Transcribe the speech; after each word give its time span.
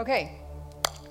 Okay, 0.00 0.30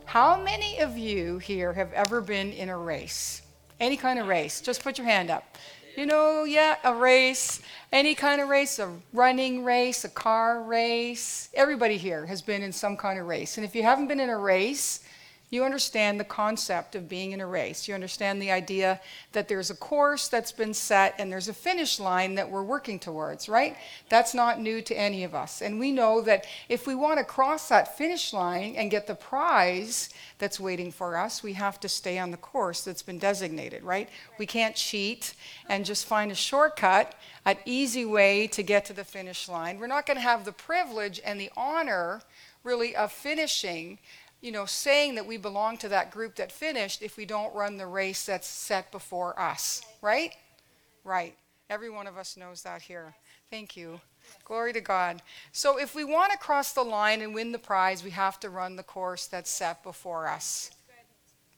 how 0.06 0.42
many 0.42 0.80
of 0.80 0.98
you 0.98 1.40
here 1.40 1.74
have 1.74 1.92
ever 1.92 2.22
been 2.22 2.54
in 2.54 2.70
a 2.70 2.78
race? 2.78 3.42
Any 3.82 3.98
kind 3.98 4.18
of 4.18 4.28
race? 4.28 4.62
Just 4.62 4.82
put 4.82 4.98
your 4.98 5.06
hand 5.06 5.30
up. 5.30 5.58
You 5.98 6.06
know, 6.06 6.46
yeah, 6.46 6.78
a 6.86 6.94
race, 6.94 7.60
any 7.92 8.16
kind 8.16 8.40
of 8.40 8.48
race, 8.48 8.80
a 8.80 8.90
running 9.12 9.66
race, 9.66 10.06
a 10.06 10.10
car 10.10 10.64
race. 10.64 11.50
Everybody 11.54 11.98
here 11.98 12.26
has 12.28 12.42
been 12.42 12.62
in 12.62 12.72
some 12.72 12.96
kind 12.96 13.20
of 13.20 13.28
race. 13.28 13.58
And 13.58 13.66
if 13.66 13.76
you 13.76 13.84
haven't 13.84 14.08
been 14.08 14.22
in 14.22 14.30
a 14.30 14.38
race, 14.38 15.02
you 15.50 15.64
understand 15.64 16.20
the 16.20 16.26
concept 16.26 16.94
of 16.94 17.08
being 17.08 17.32
in 17.32 17.40
a 17.40 17.48
race. 17.48 17.88
You 17.88 17.94
understand 17.94 18.42
the 18.42 18.52
idea 18.52 19.00
that 19.32 19.48
there's 19.48 19.70
a 19.70 19.76
course 19.76 20.28
that's 20.28 20.52
been 20.52 20.74
set 20.74 21.16
and 21.18 21.32
there's 21.32 21.48
a 21.48 21.54
finish 21.54 22.02
line 22.02 22.36
that 22.36 22.52
we're 22.52 22.64
working 22.64 23.00
towards, 23.00 23.48
right? 23.48 23.78
That's 24.10 24.34
not 24.34 24.60
new 24.60 24.82
to 24.82 24.94
any 24.94 25.24
of 25.24 25.34
us. 25.34 25.62
And 25.62 25.80
we 25.80 25.92
know 25.92 26.20
that 26.22 26.46
if 26.68 26.86
we 26.86 26.96
want 26.96 27.20
to 27.20 27.24
cross 27.24 27.70
that 27.70 27.98
finish 27.98 28.34
line 28.34 28.76
and 28.76 28.92
get 28.92 29.08
the 29.08 29.16
prize 29.16 30.10
that's 30.38 30.60
waiting 30.60 30.92
for 30.92 31.16
us, 31.16 31.42
we 31.42 31.54
have 31.54 31.80
to 31.80 31.88
stay 31.88 32.20
on 32.20 32.32
the 32.32 32.38
course 32.38 32.84
that's 32.84 33.02
been 33.02 33.18
designated, 33.18 33.84
right? 33.84 34.10
We 34.38 34.46
can't 34.46 34.76
cheat 34.76 35.34
and 35.70 35.86
just 35.86 36.06
find 36.06 36.30
a 36.30 36.36
shortcut, 36.36 37.16
an 37.46 37.56
easy 37.64 38.04
way 38.04 38.48
to 38.48 38.64
get 38.64 38.84
to 38.86 38.94
the 38.94 39.06
finish 39.06 39.48
line. 39.48 39.80
We're 39.80 39.88
not 39.88 40.06
going 40.06 40.18
to 40.18 40.22
have 40.22 40.44
the 40.44 40.52
privilege 40.52 41.22
and 41.24 41.40
the 41.40 41.52
honor, 41.56 42.22
really, 42.66 42.94
of 42.98 43.14
finishing 43.14 43.98
you 44.48 44.54
know, 44.54 44.66
saying 44.66 45.16
that 45.16 45.28
we 45.28 45.36
belong 45.36 45.76
to 45.76 45.90
that 45.90 46.10
group 46.10 46.36
that 46.36 46.54
finished 46.54 47.02
if 47.02 47.18
we 47.18 47.26
don't 47.26 47.54
run 47.54 47.76
the 47.76 47.86
race 47.86 48.26
that's 48.26 48.48
set 48.48 48.90
before 48.94 49.38
us, 49.38 49.82
right? 50.02 50.32
Right. 51.04 51.36
Every 51.70 51.90
one 51.90 52.08
of 52.08 52.18
us 52.18 52.38
knows 52.38 52.62
that 52.62 52.82
here. 52.82 53.14
Thank 53.52 53.76
you. 53.76 54.00
Glory 54.46 54.72
to 54.72 54.80
God. 54.80 55.22
So 55.52 55.78
if 55.78 55.94
we 55.94 56.06
want 56.06 56.32
to 56.32 56.38
cross 56.38 56.72
the 56.72 56.84
line 56.84 57.22
and 57.22 57.36
win 57.36 57.52
the 57.52 57.60
prize, 57.60 58.06
we 58.06 58.12
have 58.12 58.40
to 58.40 58.50
run 58.50 58.78
the 58.78 58.84
course 58.84 59.28
that's 59.28 59.50
set 59.50 59.84
before 59.84 60.30
us. 60.30 60.72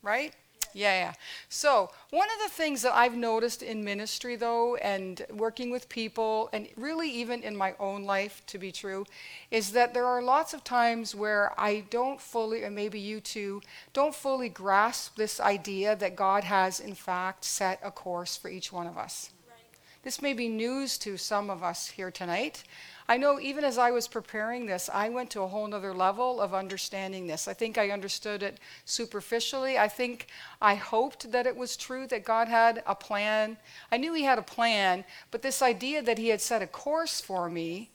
Right? 0.02 0.34
Yeah, 0.74 0.94
yeah. 0.94 1.14
So, 1.50 1.90
one 2.12 2.28
of 2.30 2.44
the 2.44 2.54
things 2.54 2.82
that 2.84 2.96
I've 2.96 3.16
noticed 3.16 3.64
in 3.64 3.84
ministry, 3.84 4.36
though, 4.36 4.76
and 4.76 5.26
working 5.32 5.72
with 5.72 5.90
people, 5.90 6.50
and 6.54 6.68
really 6.76 7.10
even 7.10 7.42
in 7.42 7.56
my 7.56 7.74
own 7.80 8.04
life 8.04 8.42
to 8.48 8.58
be 8.58 8.72
true, 8.72 9.06
is 9.52 9.72
that 9.72 9.94
there 9.94 10.06
are 10.06 10.22
lots 10.22 10.54
of 10.54 10.64
times 10.64 11.16
where 11.16 11.54
I 11.60 11.86
don't 11.90 12.22
fully, 12.22 12.64
and 12.64 12.76
maybe 12.76 13.00
you 13.00 13.20
too, 13.20 13.62
don't 13.94 14.14
fully 14.14 14.50
grasp 14.50 15.16
this 15.16 15.40
idea 15.40 15.96
that 15.96 16.16
God 16.16 16.44
has, 16.44 16.80
in 16.80 16.94
fact, 16.94 17.46
set 17.46 17.80
a 17.84 17.92
course 17.92 18.38
for 18.38 18.50
each 18.50 18.72
one 18.72 18.88
of 18.88 18.98
us. 18.98 19.32
Right. 19.50 19.58
This 20.04 20.22
may 20.22 20.34
be 20.34 20.48
news 20.48 20.98
to 21.00 21.18
some 21.18 21.50
of 21.50 21.64
us 21.64 21.88
here 21.88 22.12
tonight. 22.12 22.64
I 23.10 23.18
know 23.18 23.40
even 23.40 23.64
as 23.64 23.80
I 23.80 23.90
was 23.90 24.08
preparing 24.08 24.68
this, 24.68 24.88
I 24.94 25.10
went 25.10 25.32
to 25.32 25.42
a 25.42 25.48
whole 25.48 25.74
other 25.74 25.96
level 25.96 26.40
of 26.40 26.54
understanding 26.54 27.26
this. 27.26 27.48
I 27.48 27.54
think 27.54 27.76
I 27.76 27.90
understood 27.90 28.44
it 28.44 28.60
superficially. 28.86 29.80
I 29.80 29.88
think 29.88 30.28
I 30.62 30.76
hoped 30.76 31.32
that 31.32 31.48
it 31.48 31.58
was 31.58 31.76
true 31.76 32.06
that 32.06 32.24
God 32.24 32.48
had 32.48 32.84
a 32.86 32.94
plan. 32.94 33.58
I 33.92 33.98
knew 33.98 34.14
He 34.14 34.26
had 34.26 34.38
a 34.38 34.44
plan, 34.44 35.06
but 35.32 35.42
this 35.42 35.64
idea 35.64 36.04
that 36.04 36.20
He 36.20 36.28
had 36.28 36.40
set 36.40 36.62
a 36.62 36.68
course 36.68 37.20
for 37.20 37.50
me, 37.50 37.90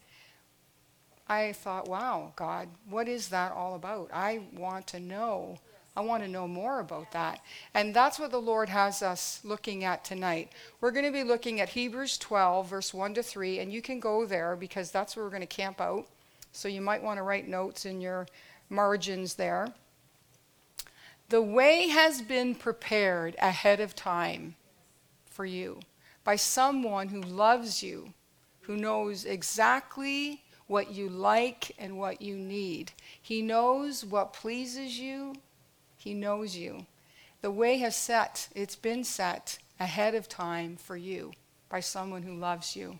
I 1.28 1.52
thought, 1.52 1.88
wow, 1.88 2.32
God, 2.34 2.66
what 2.90 3.06
is 3.06 3.28
that 3.28 3.52
all 3.52 3.76
about? 3.76 4.10
I 4.12 4.40
want 4.52 4.88
to 4.88 4.98
know. 4.98 5.60
I 5.96 6.00
want 6.00 6.24
to 6.24 6.28
know 6.28 6.48
more 6.48 6.80
about 6.80 7.12
that. 7.12 7.40
And 7.72 7.94
that's 7.94 8.18
what 8.18 8.32
the 8.32 8.40
Lord 8.40 8.68
has 8.68 9.00
us 9.00 9.40
looking 9.44 9.84
at 9.84 10.04
tonight. 10.04 10.50
We're 10.80 10.90
going 10.90 11.04
to 11.04 11.12
be 11.12 11.22
looking 11.22 11.60
at 11.60 11.68
Hebrews 11.68 12.18
12, 12.18 12.68
verse 12.68 12.92
1 12.92 13.14
to 13.14 13.22
3, 13.22 13.60
and 13.60 13.72
you 13.72 13.80
can 13.80 14.00
go 14.00 14.26
there 14.26 14.56
because 14.56 14.90
that's 14.90 15.14
where 15.14 15.24
we're 15.24 15.30
going 15.30 15.42
to 15.42 15.46
camp 15.46 15.80
out. 15.80 16.06
So 16.50 16.66
you 16.66 16.80
might 16.80 17.02
want 17.02 17.18
to 17.18 17.22
write 17.22 17.46
notes 17.46 17.84
in 17.84 18.00
your 18.00 18.26
margins 18.68 19.34
there. 19.34 19.68
The 21.28 21.42
way 21.42 21.88
has 21.88 22.22
been 22.22 22.54
prepared 22.54 23.36
ahead 23.38 23.78
of 23.78 23.94
time 23.94 24.56
for 25.26 25.46
you 25.46 25.80
by 26.24 26.36
someone 26.36 27.08
who 27.08 27.20
loves 27.20 27.82
you, 27.82 28.14
who 28.62 28.76
knows 28.76 29.24
exactly 29.24 30.42
what 30.66 30.90
you 30.90 31.08
like 31.08 31.72
and 31.78 31.98
what 31.98 32.20
you 32.20 32.36
need. 32.36 32.92
He 33.20 33.42
knows 33.42 34.04
what 34.04 34.32
pleases 34.32 34.98
you 34.98 35.34
he 36.04 36.12
knows 36.12 36.54
you. 36.54 36.84
The 37.40 37.50
way 37.50 37.78
has 37.78 37.96
set, 37.96 38.48
it's 38.54 38.76
been 38.76 39.04
set 39.04 39.58
ahead 39.80 40.14
of 40.14 40.28
time 40.28 40.76
for 40.76 40.98
you 40.98 41.32
by 41.70 41.80
someone 41.80 42.22
who 42.22 42.34
loves 42.34 42.76
you. 42.76 42.98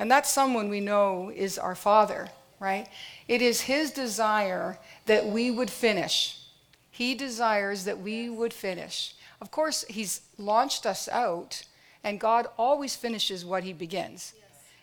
And 0.00 0.10
that 0.10 0.26
someone 0.26 0.68
we 0.68 0.80
know 0.80 1.30
is 1.32 1.60
our 1.60 1.76
Father, 1.76 2.28
right? 2.58 2.88
It 3.28 3.40
is 3.40 3.60
His 3.60 3.92
desire 3.92 4.80
that 5.06 5.26
we 5.26 5.52
would 5.52 5.70
finish. 5.70 6.40
He 6.90 7.14
desires 7.14 7.84
that 7.84 8.00
we 8.00 8.28
would 8.28 8.52
finish. 8.52 9.14
Of 9.40 9.52
course, 9.52 9.84
He's 9.88 10.22
launched 10.38 10.86
us 10.86 11.08
out, 11.08 11.62
and 12.02 12.18
God 12.18 12.48
always 12.58 12.96
finishes 12.96 13.44
what 13.44 13.62
He 13.62 13.72
begins. 13.72 14.34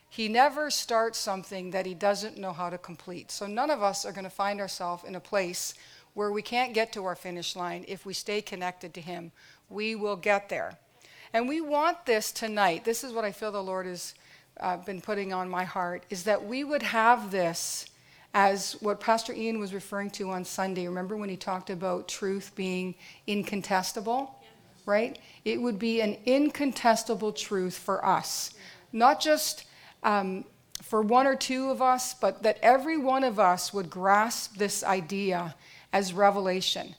He 0.09 0.29
never 0.29 0.69
starts 0.69 1.19
something 1.19 1.72
that 1.72 1.85
He 1.85 1.94
doesn't 1.94 2.38
know 2.38 2.53
how 2.53 2.69
to 2.69 2.78
complete. 2.78 3.29
So 3.29 3.45
none 3.45 3.69
of 3.69 3.84
us 3.84 4.06
are 4.06 4.13
going 4.13 4.24
to 4.24 4.29
find 4.29 4.62
ourselves 4.62 5.03
in 5.03 5.16
a 5.16 5.19
place 5.19 5.74
where 6.16 6.31
we 6.31 6.42
can't 6.42 6.74
get 6.74 6.92
to 6.94 7.06
our 7.06 7.16
finish 7.16 7.56
line 7.56 7.86
if 7.88 8.06
we 8.06 8.14
stay 8.14 8.42
connected 8.42 8.94
to 8.96 9.02
Him. 9.02 9.31
We 9.70 9.94
will 9.94 10.16
get 10.16 10.50
there. 10.50 10.80
And 11.34 11.48
we 11.48 11.62
want 11.62 12.06
this 12.06 12.31
tonight. 12.31 12.86
This 12.86 13.03
is 13.03 13.14
what 13.14 13.26
I 13.26 13.31
feel 13.31 13.52
the 13.52 13.62
Lord 13.62 13.86
has 13.86 14.16
uh, 14.59 14.78
been 14.78 15.02
putting 15.02 15.34
on 15.34 15.50
my 15.50 15.66
heart 15.66 16.06
is 16.09 16.24
that 16.24 16.46
we 16.46 16.64
would 16.64 16.81
have 16.81 17.30
this 17.30 17.88
as 18.34 18.74
what 18.81 19.00
Pastor 19.00 19.34
Ian 19.34 19.59
was 19.59 19.74
referring 19.74 20.09
to 20.12 20.31
on 20.31 20.46
Sunday. 20.46 20.88
Remember 20.88 21.18
when 21.18 21.30
he 21.30 21.38
talked 21.38 21.70
about 21.70 22.08
truth 22.08 22.52
being 22.56 22.96
incontestable? 23.28 24.31
Right? 24.86 25.20
It 25.44 25.62
would 25.62 25.80
be 25.80 26.02
an 26.02 26.18
incontestable 26.25 27.34
truth 27.34 27.78
for 27.78 28.06
us. 28.06 28.54
Not 28.94 29.20
just 29.20 29.66
um, 30.04 30.46
for 30.81 31.02
one 31.02 31.28
or 31.28 31.36
two 31.36 31.70
of 31.70 31.81
us, 31.81 32.14
but 32.14 32.44
that 32.44 32.59
every 32.62 32.98
one 32.98 33.24
of 33.24 33.40
us 33.40 33.74
would 33.74 33.90
grasp 33.90 34.56
this 34.58 34.84
idea 34.84 35.56
as 35.95 36.11
revelation, 36.11 36.94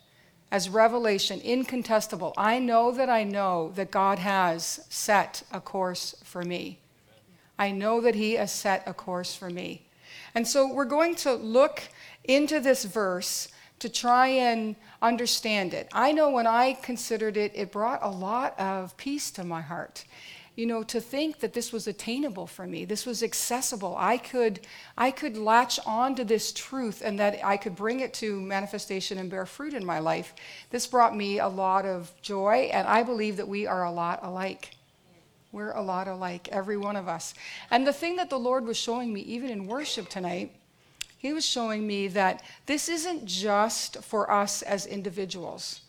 as 0.51 0.71
revelation, 0.71 1.39
incontestable. 1.43 2.33
I 2.35 2.59
know 2.59 2.91
that 2.93 3.11
I 3.11 3.25
know 3.25 3.73
that 3.75 3.91
God 3.91 4.19
has 4.19 4.87
set 4.89 5.43
a 5.53 5.61
course 5.61 6.15
for 6.25 6.43
me. 6.43 6.79
I 7.59 7.73
know 7.73 8.01
that 8.01 8.15
He 8.15 8.33
has 8.37 8.51
set 8.51 8.83
a 8.87 8.95
course 8.95 9.35
for 9.35 9.51
me. 9.51 9.87
And 10.35 10.49
so 10.49 10.73
we're 10.73 10.87
going 10.87 11.15
to 11.17 11.35
look 11.35 11.83
into 12.25 12.59
this 12.59 12.87
verse 12.87 13.49
to 13.81 13.91
try 13.91 14.29
and 14.29 14.77
understand 15.03 15.75
it. 15.75 15.89
I 15.93 16.13
know 16.13 16.31
when 16.31 16.47
I 16.47 16.73
considered 16.73 17.37
it, 17.37 17.53
it 17.55 17.71
brought 17.71 18.03
a 18.03 18.09
lot 18.09 18.59
of 18.59 18.97
peace 18.97 19.31
to 19.33 19.45
my 19.45 19.61
heart 19.61 20.07
you 20.57 20.65
know, 20.65 20.83
to 20.83 21.01
think 21.03 21.41
that 21.41 21.53
this 21.53 21.71
was 21.71 21.87
attainable 21.87 22.47
for 22.47 22.67
me, 22.67 22.87
this 22.87 23.05
was 23.05 23.23
accessible. 23.23 23.95
I 23.99 24.17
could, 24.17 24.61
I 24.97 25.11
could 25.11 25.37
latch 25.37 25.79
on 25.87 26.15
to 26.17 26.25
this 26.25 26.51
truth 26.51 27.03
and 27.05 27.19
that 27.21 27.45
I 27.45 27.59
could 27.59 27.77
bring 27.77 28.01
it 28.01 28.15
to 28.15 28.41
manifestation 28.41 29.19
and 29.19 29.31
bear 29.31 29.45
fruit 29.45 29.75
in 29.75 29.85
my 29.85 29.99
life. 29.99 30.35
This 30.71 30.87
brought 30.87 31.15
me 31.15 31.39
a 31.41 31.49
lot 31.49 31.85
of 31.85 32.11
joy, 32.23 32.71
and 32.73 32.89
I 32.89 33.03
believe 33.03 33.37
that 33.37 33.47
we 33.47 33.67
are 33.67 33.85
a 33.85 33.91
lot 33.91 34.21
alike. 34.23 34.71
We're 35.53 35.73
a 35.73 35.83
lot 35.83 36.09
alike, 36.09 36.49
every 36.49 36.79
one 36.79 36.97
of 36.97 37.07
us. 37.07 37.35
And 37.71 37.87
the 37.87 37.93
thing 37.93 38.17
that 38.17 38.31
the 38.31 38.39
Lord 38.39 38.65
was 38.65 38.79
showing 38.79 39.13
me, 39.13 39.21
even 39.23 39.51
in 39.51 39.67
worship 39.67 40.09
tonight, 40.09 40.57
He 41.19 41.35
was 41.35 41.45
showing 41.45 41.87
me 41.87 42.09
that 42.09 42.43
this 42.65 42.89
isn't 42.89 43.27
just 43.27 44.03
for 44.03 44.31
us 44.31 44.63
as 44.63 44.87
individuals, 44.87 45.83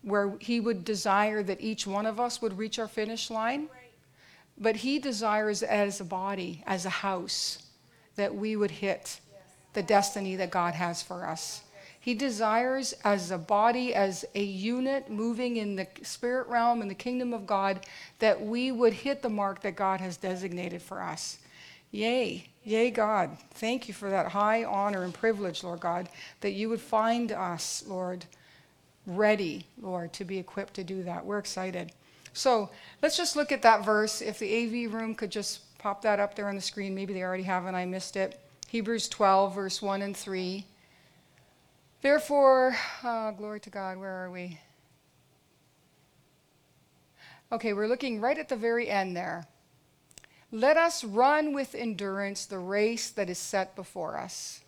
where 0.00 0.32
He 0.40 0.60
would 0.60 0.82
desire 0.82 1.42
that 1.42 1.60
each 1.60 1.86
one 1.86 2.06
of 2.06 2.18
us 2.18 2.40
would 2.40 2.56
reach 2.56 2.78
our 2.78 2.88
finish 2.88 3.30
line. 3.30 3.68
But 4.58 4.76
He 4.76 4.98
desires 4.98 5.62
as 5.62 6.00
a 6.00 6.04
body, 6.04 6.62
as 6.66 6.86
a 6.86 6.90
house, 6.90 7.66
that 8.16 8.34
we 8.34 8.56
would 8.56 8.70
hit 8.70 9.20
the 9.72 9.82
destiny 9.82 10.36
that 10.36 10.50
God 10.50 10.74
has 10.74 11.02
for 11.02 11.26
us. 11.26 11.62
He 12.04 12.14
desires 12.14 12.92
as 13.02 13.30
a 13.30 13.38
body, 13.38 13.94
as 13.94 14.26
a 14.34 14.42
unit 14.42 15.10
moving 15.10 15.56
in 15.56 15.74
the 15.74 15.86
spirit 16.02 16.46
realm 16.48 16.82
in 16.82 16.88
the 16.88 16.94
kingdom 16.94 17.32
of 17.32 17.46
God, 17.46 17.80
that 18.18 18.40
we 18.40 18.70
would 18.70 18.92
hit 18.92 19.22
the 19.22 19.30
mark 19.30 19.62
that 19.62 19.74
God 19.74 20.00
has 20.00 20.18
designated 20.18 20.82
for 20.82 21.02
us. 21.02 21.38
Yay, 21.92 22.46
yay, 22.62 22.90
God. 22.90 23.38
Thank 23.52 23.88
you 23.88 23.94
for 23.94 24.10
that 24.10 24.32
high 24.32 24.64
honor 24.64 25.04
and 25.04 25.14
privilege, 25.14 25.64
Lord 25.64 25.80
God, 25.80 26.10
that 26.42 26.50
you 26.50 26.68
would 26.68 26.80
find 26.80 27.32
us, 27.32 27.82
Lord, 27.86 28.26
ready, 29.06 29.64
Lord, 29.80 30.12
to 30.12 30.24
be 30.24 30.38
equipped 30.38 30.74
to 30.74 30.84
do 30.84 31.04
that. 31.04 31.24
We're 31.24 31.38
excited. 31.38 31.92
So 32.34 32.68
let's 33.00 33.16
just 33.16 33.36
look 33.36 33.52
at 33.52 33.62
that 33.62 33.84
verse. 33.84 34.20
If 34.20 34.38
the 34.38 34.84
AV 34.86 34.92
room 34.92 35.14
could 35.14 35.30
just 35.30 35.78
pop 35.78 36.02
that 36.02 36.20
up 36.20 36.34
there 36.34 36.48
on 36.48 36.56
the 36.56 36.60
screen, 36.60 36.94
maybe 36.94 37.14
they 37.14 37.22
already 37.22 37.44
have 37.44 37.64
and 37.64 37.76
I 37.76 37.86
missed 37.86 38.16
it. 38.16 38.40
Hebrews 38.68 39.08
12, 39.08 39.54
verse 39.54 39.80
1 39.80 40.02
and 40.02 40.16
3. 40.16 40.66
Therefore, 42.02 42.76
uh, 43.02 43.30
glory 43.30 43.60
to 43.60 43.70
God, 43.70 43.98
where 43.98 44.24
are 44.24 44.30
we? 44.30 44.58
Okay, 47.52 47.72
we're 47.72 47.86
looking 47.86 48.20
right 48.20 48.36
at 48.36 48.48
the 48.48 48.56
very 48.56 48.88
end 48.90 49.16
there. 49.16 49.46
Let 50.50 50.76
us 50.76 51.04
run 51.04 51.54
with 51.54 51.74
endurance 51.74 52.46
the 52.46 52.58
race 52.58 53.10
that 53.10 53.30
is 53.30 53.38
set 53.38 53.76
before 53.76 54.16
us. 54.18 54.60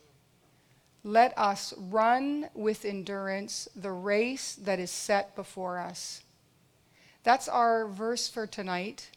let 1.07 1.33
us 1.39 1.73
run 1.79 2.49
with 2.55 2.85
endurance 2.85 3.69
the 3.77 3.93
race 3.93 4.57
that 4.57 4.81
is 4.81 4.91
set 4.91 5.37
before 5.37 5.79
us. 5.79 6.23
That's 7.27 7.49
our 7.49 7.89
verse 7.89 8.29
for 8.29 8.47
tonight. 8.47 9.11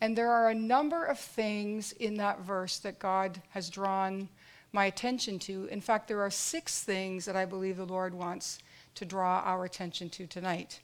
And 0.00 0.16
there 0.16 0.30
are 0.30 0.48
a 0.48 0.54
number 0.54 1.04
of 1.04 1.18
things 1.18 1.90
in 1.90 2.14
that 2.18 2.42
verse 2.42 2.78
that 2.78 3.00
God 3.00 3.42
has 3.50 3.68
drawn 3.68 4.28
my 4.70 4.84
attention 4.84 5.40
to. 5.40 5.64
In 5.64 5.80
fact, 5.80 6.06
there 6.06 6.20
are 6.20 6.30
six 6.30 6.84
things 6.84 7.24
that 7.24 7.34
I 7.34 7.44
believe 7.44 7.76
the 7.76 7.84
Lord 7.84 8.14
wants 8.14 8.60
to 8.94 9.04
draw 9.04 9.42
our 9.44 9.64
attention 9.64 10.08
to 10.10 10.28
tonight. 10.28 10.78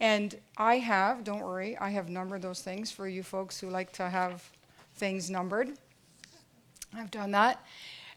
And 0.00 0.34
I 0.56 0.78
have, 0.78 1.24
don't 1.24 1.42
worry, 1.42 1.76
I 1.76 1.90
have 1.90 2.08
numbered 2.08 2.40
those 2.40 2.62
things 2.62 2.90
for 2.90 3.06
you 3.06 3.22
folks 3.22 3.60
who 3.60 3.68
like 3.68 3.92
to 3.92 4.08
have 4.08 4.50
things 4.94 5.28
numbered. 5.28 5.74
I've 6.96 7.10
done 7.10 7.32
that. 7.32 7.62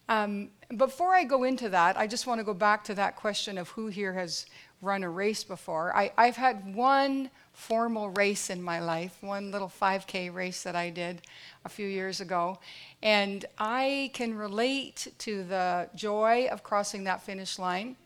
Um, 0.08 0.52
before 0.78 1.14
I 1.14 1.26
go 1.26 1.44
into 1.44 1.68
that, 1.68 1.98
I 1.98 2.08
just 2.08 2.26
want 2.26 2.40
to 2.40 2.46
go 2.46 2.54
back 2.54 2.86
to 2.86 2.96
that 2.96 3.18
question 3.18 3.58
of 3.58 3.68
who 3.68 3.88
here 3.88 4.14
has 4.14 4.46
run 4.82 5.04
a 5.04 5.10
race 5.10 5.44
before. 5.44 5.94
I, 5.96 6.12
I've 6.18 6.38
had 6.38 6.74
one 6.74 7.30
formal 7.62 8.10
race 8.10 8.50
in 8.50 8.60
my 8.60 8.80
life, 8.80 9.16
one 9.22 9.52
little 9.52 9.70
5K 9.70 10.34
race 10.34 10.64
that 10.64 10.76
I 10.76 10.90
did 10.90 11.22
a 11.64 11.70
few 11.70 11.88
years 11.88 12.20
ago. 12.20 12.58
And 13.04 13.46
I 13.60 14.10
can 14.14 14.34
relate 14.34 15.14
to 15.20 15.44
the 15.44 15.88
joy 15.94 16.48
of 16.52 16.64
crossing 16.64 17.04
that 17.04 17.22
finish 17.22 17.60
line. 17.60 17.98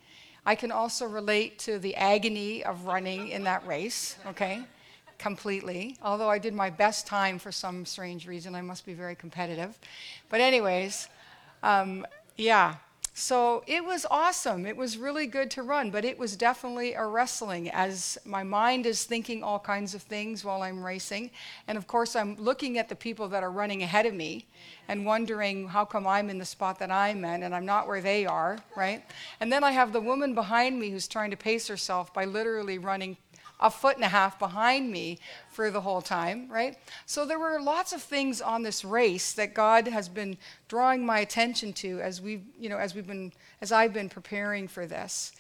I 0.46 0.56
can 0.56 0.74
also 0.74 1.06
relate 1.06 1.58
to 1.60 1.80
the 1.80 1.96
agony 1.96 2.66
of 2.66 2.86
running 2.86 3.30
in 3.30 3.46
that 3.46 3.66
race, 3.66 4.18
okay? 4.28 4.62
Completely. 5.20 5.96
Although 6.02 6.30
I 6.30 6.38
did 6.38 6.54
my 6.54 6.70
best 6.70 7.08
time 7.08 7.40
for 7.40 7.54
some 7.54 7.86
strange 7.86 8.28
reason. 8.28 8.56
I 8.56 8.62
must 8.62 8.86
be 8.86 8.94
very 8.94 9.16
competitive. 9.16 9.80
But, 10.30 10.42
anyways, 10.42 11.08
um, 11.64 12.06
yeah, 12.36 12.76
so 13.18 13.64
it 13.66 13.86
was 13.86 14.06
awesome. 14.12 14.66
It 14.66 14.76
was 14.76 14.98
really 14.98 15.26
good 15.26 15.50
to 15.52 15.64
run, 15.64 15.90
but 15.90 16.04
it 16.04 16.20
was 16.20 16.36
definitely 16.36 16.96
a 16.96 17.06
wrestling 17.06 17.72
as 17.72 18.18
my 18.26 18.44
mind 18.44 18.86
is 18.86 19.06
thinking 19.06 19.42
all 19.42 19.58
kinds 19.58 19.96
of 19.96 20.02
things 20.02 20.44
while 20.44 20.62
I'm 20.62 20.84
racing. 20.84 21.32
And 21.70 21.78
of 21.78 21.88
course, 21.88 22.14
I'm 22.14 22.36
looking 22.36 22.78
at 22.78 22.90
the 22.90 22.96
people 22.96 23.30
that 23.30 23.42
are 23.42 23.52
running 23.52 23.84
ahead 23.84 24.06
of 24.06 24.14
me 24.14 24.48
and 24.90 25.06
wondering 25.06 25.70
how 25.70 25.86
come 25.86 26.06
I'm 26.06 26.30
in 26.30 26.40
the 26.40 26.46
spot 26.46 26.78
that 26.80 26.92
I'm 26.92 27.24
in 27.24 27.44
and 27.44 27.56
I'm 27.56 27.66
not 27.66 27.88
where 27.88 28.02
they 28.02 28.26
are, 28.26 28.60
right? 28.76 29.02
And 29.40 29.50
then 29.50 29.64
I 29.64 29.72
have 29.72 29.94
the 29.94 30.02
woman 30.02 30.36
behind 30.36 30.78
me 30.78 30.90
who's 30.90 31.08
trying 31.08 31.32
to 31.32 31.38
pace 31.38 31.70
herself 31.70 32.14
by 32.14 32.26
literally 32.26 32.80
running 32.80 33.16
a 33.66 33.70
foot 33.72 33.96
and 33.96 34.06
a 34.06 34.10
half 34.10 34.38
behind 34.38 34.92
me 34.92 35.18
for 35.50 35.72
the 35.72 35.82
whole 35.82 36.02
time, 36.02 36.48
right? 36.52 36.78
So 37.08 37.26
there 37.26 37.40
were 37.40 37.60
lots 37.60 37.94
of 37.94 38.02
things 38.02 38.40
on 38.40 38.62
this 38.62 38.86
race 38.86 39.34
that 39.34 39.56
God 39.56 39.88
has 39.88 40.08
been 40.08 40.38
drawing 40.68 41.04
my 41.04 41.20
attention 41.20 41.74
to 41.74 42.00
as 42.00 42.22
we've, 42.22 42.44
you 42.60 42.70
know, 42.70 42.78
as 42.78 42.94
we've 42.94 43.08
been, 43.08 43.34
as 43.62 43.72
I've 43.72 43.92
been 43.92 44.08
preparing 44.08 44.68
for 44.68 44.86
this. 44.86 45.32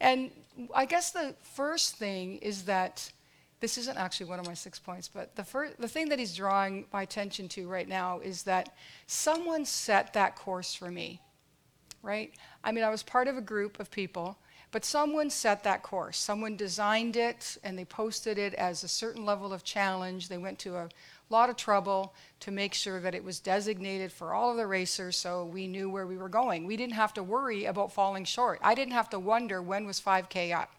And 0.00 0.32
I 0.74 0.86
guess 0.86 1.12
the 1.12 1.36
first 1.40 1.94
thing 1.94 2.38
is 2.38 2.64
that 2.64 3.12
this 3.60 3.78
isn't 3.78 3.96
actually 3.96 4.26
one 4.26 4.40
of 4.40 4.46
my 4.46 4.54
six 4.54 4.80
points, 4.80 5.06
but 5.06 5.36
the 5.36 5.44
first, 5.44 5.80
the 5.80 5.88
thing 5.88 6.08
that 6.08 6.18
he's 6.18 6.34
drawing 6.34 6.84
my 6.92 7.02
attention 7.02 7.48
to 7.50 7.68
right 7.68 7.88
now 7.88 8.18
is 8.18 8.42
that 8.42 8.74
someone 9.06 9.64
set 9.64 10.12
that 10.14 10.34
course 10.34 10.74
for 10.74 10.90
me, 10.90 11.20
right? 12.02 12.32
I 12.64 12.72
mean, 12.72 12.82
I 12.82 12.90
was 12.90 13.04
part 13.04 13.28
of 13.28 13.36
a 13.36 13.40
group 13.40 13.78
of 13.78 13.88
people 13.88 14.36
but 14.70 14.84
someone 14.84 15.30
set 15.30 15.64
that 15.64 15.82
course. 15.82 16.18
Someone 16.18 16.56
designed 16.56 17.16
it 17.16 17.56
and 17.64 17.78
they 17.78 17.84
posted 17.84 18.38
it 18.38 18.54
as 18.54 18.84
a 18.84 18.88
certain 18.88 19.24
level 19.24 19.52
of 19.52 19.64
challenge. 19.64 20.28
They 20.28 20.38
went 20.38 20.58
to 20.60 20.76
a 20.76 20.88
lot 21.30 21.50
of 21.50 21.56
trouble 21.56 22.14
to 22.40 22.50
make 22.50 22.74
sure 22.74 23.00
that 23.00 23.14
it 23.14 23.24
was 23.24 23.40
designated 23.40 24.12
for 24.12 24.34
all 24.34 24.50
of 24.50 24.56
the 24.56 24.66
racers 24.66 25.16
so 25.16 25.44
we 25.44 25.66
knew 25.66 25.88
where 25.88 26.06
we 26.06 26.16
were 26.16 26.28
going. 26.28 26.66
We 26.66 26.76
didn't 26.76 26.94
have 26.94 27.14
to 27.14 27.22
worry 27.22 27.64
about 27.64 27.92
falling 27.92 28.24
short. 28.24 28.60
I 28.62 28.74
didn't 28.74 28.92
have 28.92 29.10
to 29.10 29.18
wonder 29.18 29.62
when 29.62 29.86
was 29.86 30.00
5K 30.00 30.54
up. 30.54 30.70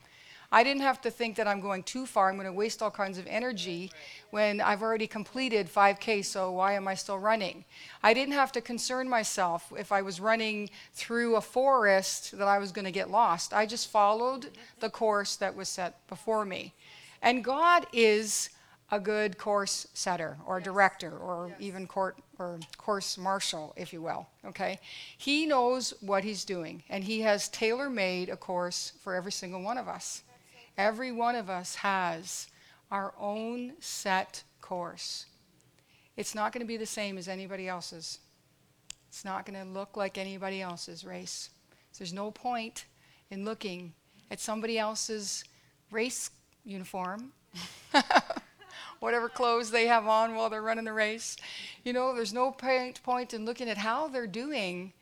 I 0.51 0.63
didn't 0.63 0.81
have 0.81 1.00
to 1.01 1.12
think 1.12 1.36
that 1.36 1.48
I'm 1.48 1.60
going 1.60 1.84
too 1.84 2.07
far. 2.07 2.30
I'm 2.30 2.36
going 2.36 2.48
to 2.48 2.54
waste 2.54 2.81
all 2.81 2.90
kinds 2.90 3.19
of 3.19 3.28
energy 3.28 3.92
when 4.31 4.60
I've 4.62 4.81
already 4.81 5.06
completed 5.06 5.72
5K, 5.72 6.25
so 6.25 6.51
why 6.51 6.74
am 6.74 6.88
I 6.88 6.96
still 6.96 7.19
running? 7.19 7.66
I 8.01 8.16
didn't 8.16 8.34
have 8.34 8.51
to 8.54 8.62
concern 8.62 9.07
myself 9.07 9.72
if 9.78 9.92
I 9.92 10.01
was 10.01 10.19
running 10.19 10.72
through 10.94 11.36
a 11.36 11.42
forest 11.42 12.36
that 12.38 12.48
I 12.48 12.57
was 12.57 12.72
going 12.72 12.86
to 12.86 12.92
get 12.92 13.12
lost. 13.12 13.54
I 13.54 13.68
just 13.68 13.92
followed 13.92 14.50
the 14.80 14.90
course 14.90 15.36
that 15.36 15.56
was 15.56 15.69
set 15.69 16.07
before 16.07 16.46
me. 16.46 16.74
And 17.22 17.44
God 17.44 17.86
is 17.94 18.50
a 18.92 19.00
good 19.00 19.38
course 19.38 19.88
setter 19.94 20.38
or 20.48 20.60
director 20.60 21.16
or 21.16 21.52
even 21.60 21.86
court 21.86 22.18
or 22.40 22.57
course 22.78 23.19
marshal, 23.19 23.74
if 23.78 23.94
you 23.94 24.02
will. 24.02 24.25
Okay? 24.44 24.80
He 25.16 25.45
knows 25.45 25.94
what 26.02 26.24
he's 26.24 26.44
doing, 26.44 26.81
and 26.90 27.04
he 27.04 27.22
has 27.22 27.50
tailor 27.50 27.88
made 27.88 28.30
a 28.30 28.38
course 28.38 28.94
for 29.04 29.13
every 29.13 29.31
single 29.31 29.62
one 29.62 29.78
of 29.78 29.88
us. 29.88 30.24
Every 30.80 31.12
one 31.12 31.36
of 31.36 31.50
us 31.50 31.76
has 31.76 32.48
our 32.90 33.14
own 33.20 33.74
set 33.81 34.44
course. 34.62 35.26
It's 36.16 36.34
not 36.34 36.54
going 36.54 36.62
to 36.62 36.66
be 36.66 36.78
the 36.78 36.86
same 36.86 37.18
as 37.18 37.28
anybody 37.28 37.68
else's. 37.68 38.20
It's 39.10 39.26
not 39.26 39.46
going 39.46 39.60
to 39.62 39.70
look 39.70 39.98
like 39.98 40.18
anybody 40.18 40.62
else's 40.62 41.04
race. 41.04 41.50
So 41.92 41.98
there's 42.00 42.14
no 42.14 42.31
point 42.31 42.86
in 43.30 43.44
looking 43.44 43.92
at 44.31 44.40
somebody 44.40 44.80
else's 44.80 45.44
race 45.92 46.31
uniform, 46.64 47.34
whatever 49.02 49.28
clothes 49.28 49.72
they 49.72 49.88
have 49.88 50.08
on 50.08 50.34
while 50.34 50.50
they're 50.50 50.62
running 50.62 50.86
the 50.86 50.94
race. 50.94 51.36
You 51.84 51.92
know, 51.92 52.16
there's 52.16 52.31
no 52.31 52.52
point 52.52 53.34
in 53.34 53.44
looking 53.44 53.68
at 53.68 53.80
how 53.80 54.08
they're 54.08 54.28
doing 54.28 54.94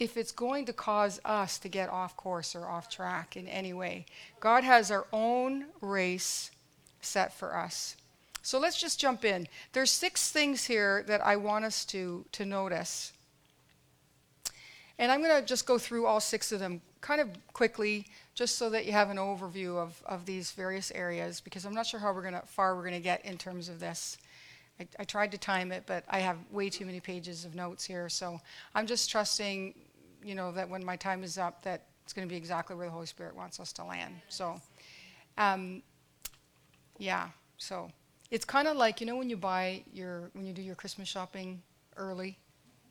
if 0.00 0.16
it's 0.16 0.32
going 0.32 0.64
to 0.64 0.72
cause 0.72 1.20
us 1.24 1.58
to 1.58 1.68
get 1.68 1.90
off 1.90 2.16
course 2.16 2.56
or 2.56 2.66
off 2.66 2.88
track 2.88 3.36
in 3.36 3.46
any 3.46 3.74
way. 3.74 4.06
God 4.40 4.64
has 4.64 4.90
our 4.90 5.06
own 5.12 5.66
race 5.82 6.50
set 7.02 7.34
for 7.34 7.54
us. 7.54 7.96
So 8.42 8.58
let's 8.58 8.80
just 8.80 8.98
jump 8.98 9.24
in. 9.26 9.46
There's 9.74 9.90
six 9.90 10.32
things 10.32 10.64
here 10.64 11.04
that 11.06 11.24
I 11.24 11.36
want 11.36 11.66
us 11.66 11.84
to, 11.86 12.24
to 12.32 12.46
notice. 12.46 13.12
And 14.98 15.12
I'm 15.12 15.22
going 15.22 15.38
to 15.38 15.46
just 15.46 15.66
go 15.66 15.76
through 15.76 16.06
all 16.06 16.20
six 16.20 16.50
of 16.50 16.60
them 16.60 16.80
kind 17.02 17.20
of 17.20 17.28
quickly, 17.52 18.06
just 18.34 18.56
so 18.56 18.70
that 18.70 18.86
you 18.86 18.92
have 18.92 19.10
an 19.10 19.18
overview 19.18 19.76
of, 19.76 20.02
of 20.06 20.24
these 20.24 20.52
various 20.52 20.90
areas, 20.92 21.40
because 21.40 21.66
I'm 21.66 21.74
not 21.74 21.86
sure 21.86 22.00
how 22.00 22.12
we're 22.12 22.22
gonna, 22.22 22.42
far 22.46 22.74
we're 22.74 22.82
going 22.82 22.94
to 22.94 23.00
get 23.00 23.24
in 23.24 23.36
terms 23.36 23.68
of 23.68 23.80
this. 23.80 24.16
I, 24.78 24.86
I 24.98 25.04
tried 25.04 25.32
to 25.32 25.38
time 25.38 25.72
it, 25.72 25.84
but 25.86 26.04
I 26.08 26.20
have 26.20 26.38
way 26.50 26.70
too 26.70 26.86
many 26.86 27.00
pages 27.00 27.44
of 27.44 27.54
notes 27.54 27.84
here. 27.84 28.08
So 28.08 28.40
I'm 28.74 28.86
just 28.86 29.10
trusting 29.10 29.74
you 30.22 30.34
know, 30.34 30.52
that 30.52 30.68
when 30.68 30.84
my 30.84 30.96
time 30.96 31.22
is 31.22 31.38
up, 31.38 31.62
that 31.62 31.86
it's 32.04 32.12
going 32.12 32.26
to 32.26 32.32
be 32.32 32.36
exactly 32.36 32.76
where 32.76 32.86
the 32.86 32.92
Holy 32.92 33.06
Spirit 33.06 33.36
wants 33.36 33.60
us 33.60 33.72
to 33.74 33.84
land. 33.84 34.14
So, 34.28 34.60
um, 35.38 35.82
yeah. 36.98 37.28
So 37.56 37.90
it's 38.30 38.44
kind 38.44 38.68
of 38.68 38.76
like 38.76 39.00
you 39.00 39.06
know 39.06 39.16
when 39.16 39.30
you 39.30 39.36
buy 39.36 39.82
your 39.92 40.30
when 40.32 40.46
you 40.46 40.52
do 40.52 40.62
your 40.62 40.74
Christmas 40.74 41.08
shopping 41.08 41.62
early, 41.96 42.38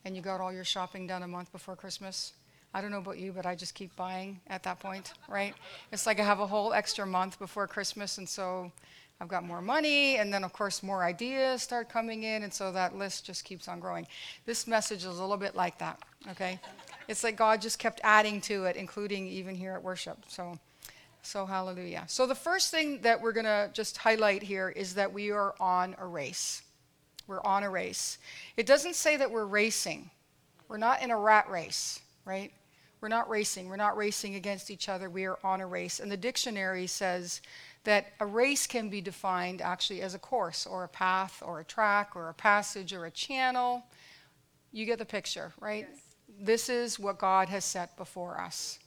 and 0.05 0.15
you 0.15 0.21
got 0.21 0.39
all 0.41 0.53
your 0.53 0.63
shopping 0.63 1.07
done 1.07 1.24
a 1.24 1.27
month 1.27 1.51
before 1.51 1.75
Christmas. 1.75 2.33
I 2.74 2.81
don't 2.81 2.91
know 2.91 3.00
about 3.00 3.17
you, 3.17 3.31
but 3.31 3.48
I 3.48 3.55
just 3.55 3.74
keep 3.74 3.95
buying 3.95 4.39
at 4.48 4.62
that 4.63 4.79
point, 4.79 5.13
right? 5.27 5.55
It's 5.91 6.05
like 6.05 6.19
I 6.19 6.24
have 6.24 6.39
a 6.39 6.45
whole 6.45 6.71
extra 6.71 7.05
month 7.05 7.39
before 7.39 7.67
Christmas, 7.67 8.19
and 8.19 8.29
so 8.29 8.71
I've 9.19 9.27
got 9.27 9.43
more 9.43 9.62
money, 9.62 10.17
and 10.17 10.31
then 10.31 10.43
of 10.43 10.53
course 10.53 10.83
more 10.83 11.03
ideas 11.03 11.63
start 11.63 11.89
coming 11.89 12.24
in, 12.24 12.43
and 12.43 12.53
so 12.53 12.71
that 12.71 12.95
list 12.95 13.25
just 13.25 13.43
keeps 13.43 13.67
on 13.67 13.79
growing. 13.79 14.07
This 14.45 14.67
message 14.67 15.00
is 15.00 15.05
a 15.05 15.21
little 15.21 15.36
bit 15.38 15.55
like 15.55 15.79
that, 15.79 16.00
okay? 16.29 16.59
It's 17.09 17.23
like 17.23 17.35
God 17.35 17.59
just 17.59 17.79
kept 17.79 17.99
adding 18.03 18.39
to 18.41 18.65
it, 18.65 18.75
including 18.75 19.25
even 19.25 19.55
here 19.55 19.73
at 19.73 19.81
worship. 19.81 20.25
So, 20.27 20.59
so 21.23 21.47
hallelujah. 21.47 22.03
So 22.07 22.27
the 22.27 22.35
first 22.35 22.69
thing 22.69 23.01
that 23.01 23.19
we're 23.19 23.31
going 23.31 23.47
to 23.47 23.71
just 23.73 23.97
highlight 23.97 24.43
here 24.43 24.69
is 24.69 24.93
that 24.93 25.11
we 25.11 25.31
are 25.31 25.55
on 25.59 25.95
a 25.97 26.05
race. 26.05 26.61
We're 27.25 27.41
on 27.41 27.63
a 27.63 27.69
race. 27.69 28.19
It 28.57 28.67
doesn't 28.67 28.95
say 28.95 29.17
that 29.17 29.31
we're 29.31 29.47
racing. 29.47 30.11
We're 30.67 30.77
not 30.77 31.01
in 31.01 31.09
a 31.09 31.17
rat 31.17 31.49
race, 31.49 31.99
right? 32.25 32.53
We're 33.01 33.07
not 33.07 33.27
racing. 33.27 33.69
We're 33.69 33.75
not 33.75 33.97
racing 33.97 34.35
against 34.35 34.69
each 34.69 34.87
other. 34.87 35.09
We 35.09 35.25
are 35.25 35.39
on 35.43 35.61
a 35.61 35.65
race. 35.65 35.99
And 35.99 36.11
the 36.11 36.17
dictionary 36.17 36.85
says 36.85 37.41
that 37.85 38.13
a 38.19 38.25
race 38.27 38.67
can 38.67 38.89
be 38.89 39.01
defined 39.01 39.63
actually 39.63 40.03
as 40.03 40.13
a 40.13 40.19
course 40.19 40.67
or 40.67 40.83
a 40.83 40.87
path 40.87 41.41
or 41.43 41.59
a 41.59 41.65
track 41.65 42.11
or 42.15 42.29
a 42.29 42.35
passage 42.35 42.93
or 42.93 43.05
a 43.05 43.11
channel. 43.11 43.83
You 44.71 44.85
get 44.85 44.99
the 44.99 45.05
picture, 45.05 45.53
right? 45.59 45.87
Yes 45.91 46.08
this 46.39 46.69
is 46.69 47.00
what 47.00 47.17
God 47.17 47.50
has 47.50 47.65
set 47.65 47.98
before 47.98 48.39
us. 48.39 48.79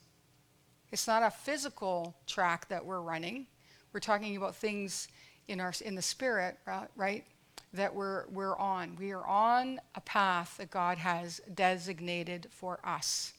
It's 0.90 1.06
not 1.06 1.22
a 1.22 1.30
physical 1.30 2.16
track 2.26 2.68
that 2.68 2.84
we're 2.84 3.00
running. 3.00 3.46
We're 3.92 4.00
talking 4.00 4.36
about 4.36 4.56
things 4.56 5.08
in 5.48 5.60
our 5.60 5.72
in 5.84 5.94
the 5.94 6.02
spirit, 6.02 6.58
right? 6.96 7.24
That 7.72 7.94
we're 7.94 8.26
we're 8.28 8.56
on. 8.56 8.96
We 8.98 9.12
are 9.12 9.26
on 9.26 9.80
a 9.94 10.00
path 10.00 10.56
that 10.58 10.70
God 10.70 10.98
has 10.98 11.40
designated 11.54 12.48
for 12.50 12.78
us. 12.84 13.32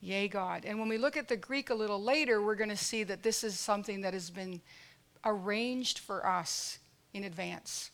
Yay, 0.00 0.28
God. 0.28 0.64
And 0.64 0.78
when 0.78 0.88
we 0.88 0.96
look 0.96 1.16
at 1.16 1.28
the 1.28 1.36
Greek 1.36 1.68
a 1.68 1.74
little 1.74 2.02
later, 2.02 2.40
we're 2.40 2.54
going 2.54 2.70
to 2.70 2.76
see 2.76 3.04
that 3.04 3.22
this 3.22 3.44
is 3.44 3.60
something 3.60 4.00
that 4.00 4.14
has 4.14 4.30
been 4.30 4.62
arranged 5.26 5.98
for 5.98 6.26
us 6.26 6.78
in 7.12 7.24
advance. 7.24 7.90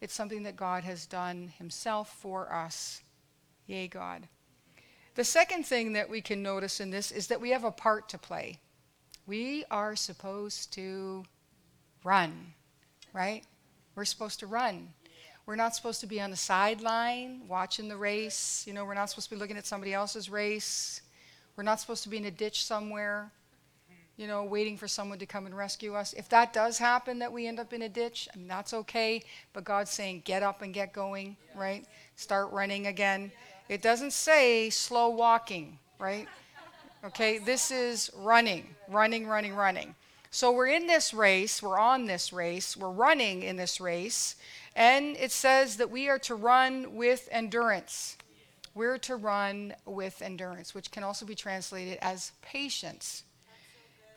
It's 0.00 0.14
something 0.14 0.44
that 0.44 0.56
God 0.56 0.82
has 0.84 1.04
done 1.04 1.52
Himself 1.58 2.16
for 2.20 2.50
us. 2.50 3.02
Yay, 3.66 3.86
God. 3.88 4.26
The 5.14 5.24
second 5.24 5.66
thing 5.66 5.92
that 5.92 6.08
we 6.08 6.20
can 6.20 6.42
notice 6.42 6.80
in 6.80 6.90
this 6.90 7.10
is 7.10 7.26
that 7.26 7.40
we 7.40 7.50
have 7.50 7.64
a 7.64 7.70
part 7.70 8.08
to 8.10 8.18
play. 8.18 8.58
We 9.26 9.64
are 9.70 9.94
supposed 9.94 10.72
to 10.74 11.24
run, 12.02 12.54
right? 13.12 13.44
We're 13.94 14.06
supposed 14.06 14.40
to 14.40 14.46
run. 14.46 14.88
We're 15.44 15.56
not 15.56 15.76
supposed 15.76 16.00
to 16.00 16.06
be 16.06 16.20
on 16.20 16.30
the 16.30 16.36
sideline 16.36 17.42
watching 17.46 17.88
the 17.88 17.96
race. 17.96 18.64
You 18.66 18.72
know, 18.72 18.84
we're 18.84 18.94
not 18.94 19.10
supposed 19.10 19.28
to 19.28 19.34
be 19.34 19.40
looking 19.40 19.56
at 19.56 19.66
somebody 19.66 19.92
else's 19.92 20.30
race. 20.30 21.02
We're 21.56 21.64
not 21.64 21.78
supposed 21.80 22.02
to 22.04 22.08
be 22.08 22.16
in 22.16 22.24
a 22.24 22.30
ditch 22.30 22.64
somewhere, 22.64 23.30
you 24.16 24.26
know, 24.26 24.44
waiting 24.44 24.78
for 24.78 24.88
someone 24.88 25.18
to 25.18 25.26
come 25.26 25.44
and 25.44 25.54
rescue 25.54 25.94
us. 25.94 26.14
If 26.14 26.28
that 26.30 26.54
does 26.54 26.78
happen, 26.78 27.18
that 27.18 27.32
we 27.32 27.46
end 27.46 27.60
up 27.60 27.72
in 27.74 27.82
a 27.82 27.88
ditch, 27.88 28.28
I 28.32 28.38
mean, 28.38 28.48
that's 28.48 28.72
okay. 28.72 29.22
But 29.52 29.64
God's 29.64 29.90
saying, 29.90 30.22
get 30.24 30.42
up 30.42 30.62
and 30.62 30.72
get 30.72 30.94
going, 30.94 31.36
right? 31.54 31.84
Start 32.16 32.50
running 32.52 32.86
again. 32.86 33.30
It 33.72 33.80
doesn't 33.80 34.12
say 34.12 34.68
slow 34.68 35.08
walking, 35.08 35.78
right? 35.98 36.28
Okay, 37.06 37.38
this 37.38 37.70
is 37.70 38.10
running, 38.14 38.74
running, 38.86 39.26
running, 39.26 39.54
running. 39.54 39.94
So 40.30 40.52
we're 40.52 40.66
in 40.66 40.86
this 40.86 41.14
race, 41.14 41.62
we're 41.62 41.78
on 41.78 42.04
this 42.04 42.34
race, 42.34 42.76
we're 42.76 42.90
running 42.90 43.42
in 43.42 43.56
this 43.56 43.80
race, 43.80 44.36
and 44.76 45.16
it 45.16 45.32
says 45.32 45.78
that 45.78 45.90
we 45.90 46.10
are 46.10 46.18
to 46.18 46.34
run 46.34 46.96
with 46.96 47.30
endurance. 47.32 48.18
We're 48.74 48.98
to 48.98 49.16
run 49.16 49.74
with 49.86 50.20
endurance, 50.20 50.74
which 50.74 50.90
can 50.90 51.02
also 51.02 51.24
be 51.24 51.34
translated 51.34 51.96
as 52.02 52.32
patience. 52.42 53.22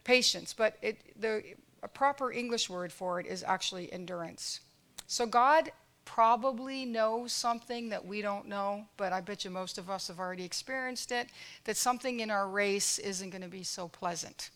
Patience, 0.03 0.53
but 0.53 0.75
it, 0.81 0.97
the 1.17 1.41
a 1.81 1.87
proper 1.87 2.29
English 2.29 2.69
word 2.69 2.91
for 2.91 3.21
it 3.21 3.25
is 3.25 3.41
actually 3.41 3.91
endurance. 3.93 4.59
So 5.07 5.25
God 5.25 5.71
probably 6.05 6.85
know 6.85 7.27
something 7.27 7.89
that 7.89 8.05
we 8.05 8.21
don't 8.21 8.47
know, 8.47 8.85
but 8.95 9.11
I 9.11 9.21
bet 9.21 9.43
you 9.43 9.51
most 9.51 9.77
of 9.77 9.89
us 9.89 10.07
have 10.07 10.19
already 10.19 10.45
experienced 10.45 11.11
it 11.11 11.27
that 11.65 11.75
something 11.75 12.19
in 12.19 12.31
our 12.31 12.47
race 12.47 12.99
isn't 12.99 13.31
going 13.31 13.41
to 13.41 13.47
be 13.47 13.63
so 13.63 13.87
pleasant. 13.87 14.51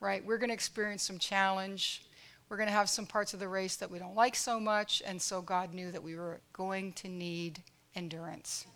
right? 0.00 0.24
We're 0.24 0.38
going 0.38 0.50
to 0.50 0.54
experience 0.54 1.02
some 1.02 1.18
challenge. 1.18 2.04
We're 2.48 2.56
going 2.56 2.68
to 2.68 2.72
have 2.72 2.88
some 2.88 3.06
parts 3.06 3.34
of 3.34 3.40
the 3.40 3.48
race 3.48 3.76
that 3.76 3.90
we 3.90 3.98
don't 3.98 4.14
like 4.14 4.34
so 4.34 4.58
much, 4.58 5.02
and 5.04 5.20
so 5.20 5.42
God 5.42 5.74
knew 5.74 5.92
that 5.92 6.02
we 6.02 6.16
were 6.16 6.40
going 6.52 6.92
to 6.94 7.08
need 7.08 7.62
endurance. 7.94 8.66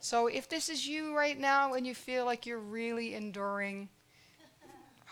So 0.00 0.26
if 0.26 0.48
this 0.48 0.68
is 0.68 0.86
you 0.86 1.16
right 1.16 1.38
now 1.38 1.74
and 1.74 1.86
you 1.86 1.94
feel 1.94 2.24
like 2.24 2.44
you're 2.44 2.58
really 2.58 3.14
enduring, 3.14 3.88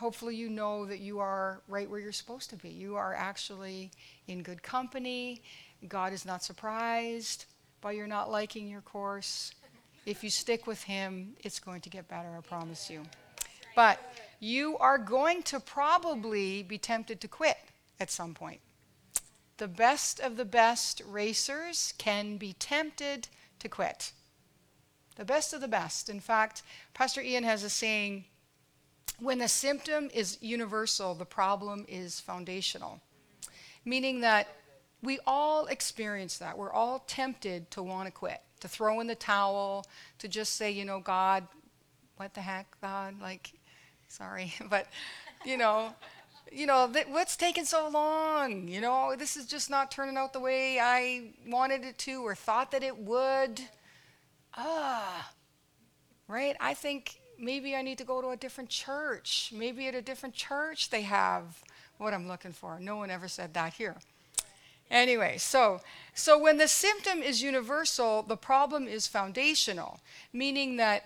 hopefully 0.01 0.35
you 0.35 0.49
know 0.49 0.87
that 0.87 1.01
you 1.01 1.19
are 1.19 1.61
right 1.69 1.89
where 1.89 2.01
you're 2.01 2.11
supposed 2.11 2.49
to 2.49 2.57
be. 2.57 2.71
You 2.71 2.97
are 2.97 3.13
actually 3.15 3.91
in 4.29 4.43
good 4.43 4.63
company. 4.63 5.43
God 5.89 6.15
is 6.15 6.25
not 6.25 6.43
surprised 6.43 7.45
by 7.83 7.93
your 7.93 8.07
not 8.07 8.31
liking 8.31 8.67
your 8.67 8.81
course. 8.81 9.53
If 10.07 10.25
you 10.25 10.31
stick 10.31 10.67
with 10.67 10.83
Him, 10.83 11.37
it's 11.41 11.61
going 11.61 11.83
to 11.83 11.91
get 11.91 12.09
better, 12.09 12.35
I 12.35 12.41
promise 12.41 12.89
you. 12.89 13.03
But 13.77 13.99
you 14.41 14.79
are 14.79 14.97
going 14.97 15.43
to 15.45 15.61
probably 15.61 16.63
be 16.63 16.79
tempted 16.79 17.21
to 17.21 17.29
quit 17.29 17.59
at 18.01 18.11
some 18.11 18.33
point. 18.33 18.61
The 19.59 19.69
best 19.69 20.19
of 20.19 20.39
the 20.39 20.47
best 20.47 21.03
racers 21.07 21.93
can 21.99 22.39
be 22.39 22.55
tempted 22.55 23.29
to 23.59 23.69
quit. 23.69 24.13
The 25.17 25.27
best 25.27 25.53
of 25.53 25.61
the 25.61 25.69
best. 25.69 26.09
In 26.09 26.21
fact, 26.21 26.63
Pastor 26.95 27.21
Ian 27.21 27.45
has 27.45 27.63
a 27.63 27.69
saying 27.69 28.25
when 29.21 29.39
the 29.39 29.49
symptom 29.49 30.11
is 30.13 30.39
universal, 30.41 31.15
the 31.15 31.25
problem 31.25 31.85
is 31.89 32.21
foundational. 32.21 33.01
Meaning 33.85 34.21
that 34.21 34.49
we 35.03 35.19
all 35.27 35.67
experience 35.67 36.39
that. 36.39 36.57
We're 36.57 36.73
all 36.73 37.01
tempted 37.07 37.71
to 37.73 37.83
want 37.83 38.07
to 38.07 38.13
quit, 38.13 38.41
to 38.61 38.69
throw 38.69 39.01
in 39.01 39.07
the 39.07 39.15
towel, 39.15 39.87
to 40.19 40.29
just 40.29 40.57
say, 40.57 40.71
you 40.71 40.85
know, 40.85 41.01
God, 41.01 41.47
what 42.17 42.35
the 42.35 42.41
heck, 42.41 42.67
God? 42.81 43.21
Like, 43.21 43.53
sorry, 44.09 44.53
but, 44.71 44.87
you 45.45 45.57
know, 45.57 45.95
you 46.53 46.67
know, 46.67 46.89
that, 46.89 47.09
what's 47.09 47.37
taking 47.37 47.65
so 47.65 47.89
long? 47.89 48.69
You 48.69 48.81
know, 48.81 49.15
this 49.17 49.37
is 49.37 49.47
just 49.47 49.71
not 49.71 49.91
turning 49.91 50.17
out 50.17 50.33
the 50.33 50.41
way 50.41 50.79
I 50.81 51.33
wanted 51.47 51.85
it 51.85 51.97
to 51.99 52.27
or 52.27 52.35
thought 52.35 52.73
that 52.73 52.83
it 52.83 52.99
would. 52.99 53.61
Ah, 54.57 55.31
right? 56.27 56.57
I 56.61 56.75
think 56.75 57.21
maybe 57.41 57.75
I 57.75 57.83
need 57.83 57.99
to 57.99 58.05
go 58.05 58.21
to 58.21 58.29
a 58.29 58.37
different 58.37 58.71
church. 58.71 59.53
Maybe 59.55 59.89
at 59.89 59.95
a 59.95 60.03
different 60.03 60.35
church 60.35 60.91
they 60.91 61.03
have 61.03 61.63
what 61.99 62.15
I'm 62.15 62.29
looking 62.29 62.53
for. 62.53 62.79
No 62.81 62.97
one 62.97 63.11
ever 63.11 63.29
said 63.29 63.55
that 63.55 63.75
here. 63.75 63.97
Anyway, 64.91 65.37
so 65.39 65.81
so 66.15 66.39
when 66.39 66.57
the 66.57 66.69
symptom 66.69 67.23
is 67.23 67.43
universal, 67.43 68.23
the 68.23 68.37
problem 68.37 68.89
is 68.89 69.07
foundational, 69.07 70.01
meaning 70.33 70.77
that 70.77 71.05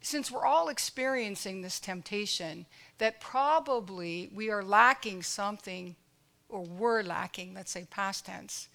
since 0.00 0.30
we're 0.30 0.46
all 0.46 0.68
experiencing 0.68 1.62
this 1.62 1.80
temptation, 1.80 2.66
that 2.98 3.20
probably 3.20 4.30
we 4.34 4.50
are 4.50 4.62
lacking 4.62 5.22
something 5.22 5.96
or 6.48 6.62
we're 6.62 7.02
lacking, 7.02 7.54
let's 7.54 7.72
say 7.72 7.86
past 7.90 8.26
tense, 8.26 8.68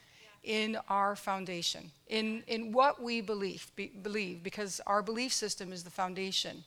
in 0.43 0.77
our 0.89 1.15
foundation, 1.15 1.91
in, 2.07 2.43
in 2.47 2.71
what 2.71 3.01
we 3.01 3.21
believe, 3.21 3.71
be, 3.75 3.87
believe, 4.01 4.43
because 4.43 4.81
our 4.87 5.01
belief 5.01 5.31
system 5.31 5.71
is 5.71 5.83
the 5.83 5.89
foundation. 5.89 6.63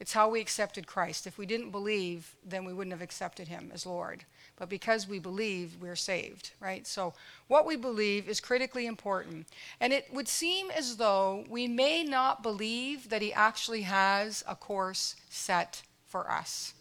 It's 0.00 0.14
how 0.14 0.30
we 0.30 0.40
accepted 0.40 0.86
Christ. 0.86 1.26
If 1.26 1.36
we 1.36 1.44
didn't 1.44 1.70
believe, 1.70 2.34
then 2.42 2.64
we 2.64 2.72
wouldn't 2.72 2.94
have 2.94 3.02
accepted 3.02 3.48
him 3.48 3.70
as 3.72 3.84
Lord. 3.84 4.24
But 4.56 4.70
because 4.70 5.06
we 5.06 5.18
believe, 5.18 5.76
we're 5.78 5.94
saved, 5.94 6.52
right? 6.58 6.86
So 6.86 7.12
what 7.48 7.66
we 7.66 7.76
believe 7.76 8.26
is 8.26 8.40
critically 8.40 8.86
important. 8.86 9.46
And 9.78 9.92
it 9.92 10.06
would 10.10 10.26
seem 10.26 10.70
as 10.70 10.96
though 10.96 11.44
we 11.50 11.68
may 11.68 12.02
not 12.02 12.42
believe 12.42 13.10
that 13.10 13.20
he 13.20 13.30
actually 13.34 13.82
has 13.82 14.42
a 14.48 14.56
course 14.56 15.16
set 15.28 15.82
for 16.06 16.30
us. 16.30 16.72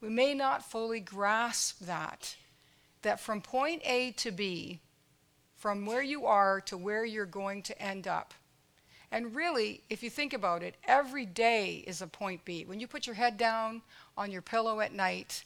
We 0.00 0.08
may 0.08 0.34
not 0.34 0.70
fully 0.70 1.00
grasp 1.00 1.80
that, 1.80 2.36
that 3.02 3.18
from 3.18 3.40
point 3.40 3.82
A 3.84 4.12
to 4.12 4.30
B, 4.30 4.78
from 5.56 5.84
where 5.84 6.02
you 6.02 6.26
are 6.26 6.60
to 6.62 6.76
where 6.76 7.04
you're 7.04 7.26
going 7.26 7.62
to 7.64 7.82
end 7.82 8.06
up. 8.06 8.34
And 9.10 9.34
really, 9.34 9.82
if 9.88 10.02
you 10.02 10.10
think 10.10 10.32
about 10.32 10.62
it, 10.62 10.76
every 10.84 11.24
day 11.24 11.82
is 11.86 12.02
a 12.02 12.06
point 12.06 12.44
B. 12.44 12.64
When 12.64 12.78
you 12.78 12.86
put 12.86 13.06
your 13.06 13.14
head 13.14 13.36
down 13.38 13.82
on 14.16 14.30
your 14.30 14.42
pillow 14.42 14.80
at 14.80 14.92
night, 14.92 15.44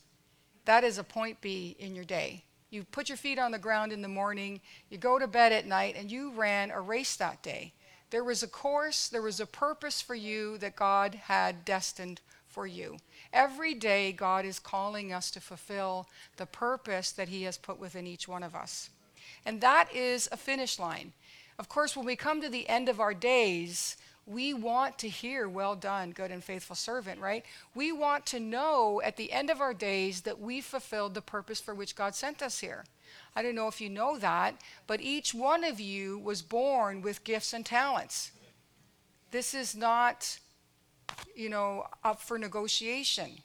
that 0.64 0.85
is 0.85 0.99
a 0.99 1.04
point 1.04 1.40
B 1.40 1.76
in 1.78 1.95
your 1.95 2.04
day. 2.04 2.45
You 2.71 2.85
put 2.85 3.09
your 3.09 3.19
feet 3.19 3.38
on 3.38 3.52
the 3.52 3.59
ground 3.59 3.92
in 3.92 4.02
the 4.02 4.09
morning, 4.09 4.61
you 4.88 4.97
go 4.97 5.19
to 5.19 5.26
bed 5.26 5.52
at 5.52 5.66
night, 5.66 5.95
and 5.97 6.11
you 6.11 6.33
ran 6.33 6.71
a 6.71 6.81
race 6.81 7.16
that 7.16 7.42
day. 7.42 7.73
There 8.11 8.25
was 8.25 8.42
a 8.42 8.49
course, 8.49 9.09
there 9.09 9.23
was 9.23 9.40
a 9.40 9.47
purpose 9.47 10.00
for 10.00 10.14
you 10.14 10.59
that 10.59 10.76
God 10.76 11.14
had 11.14 11.64
destined 11.64 12.21
for 12.49 12.66
you. 12.66 12.99
Every 13.33 13.75
day, 13.75 14.12
God 14.12 14.45
is 14.45 14.59
calling 14.59 15.12
us 15.12 15.31
to 15.33 15.40
fulfill 15.40 16.09
the 16.37 16.47
purpose 16.47 17.11
that 17.12 17.28
He 17.28 17.45
has 17.45 17.57
put 17.57 17.78
within 17.78 18.07
each 18.07 18.26
one 18.26 18.42
of 18.42 18.54
us. 18.54 18.90
And 19.45 19.61
that 19.61 19.95
is 19.95 20.28
a 20.31 20.37
finish 20.37 20.78
line. 20.78 21.12
Of 21.59 21.68
course, 21.68 21.97
when 21.97 22.06
we 22.06 22.16
come 22.16 22.40
to 22.40 22.49
the 22.49 22.68
end 22.68 22.88
of 22.88 23.00
our 23.00 23.14
days, 23.14 23.97
we 24.26 24.54
want 24.54 24.99
to 24.99 25.09
hear, 25.09 25.49
well 25.49 25.75
done, 25.75 26.12
good 26.12 26.30
and 26.30 26.42
faithful 26.42 26.76
servant, 26.76 27.21
right? 27.21 27.44
We 27.75 27.90
want 27.92 28.25
to 28.26 28.40
know 28.40 29.00
at 29.04 29.16
the 29.16 29.32
end 29.32 29.50
of 29.50 29.61
our 29.61 29.75
days 29.75 30.23
that 30.23 30.40
we 30.40 30.61
fulfilled 30.61 31.14
the 31.14 31.23
purpose 31.23 31.61
for 31.61 31.75
which 31.75 31.97
God 31.97 32.14
sent 32.14 32.42
us 32.42 32.61
here. 32.61 32.85
I 33.35 33.42
don't 33.42 33.54
know 33.54 33.68
if 33.68 33.80
you 33.80 33.90
know 33.90 34.16
that, 34.18 34.61
but 34.87 35.00
each 35.00 35.35
one 35.35 35.64
of 35.64 35.80
you 35.80 36.18
was 36.18 36.42
born 36.42 37.02
with 37.02 37.25
gifts 37.25 37.52
and 37.52 37.66
talents. 37.66 38.32
This 39.30 39.54
is 39.54 39.75
not, 39.75 40.38
you 41.35 41.49
know, 41.49 41.87
up 42.04 42.21
for 42.21 42.38
negotiation. 42.38 43.38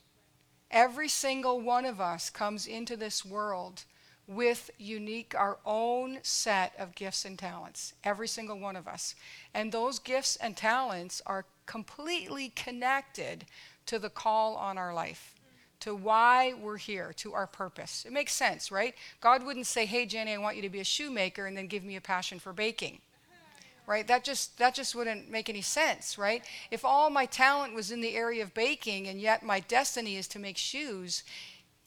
Every 0.70 1.08
single 1.08 1.62
one 1.62 1.86
of 1.86 2.00
us 2.02 2.30
comes 2.30 2.68
into 2.68 2.96
this 2.96 3.26
world 3.26 3.86
with 4.28 4.70
unique, 4.78 5.34
our 5.38 5.58
own 5.66 6.20
set 6.22 6.74
of 6.78 6.96
gifts 6.96 7.24
and 7.24 7.40
talents, 7.40 7.94
every 8.04 8.28
single 8.28 8.60
one 8.60 8.76
of 8.76 8.88
us. 8.88 9.16
And 9.54 9.72
those 9.72 10.00
gifts 10.00 10.36
and 10.36 10.56
talents 10.56 11.22
are 11.26 11.46
completely 11.66 12.50
connected 12.50 13.46
to 13.86 14.00
the 14.00 14.10
call 14.10 14.56
on 14.56 14.78
our 14.78 14.94
life, 14.94 15.34
to 15.80 15.96
why 15.96 16.54
we're 16.54 16.78
here, 16.78 17.14
to 17.18 17.34
our 17.34 17.48
purpose. 17.48 18.04
It 18.06 18.12
makes 18.12 18.34
sense, 18.34 18.70
right? 18.70 18.94
God 19.22 19.46
wouldn't 19.46 19.68
say, 19.68 19.86
hey, 19.86 20.06
Jenny, 20.06 20.34
I 20.34 20.38
want 20.38 20.58
you 20.58 20.62
to 20.64 20.70
be 20.70 20.82
a 20.82 20.86
shoemaker 20.86 21.46
and 21.46 21.56
then 21.56 21.68
give 21.68 21.84
me 21.84 21.96
a 21.96 22.02
passion 22.02 22.40
for 22.40 22.52
baking. 22.52 23.00
Right? 23.86 24.06
That 24.06 24.26
just 24.26 24.58
that 24.58 24.76
just 24.76 24.96
wouldn't 24.96 25.32
make 25.32 25.48
any 25.48 25.62
sense, 25.62 26.18
right? 26.18 26.44
If 26.72 26.84
all 26.84 27.10
my 27.10 27.26
talent 27.26 27.74
was 27.74 27.90
in 27.90 28.02
the 28.02 28.18
area 28.18 28.44
of 28.44 28.54
baking 28.54 29.08
and 29.08 29.22
yet 29.22 29.44
my 29.44 29.62
destiny 29.62 30.18
is 30.18 30.28
to 30.28 30.40
make 30.40 30.58
shoes, 30.58 31.24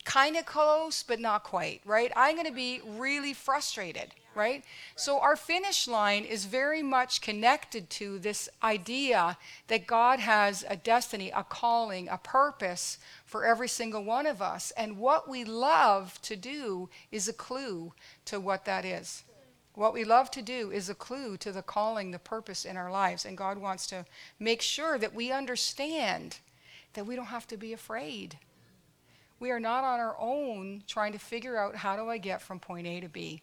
kind 0.04 0.36
of 0.36 0.46
close, 0.46 1.02
but 1.02 1.20
not 1.20 1.44
quite, 1.44 1.80
right? 1.84 2.10
I'm 2.16 2.34
going 2.34 2.46
to 2.46 2.52
be 2.52 2.80
really 2.84 3.34
frustrated, 3.34 4.14
right? 4.34 4.64
So 4.96 5.20
our 5.20 5.36
finish 5.36 5.86
line 5.86 6.24
is 6.24 6.46
very 6.46 6.82
much 6.82 7.20
connected 7.20 7.90
to 7.90 8.18
this 8.18 8.48
idea 8.62 9.36
that 9.68 9.86
God 9.86 10.20
has 10.20 10.64
a 10.68 10.76
destiny, 10.76 11.30
a 11.30 11.44
calling, 11.44 12.08
a 12.08 12.18
purpose 12.18 12.98
for 13.24 13.44
every 13.44 13.68
single 13.68 14.02
one 14.02 14.26
of 14.26 14.40
us. 14.40 14.72
And 14.76 14.98
what 14.98 15.28
we 15.28 15.44
love 15.44 16.20
to 16.22 16.36
do 16.36 16.88
is 17.12 17.28
a 17.28 17.32
clue 17.32 17.92
to 18.24 18.40
what 18.40 18.64
that 18.64 18.84
is. 18.84 19.24
What 19.74 19.94
we 19.94 20.04
love 20.04 20.30
to 20.32 20.42
do 20.42 20.70
is 20.70 20.88
a 20.88 20.94
clue 20.94 21.36
to 21.38 21.52
the 21.52 21.62
calling, 21.62 22.10
the 22.10 22.18
purpose 22.18 22.64
in 22.64 22.76
our 22.76 22.90
lives. 22.90 23.24
And 23.24 23.36
God 23.38 23.58
wants 23.58 23.86
to 23.88 24.04
make 24.38 24.62
sure 24.62 24.98
that 24.98 25.14
we 25.14 25.30
understand 25.30 26.38
that 26.94 27.06
we 27.06 27.16
don't 27.16 27.26
have 27.26 27.46
to 27.48 27.56
be 27.56 27.72
afraid. 27.72 28.38
We 29.40 29.50
are 29.50 29.60
not 29.60 29.84
on 29.84 29.98
our 29.98 30.16
own 30.20 30.84
trying 30.86 31.12
to 31.12 31.18
figure 31.18 31.56
out 31.56 31.74
how 31.74 31.96
do 31.96 32.08
I 32.08 32.18
get 32.18 32.42
from 32.42 32.60
point 32.60 32.86
A 32.86 33.00
to 33.00 33.08
B. 33.08 33.42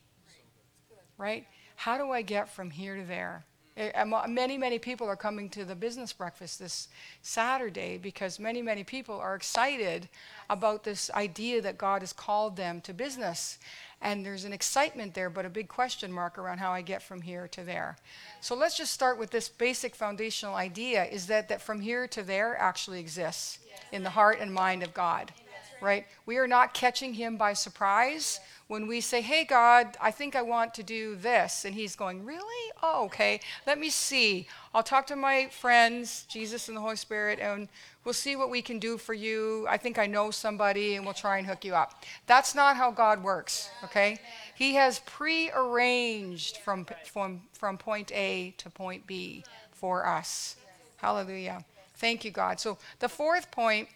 Right? 1.17 1.47
How 1.75 1.97
do 1.97 2.11
I 2.11 2.21
get 2.21 2.49
from 2.49 2.69
here 2.69 2.95
to 2.95 3.03
there? 3.03 3.45
Eh, 3.77 4.03
many, 4.27 4.57
many 4.57 4.79
people 4.79 5.07
are 5.07 5.15
coming 5.15 5.49
to 5.51 5.63
the 5.63 5.75
business 5.75 6.11
breakfast 6.11 6.57
this 6.57 6.87
Saturday 7.21 7.99
because 7.99 8.39
many, 8.39 8.61
many 8.61 8.83
people 8.83 9.15
are 9.15 9.35
excited 9.35 10.09
about 10.49 10.83
this 10.83 11.11
idea 11.11 11.61
that 11.61 11.77
God 11.77 12.01
has 12.01 12.11
called 12.11 12.55
them 12.55 12.81
to 12.81 12.93
business. 12.93 13.59
And 14.01 14.25
there's 14.25 14.45
an 14.45 14.53
excitement 14.53 15.13
there, 15.13 15.29
but 15.29 15.45
a 15.45 15.49
big 15.49 15.67
question 15.67 16.11
mark 16.11 16.39
around 16.39 16.57
how 16.57 16.71
I 16.71 16.81
get 16.81 17.03
from 17.03 17.21
here 17.21 17.47
to 17.49 17.63
there. 17.63 17.97
So 18.41 18.55
let's 18.55 18.77
just 18.77 18.93
start 18.93 19.19
with 19.19 19.29
this 19.29 19.49
basic 19.49 19.95
foundational 19.95 20.55
idea 20.55 21.05
is 21.05 21.27
that, 21.27 21.47
that 21.49 21.61
from 21.61 21.81
here 21.81 22.07
to 22.07 22.23
there 22.23 22.55
actually 22.57 22.99
exists 22.99 23.59
in 23.91 24.03
the 24.03 24.09
heart 24.09 24.39
and 24.39 24.51
mind 24.51 24.81
of 24.81 24.93
God. 24.93 25.31
Right? 25.81 26.05
We 26.25 26.37
are 26.37 26.47
not 26.47 26.73
catching 26.73 27.13
him 27.13 27.37
by 27.37 27.53
surprise 27.53 28.39
when 28.67 28.87
we 28.87 29.01
say, 29.01 29.21
Hey, 29.21 29.45
God, 29.45 29.97
I 30.01 30.11
think 30.11 30.35
I 30.35 30.41
want 30.41 30.73
to 30.75 30.83
do 30.83 31.15
this. 31.15 31.65
And 31.65 31.73
He's 31.73 31.95
going, 31.95 32.25
Really? 32.25 32.71
Oh, 32.83 33.05
okay. 33.05 33.39
Let 33.65 33.79
me 33.79 33.89
see. 33.89 34.47
I'll 34.73 34.83
talk 34.83 35.07
to 35.07 35.15
my 35.15 35.47
friends, 35.47 36.25
Jesus 36.29 36.67
and 36.67 36.77
the 36.77 36.81
Holy 36.81 36.95
Spirit, 36.95 37.39
and 37.39 37.67
we'll 38.03 38.13
see 38.13 38.35
what 38.35 38.49
we 38.49 38.61
can 38.61 38.79
do 38.79 38.97
for 38.97 39.13
you. 39.13 39.65
I 39.69 39.77
think 39.77 39.97
I 39.97 40.05
know 40.05 40.31
somebody, 40.31 40.95
and 40.95 41.05
we'll 41.05 41.13
try 41.13 41.37
and 41.37 41.47
hook 41.47 41.63
you 41.65 41.73
up. 41.73 42.03
That's 42.25 42.53
not 42.53 42.75
how 42.75 42.91
God 42.91 43.23
works, 43.23 43.69
okay? 43.85 44.19
He 44.55 44.75
has 44.75 44.99
prearranged 45.05 46.57
from, 46.57 46.85
from, 47.05 47.41
from 47.53 47.77
point 47.77 48.11
A 48.11 48.53
to 48.57 48.69
point 48.69 49.07
B 49.07 49.43
for 49.71 50.05
us. 50.05 50.57
Hallelujah. 50.97 51.63
Thank 51.95 52.25
you, 52.25 52.31
God. 52.31 52.59
So 52.59 52.77
the 52.99 53.09
fourth 53.09 53.49
point 53.49 53.87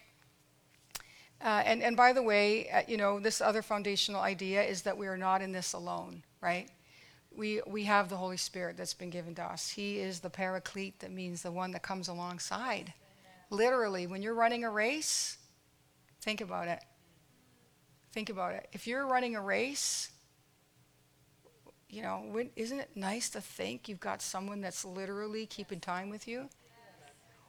uh, 1.42 1.62
and, 1.64 1.82
and 1.82 1.96
by 1.96 2.12
the 2.12 2.22
way, 2.22 2.70
uh, 2.70 2.82
you 2.86 2.96
know, 2.96 3.18
this 3.18 3.40
other 3.40 3.62
foundational 3.62 4.20
idea 4.20 4.62
is 4.62 4.82
that 4.82 4.96
we 4.96 5.08
are 5.08 5.16
not 5.16 5.42
in 5.42 5.50
this 5.50 5.72
alone, 5.72 6.22
right? 6.40 6.70
We, 7.34 7.60
we 7.66 7.84
have 7.84 8.08
the 8.08 8.16
Holy 8.16 8.36
Spirit 8.36 8.76
that's 8.76 8.94
been 8.94 9.10
given 9.10 9.34
to 9.36 9.42
us. 9.42 9.70
He 9.70 9.98
is 9.98 10.20
the 10.20 10.30
paraclete, 10.30 11.00
that 11.00 11.10
means 11.10 11.42
the 11.42 11.50
one 11.50 11.72
that 11.72 11.82
comes 11.82 12.06
alongside. 12.06 12.92
Literally, 13.50 14.06
when 14.06 14.22
you're 14.22 14.34
running 14.34 14.62
a 14.62 14.70
race, 14.70 15.36
think 16.20 16.40
about 16.40 16.68
it. 16.68 16.78
Think 18.12 18.30
about 18.30 18.54
it. 18.54 18.68
If 18.72 18.86
you're 18.86 19.06
running 19.06 19.34
a 19.34 19.40
race, 19.40 20.12
you 21.88 22.02
know, 22.02 22.22
isn't 22.54 22.78
it 22.78 22.90
nice 22.94 23.28
to 23.30 23.40
think 23.40 23.88
you've 23.88 24.00
got 24.00 24.22
someone 24.22 24.60
that's 24.60 24.84
literally 24.84 25.46
keeping 25.46 25.80
time 25.80 26.08
with 26.08 26.28
you? 26.28 26.48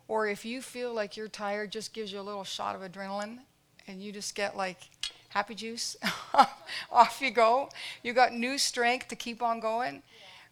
Or 0.07 0.27
if 0.27 0.43
you 0.43 0.61
feel 0.61 0.93
like 0.93 1.15
you're 1.15 1.27
tired, 1.27 1.71
just 1.71 1.93
gives 1.93 2.11
you 2.11 2.19
a 2.19 2.21
little 2.21 2.43
shot 2.43 2.75
of 2.75 2.81
adrenaline 2.81 3.39
and 3.87 4.01
you 4.01 4.11
just 4.11 4.35
get 4.35 4.55
like 4.55 4.77
happy 5.29 5.55
juice. 5.55 5.95
Off 6.91 7.19
you 7.21 7.31
go. 7.31 7.69
You 8.03 8.13
got 8.13 8.33
new 8.33 8.57
strength 8.57 9.07
to 9.09 9.15
keep 9.15 9.41
on 9.41 9.59
going. 9.59 10.03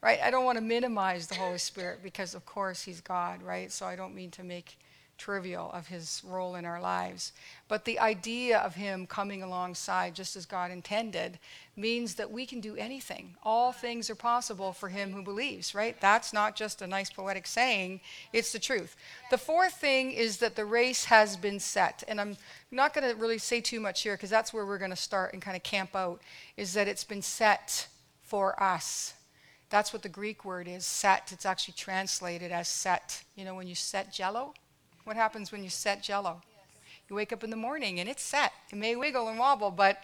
Right? 0.02 0.20
I 0.24 0.32
don't 0.32 0.46
want 0.46 0.58
to 0.58 0.64
minimize 0.64 1.28
the 1.28 1.36
Holy 1.36 1.60
Spirit 1.60 2.00
because 2.02 2.34
of 2.34 2.46
course 2.46 2.82
he's 2.84 3.02
God, 3.02 3.44
right? 3.44 3.72
So 3.72 3.86
I 3.86 3.96
don't 3.96 4.16
mean 4.16 4.32
to 4.32 4.44
make 4.44 4.78
trivial 5.22 5.70
of 5.72 5.88
his 5.88 6.22
role 6.26 6.56
in 6.56 6.66
our 6.66 6.82
lives. 6.82 7.32
But 7.68 7.86
the 7.86 8.00
idea 8.00 8.58
of 8.58 8.74
him 8.74 9.06
coming 9.06 9.44
alongside, 9.44 10.16
just 10.16 10.36
as 10.36 10.48
God 10.48 10.72
intended, 10.72 11.38
means 11.76 12.16
that 12.16 12.32
we 12.32 12.48
can 12.48 12.60
do 12.60 12.76
anything. 12.76 13.36
All 13.44 13.72
things 13.72 14.10
are 14.10 14.16
possible 14.16 14.74
for 14.74 14.90
him 14.90 15.12
who 15.12 15.22
believes, 15.22 15.76
right? 15.76 15.96
That's 16.02 16.34
not 16.34 16.56
just 16.56 16.82
a 16.82 16.88
nice 16.88 17.12
poetic 17.12 17.46
saying, 17.46 18.02
it's 18.34 18.52
the 18.52 18.60
truth. 18.60 18.96
The 19.30 19.38
fourth 19.38 19.74
thing 19.74 20.12
is 20.12 20.38
that 20.38 20.56
the 20.56 20.66
race 20.66 21.06
has 21.06 21.38
been 21.38 21.60
set. 21.60 22.04
And 22.08 22.20
I'm 22.20 22.36
not 22.72 22.94
going 22.94 23.08
to 23.08 23.16
really 23.16 23.38
say 23.38 23.62
too 23.62 23.80
much 23.80 24.02
here 24.02 24.16
because 24.16 24.32
that's 24.32 24.54
where 24.54 24.66
we're 24.66 24.80
going 24.80 24.90
to 24.90 24.98
start 24.98 25.34
and 25.34 25.42
kind 25.42 25.56
of 25.56 25.62
camp 25.62 25.96
out, 25.96 26.20
is 26.58 26.74
that 26.74 26.88
it's 26.88 27.04
been 27.04 27.22
set 27.22 27.88
for 28.24 28.62
us. 28.62 29.14
That's 29.70 29.94
what 29.94 30.02
the 30.02 30.10
Greek 30.10 30.44
word 30.44 30.68
is, 30.68 30.86
set. 30.86 31.32
It's 31.32 31.46
actually 31.46 31.76
translated 31.76 32.52
as 32.52 32.68
set. 32.68 33.24
You 33.36 33.46
know, 33.46 33.56
when 33.56 33.68
you 33.68 33.76
set 33.76 34.12
jello, 34.12 34.54
what 35.04 35.16
happens 35.16 35.52
when 35.52 35.64
you 35.64 35.70
set 35.70 36.04
jello? 36.04 36.42
You 37.10 37.16
wake 37.16 37.34
up 37.34 37.44
in 37.44 37.50
the 37.50 37.56
morning 37.56 38.00
and 38.00 38.08
it's 38.08 38.24
set. 38.24 38.54
It 38.72 38.78
may 38.78 38.96
wiggle 38.96 39.28
and 39.28 39.38
wobble, 39.38 39.72
but 39.72 40.04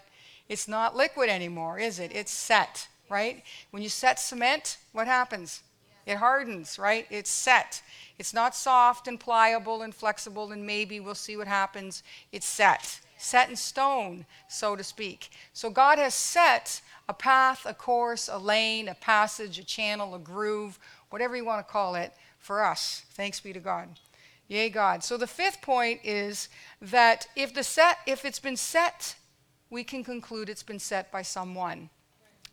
it's 0.49 0.67
not 0.67 0.95
liquid 0.95 1.29
anymore, 1.29 1.79
is 1.79 1.99
it? 1.99 2.11
It's 2.13 2.31
set, 2.31 2.87
right? 3.09 3.43
When 3.71 3.83
you 3.83 3.89
set 3.89 4.19
cement, 4.19 4.77
what 4.91 5.07
happens? 5.07 5.63
It 6.05 6.17
hardens, 6.17 6.79
right? 6.79 7.05
It's 7.09 7.29
set. 7.29 7.81
It's 8.17 8.33
not 8.33 8.55
soft 8.55 9.07
and 9.07 9.19
pliable 9.19 9.81
and 9.81 9.93
flexible 9.93 10.51
and 10.51 10.65
maybe 10.65 10.99
we'll 10.99 11.15
see 11.15 11.37
what 11.37 11.47
happens. 11.47 12.03
It's 12.31 12.45
set. 12.45 12.99
Set 13.17 13.49
in 13.49 13.55
stone, 13.55 14.25
so 14.47 14.75
to 14.75 14.83
speak. 14.83 15.29
So 15.53 15.69
God 15.69 15.97
has 15.97 16.13
set 16.13 16.81
a 17.09 17.13
path, 17.13 17.65
a 17.65 17.73
course, 17.73 18.29
a 18.31 18.37
lane, 18.37 18.87
a 18.87 18.95
passage, 18.95 19.59
a 19.59 19.63
channel, 19.63 20.13
a 20.13 20.19
groove, 20.19 20.77
whatever 21.09 21.35
you 21.35 21.45
want 21.45 21.65
to 21.65 21.71
call 21.71 21.95
it, 21.95 22.13
for 22.39 22.63
us. 22.63 23.03
Thanks 23.11 23.39
be 23.39 23.53
to 23.53 23.59
God. 23.59 23.89
Yea, 24.47 24.69
God. 24.69 25.03
So 25.03 25.17
the 25.17 25.27
fifth 25.27 25.61
point 25.61 25.99
is 26.03 26.47
that 26.81 27.27
if 27.35 27.53
the 27.53 27.63
set, 27.63 27.99
if 28.07 28.23
it's 28.23 28.39
been 28.39 28.55
set, 28.55 29.15
we 29.69 29.83
can 29.83 30.03
conclude 30.03 30.47
it's 30.47 30.63
been 30.63 30.79
set 30.79 31.11
by 31.11 31.21
someone, 31.21 31.89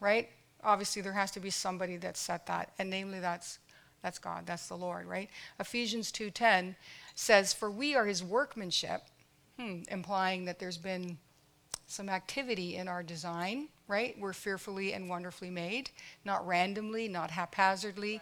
right? 0.00 0.28
Obviously, 0.64 1.02
there 1.02 1.12
has 1.12 1.30
to 1.32 1.40
be 1.40 1.50
somebody 1.50 1.96
that 1.98 2.16
set 2.16 2.46
that, 2.46 2.72
and 2.78 2.90
namely, 2.90 3.20
that's 3.20 3.58
that's 4.02 4.18
God, 4.18 4.44
that's 4.44 4.68
the 4.68 4.76
Lord, 4.76 5.06
right? 5.06 5.30
Ephesians 5.60 6.10
two 6.10 6.30
ten 6.30 6.74
says, 7.14 7.52
"For 7.52 7.70
we 7.70 7.94
are 7.94 8.06
His 8.06 8.24
workmanship," 8.24 9.02
hmm, 9.58 9.82
implying 9.88 10.46
that 10.46 10.58
there's 10.58 10.78
been 10.78 11.18
some 11.86 12.08
activity 12.08 12.76
in 12.76 12.88
our 12.88 13.02
design, 13.02 13.68
right? 13.86 14.18
We're 14.18 14.32
fearfully 14.32 14.94
and 14.94 15.08
wonderfully 15.08 15.50
made, 15.50 15.90
not 16.24 16.46
randomly, 16.46 17.06
not 17.08 17.30
haphazardly. 17.30 18.20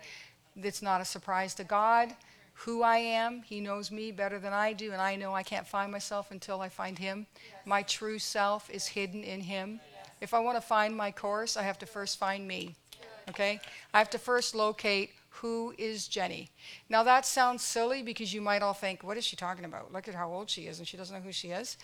It's 0.57 0.83
not 0.83 1.01
a 1.01 1.05
surprise 1.07 1.55
to 1.55 1.65
God 1.65 2.15
who 2.55 2.83
I 2.83 2.99
am. 2.99 3.43
He 3.43 3.61
knows 3.61 3.91
me 3.91 4.12
better 4.12 4.38
than 4.38 4.53
I 4.53 4.73
do, 4.73 4.93
and 4.93 5.01
I 5.01 5.17
know 5.17 5.35
I 5.35 5.43
can't 5.43 5.67
find 5.67 5.91
myself 5.91 6.31
until 6.31 6.61
I 6.61 6.69
find 6.69 6.99
Him. 6.99 7.27
My 7.65 7.83
true 7.83 8.19
self 8.19 8.71
is 8.71 8.87
hidden 8.87 9.25
in 9.25 9.41
Him. 9.41 9.81
If 10.21 10.35
I 10.35 10.41
want 10.41 10.57
to 10.57 10.61
find 10.61 10.97
my 10.97 11.11
course, 11.11 11.57
I 11.57 11.62
have 11.62 11.79
to 11.81 11.87
first 11.87 12.19
find 12.19 12.47
me. 12.47 12.77
Okay? 13.29 13.61
I 13.93 13.99
have 13.99 14.11
to 14.11 14.19
first 14.19 14.55
locate 14.55 15.11
who 15.31 15.75
is 15.79 16.07
Jenny. 16.07 16.51
Now 16.88 17.03
that 17.03 17.27
sounds 17.27 17.65
silly 17.65 18.03
because 18.03 18.33
you 18.33 18.41
might 18.41 18.62
all 18.62 18.75
think, 18.75 19.03
what 19.03 19.17
is 19.17 19.25
she 19.25 19.35
talking 19.35 19.65
about? 19.65 19.93
Look 19.93 20.07
at 20.07 20.15
how 20.15 20.31
old 20.31 20.51
she 20.51 20.67
is, 20.67 20.79
and 20.79 20.87
she 20.87 20.97
doesn't 20.97 21.17
know 21.17 21.23
who 21.23 21.33
she 21.33 21.49
is. 21.49 21.79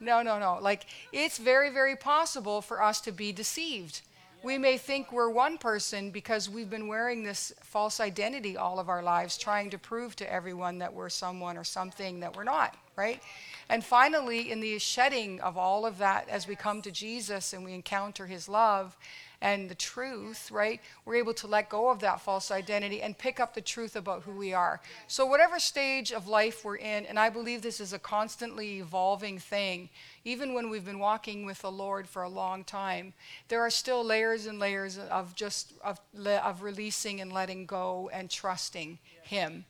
No, 0.00 0.22
no, 0.22 0.38
no. 0.38 0.58
Like, 0.60 0.86
it's 1.12 1.38
very, 1.38 1.70
very 1.70 1.96
possible 1.96 2.62
for 2.62 2.82
us 2.82 3.00
to 3.02 3.12
be 3.12 3.32
deceived 3.32 4.00
we 4.42 4.58
may 4.58 4.78
think 4.78 5.12
we're 5.12 5.30
one 5.30 5.58
person 5.58 6.10
because 6.10 6.48
we've 6.48 6.70
been 6.70 6.88
wearing 6.88 7.22
this 7.22 7.52
false 7.62 8.00
identity 8.00 8.56
all 8.56 8.78
of 8.78 8.88
our 8.88 9.02
lives, 9.02 9.36
trying 9.36 9.70
to 9.70 9.78
prove 9.78 10.16
to 10.16 10.32
everyone 10.32 10.78
that 10.78 10.92
we're 10.94 11.08
someone 11.08 11.56
or 11.56 11.64
something 11.64 12.20
that 12.20 12.36
we're 12.36 12.44
not, 12.44 12.76
right? 12.96 13.22
And 13.68 13.84
finally, 13.84 14.50
in 14.50 14.60
the 14.60 14.78
shedding 14.78 15.40
of 15.40 15.56
all 15.56 15.86
of 15.86 15.98
that, 15.98 16.28
as 16.28 16.48
we 16.48 16.56
come 16.56 16.82
to 16.82 16.90
Jesus 16.90 17.52
and 17.52 17.64
we 17.64 17.72
encounter 17.72 18.26
his 18.26 18.48
love 18.48 18.96
and 19.42 19.70
the 19.70 19.74
truth, 19.74 20.50
right? 20.50 20.80
We're 21.04 21.16
able 21.16 21.34
to 21.34 21.46
let 21.46 21.70
go 21.70 21.88
of 21.88 22.00
that 22.00 22.20
false 22.20 22.50
identity 22.50 23.00
and 23.00 23.16
pick 23.16 23.40
up 23.40 23.54
the 23.54 23.60
truth 23.60 23.96
about 23.96 24.22
who 24.22 24.32
we 24.32 24.52
are. 24.52 24.80
So, 25.06 25.24
whatever 25.24 25.58
stage 25.58 26.12
of 26.12 26.28
life 26.28 26.64
we're 26.64 26.76
in, 26.76 27.06
and 27.06 27.18
I 27.18 27.30
believe 27.30 27.62
this 27.62 27.80
is 27.80 27.92
a 27.92 27.98
constantly 27.98 28.80
evolving 28.80 29.38
thing, 29.38 29.88
even 30.24 30.52
when 30.52 30.68
we've 30.68 30.84
been 30.84 30.98
walking 30.98 31.46
with 31.46 31.62
the 31.62 31.72
Lord 31.72 32.06
for 32.06 32.22
a 32.22 32.28
long 32.28 32.64
time, 32.64 33.14
there 33.48 33.60
are 33.60 33.70
still 33.70 34.04
layers 34.04 34.46
and 34.46 34.58
layers 34.58 34.98
of 34.98 35.34
just 35.34 35.72
of, 35.82 35.98
of 36.26 36.62
releasing 36.62 37.20
and 37.20 37.32
letting 37.32 37.64
go 37.64 38.10
and 38.12 38.28
trusting 38.28 38.98
Him. 39.22 39.64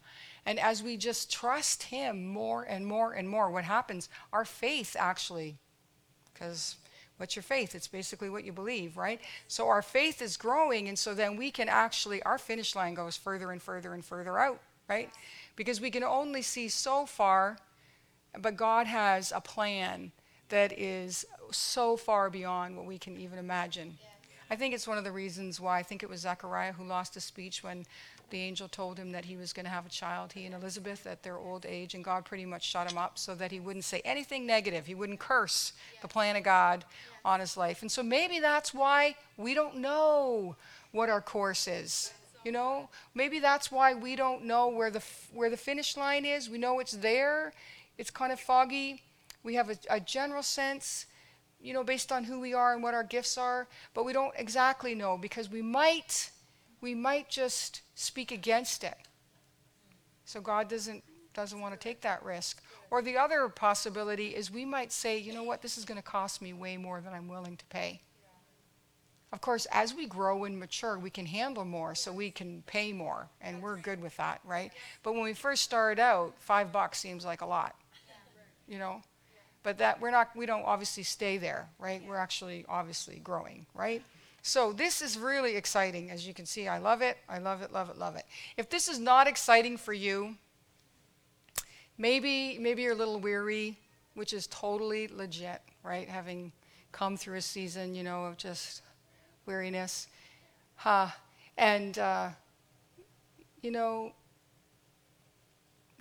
And 0.50 0.58
as 0.58 0.82
we 0.82 0.96
just 0.96 1.30
trust 1.30 1.84
Him 1.84 2.26
more 2.26 2.64
and 2.64 2.84
more 2.84 3.12
and 3.12 3.28
more, 3.28 3.52
what 3.52 3.62
happens? 3.62 4.08
Our 4.32 4.44
faith 4.44 4.96
actually, 4.98 5.58
because 6.34 6.74
What's 7.18 7.36
your 7.36 7.42
faith? 7.42 7.74
It's 7.74 7.86
basically 7.86 8.30
what 8.30 8.44
you 8.44 8.52
believe, 8.52 8.96
right? 8.96 9.20
So 9.46 9.68
our 9.68 9.82
faith 9.82 10.22
is 10.22 10.38
growing, 10.38 10.88
and 10.88 10.98
so 10.98 11.12
then 11.12 11.36
we 11.36 11.50
can 11.50 11.68
actually, 11.68 12.22
our 12.22 12.38
finish 12.38 12.74
line 12.74 12.94
goes 12.94 13.14
further 13.14 13.52
and 13.52 13.60
further 13.60 13.92
and 13.92 14.02
further 14.02 14.38
out, 14.38 14.58
right? 14.88 15.10
Because 15.54 15.82
we 15.82 15.90
can 15.90 16.02
only 16.02 16.40
see 16.40 16.70
so 16.70 17.04
far, 17.04 17.58
but 18.40 18.56
God 18.56 18.86
has 18.86 19.34
a 19.36 19.40
plan 19.42 20.12
that 20.48 20.72
is 20.78 21.26
so 21.50 21.98
far 21.98 22.30
beyond 22.30 22.74
what 22.74 22.86
we 22.86 22.96
can 22.96 23.18
even 23.18 23.38
imagine. 23.38 23.98
I 24.50 24.56
think 24.56 24.72
it's 24.74 24.88
one 24.88 24.96
of 24.96 25.04
the 25.04 25.12
reasons 25.12 25.60
why 25.60 25.78
I 25.78 25.82
think 25.82 26.02
it 26.02 26.08
was 26.08 26.20
Zechariah 26.20 26.72
who 26.72 26.84
lost 26.84 27.12
his 27.12 27.24
speech 27.24 27.62
when 27.62 27.84
the 28.30 28.40
angel 28.40 28.68
told 28.68 28.98
him 28.98 29.12
that 29.12 29.24
he 29.24 29.36
was 29.36 29.52
going 29.52 29.64
to 29.64 29.70
have 29.70 29.86
a 29.86 29.90
child, 29.90 30.32
he 30.32 30.46
and 30.46 30.54
Elizabeth, 30.54 31.06
at 31.06 31.22
their 31.22 31.38
old 31.38 31.66
age, 31.66 31.94
and 31.94 32.04
God 32.04 32.24
pretty 32.24 32.44
much 32.44 32.64
shut 32.64 32.90
him 32.90 32.98
up 32.98 33.18
so 33.18 33.34
that 33.34 33.50
he 33.50 33.60
wouldn't 33.60 33.84
say 33.84 34.00
anything 34.04 34.46
negative. 34.46 34.86
He 34.86 34.94
wouldn't 34.94 35.20
curse 35.20 35.72
the 36.02 36.08
plan 36.08 36.36
of 36.36 36.42
God 36.42 36.84
on 37.24 37.40
his 37.40 37.56
life. 37.56 37.82
And 37.82 37.90
so 37.90 38.02
maybe 38.02 38.40
that's 38.40 38.72
why 38.72 39.16
we 39.36 39.54
don't 39.54 39.76
know 39.76 40.56
what 40.92 41.08
our 41.08 41.20
course 41.20 41.68
is. 41.68 42.12
You 42.44 42.52
know, 42.52 42.88
maybe 43.14 43.38
that's 43.38 43.70
why 43.70 43.92
we 43.92 44.16
don't 44.16 44.44
know 44.44 44.68
where 44.68 44.90
the 44.90 45.02
where 45.34 45.50
the 45.50 45.58
finish 45.58 45.96
line 45.96 46.24
is. 46.24 46.48
We 46.48 46.56
know 46.56 46.80
it's 46.80 46.92
there. 46.92 47.52
It's 47.98 48.10
kind 48.10 48.32
of 48.32 48.40
foggy. 48.40 49.02
We 49.42 49.54
have 49.56 49.68
a, 49.68 49.76
a 49.90 50.00
general 50.00 50.42
sense, 50.42 51.04
you 51.60 51.74
know, 51.74 51.84
based 51.84 52.10
on 52.10 52.24
who 52.24 52.40
we 52.40 52.54
are 52.54 52.72
and 52.72 52.82
what 52.82 52.94
our 52.94 53.04
gifts 53.04 53.36
are, 53.36 53.68
but 53.92 54.04
we 54.04 54.14
don't 54.14 54.32
exactly 54.36 54.94
know 54.94 55.18
because 55.18 55.50
we 55.50 55.60
might 55.60 56.30
we 56.80 56.94
might 56.94 57.28
just 57.28 57.82
speak 57.94 58.32
against 58.32 58.84
it. 58.84 58.96
So 60.24 60.40
God 60.40 60.68
doesn't 60.68 61.02
doesn't 61.32 61.60
want 61.60 61.72
to 61.72 61.78
take 61.78 62.00
that 62.00 62.24
risk. 62.24 62.62
Or 62.90 63.02
the 63.02 63.16
other 63.16 63.48
possibility 63.48 64.28
is 64.28 64.50
we 64.50 64.64
might 64.64 64.90
say, 64.90 65.16
you 65.16 65.32
know 65.32 65.44
what, 65.44 65.62
this 65.62 65.78
is 65.78 65.84
going 65.84 65.96
to 65.96 66.02
cost 66.02 66.42
me 66.42 66.52
way 66.52 66.76
more 66.76 67.00
than 67.00 67.12
I'm 67.12 67.28
willing 67.28 67.56
to 67.56 67.64
pay. 67.66 68.00
Of 69.32 69.40
course, 69.40 69.66
as 69.70 69.94
we 69.94 70.06
grow 70.06 70.44
and 70.44 70.58
mature, 70.58 70.98
we 70.98 71.08
can 71.08 71.26
handle 71.26 71.64
more, 71.64 71.94
so 71.94 72.12
we 72.12 72.32
can 72.32 72.64
pay 72.66 72.92
more, 72.92 73.28
and 73.40 73.62
we're 73.62 73.76
good 73.76 74.02
with 74.02 74.16
that, 74.16 74.40
right? 74.44 74.72
But 75.04 75.12
when 75.12 75.22
we 75.22 75.34
first 75.34 75.62
started 75.62 76.00
out, 76.02 76.34
five 76.40 76.72
bucks 76.72 76.98
seems 76.98 77.24
like 77.24 77.40
a 77.40 77.46
lot, 77.46 77.76
you 78.66 78.80
know. 78.80 79.02
But 79.62 79.78
that 79.78 80.00
we're 80.00 80.10
not, 80.10 80.34
we 80.34 80.46
don't 80.46 80.64
obviously 80.64 81.04
stay 81.04 81.38
there, 81.38 81.68
right? 81.78 82.02
We're 82.08 82.16
actually 82.16 82.64
obviously 82.68 83.20
growing, 83.22 83.66
right? 83.72 84.02
So 84.42 84.72
this 84.72 85.02
is 85.02 85.18
really 85.18 85.56
exciting, 85.56 86.10
as 86.10 86.26
you 86.26 86.32
can 86.32 86.46
see. 86.46 86.66
I 86.66 86.78
love 86.78 87.02
it. 87.02 87.18
I 87.28 87.38
love 87.38 87.62
it. 87.62 87.72
Love 87.72 87.90
it. 87.90 87.98
Love 87.98 88.16
it. 88.16 88.24
If 88.56 88.70
this 88.70 88.88
is 88.88 88.98
not 88.98 89.26
exciting 89.26 89.76
for 89.76 89.92
you, 89.92 90.36
maybe 91.98 92.58
maybe 92.58 92.82
you're 92.82 92.92
a 92.92 92.96
little 92.96 93.20
weary, 93.20 93.78
which 94.14 94.32
is 94.32 94.46
totally 94.46 95.08
legit, 95.08 95.60
right? 95.82 96.08
Having 96.08 96.52
come 96.92 97.16
through 97.16 97.36
a 97.36 97.42
season, 97.42 97.94
you 97.94 98.02
know, 98.02 98.24
of 98.24 98.36
just 98.36 98.82
weariness. 99.46 100.08
Huh. 100.76 101.08
And, 101.56 101.98
uh, 101.98 102.30
you 103.62 103.70
know, 103.70 104.12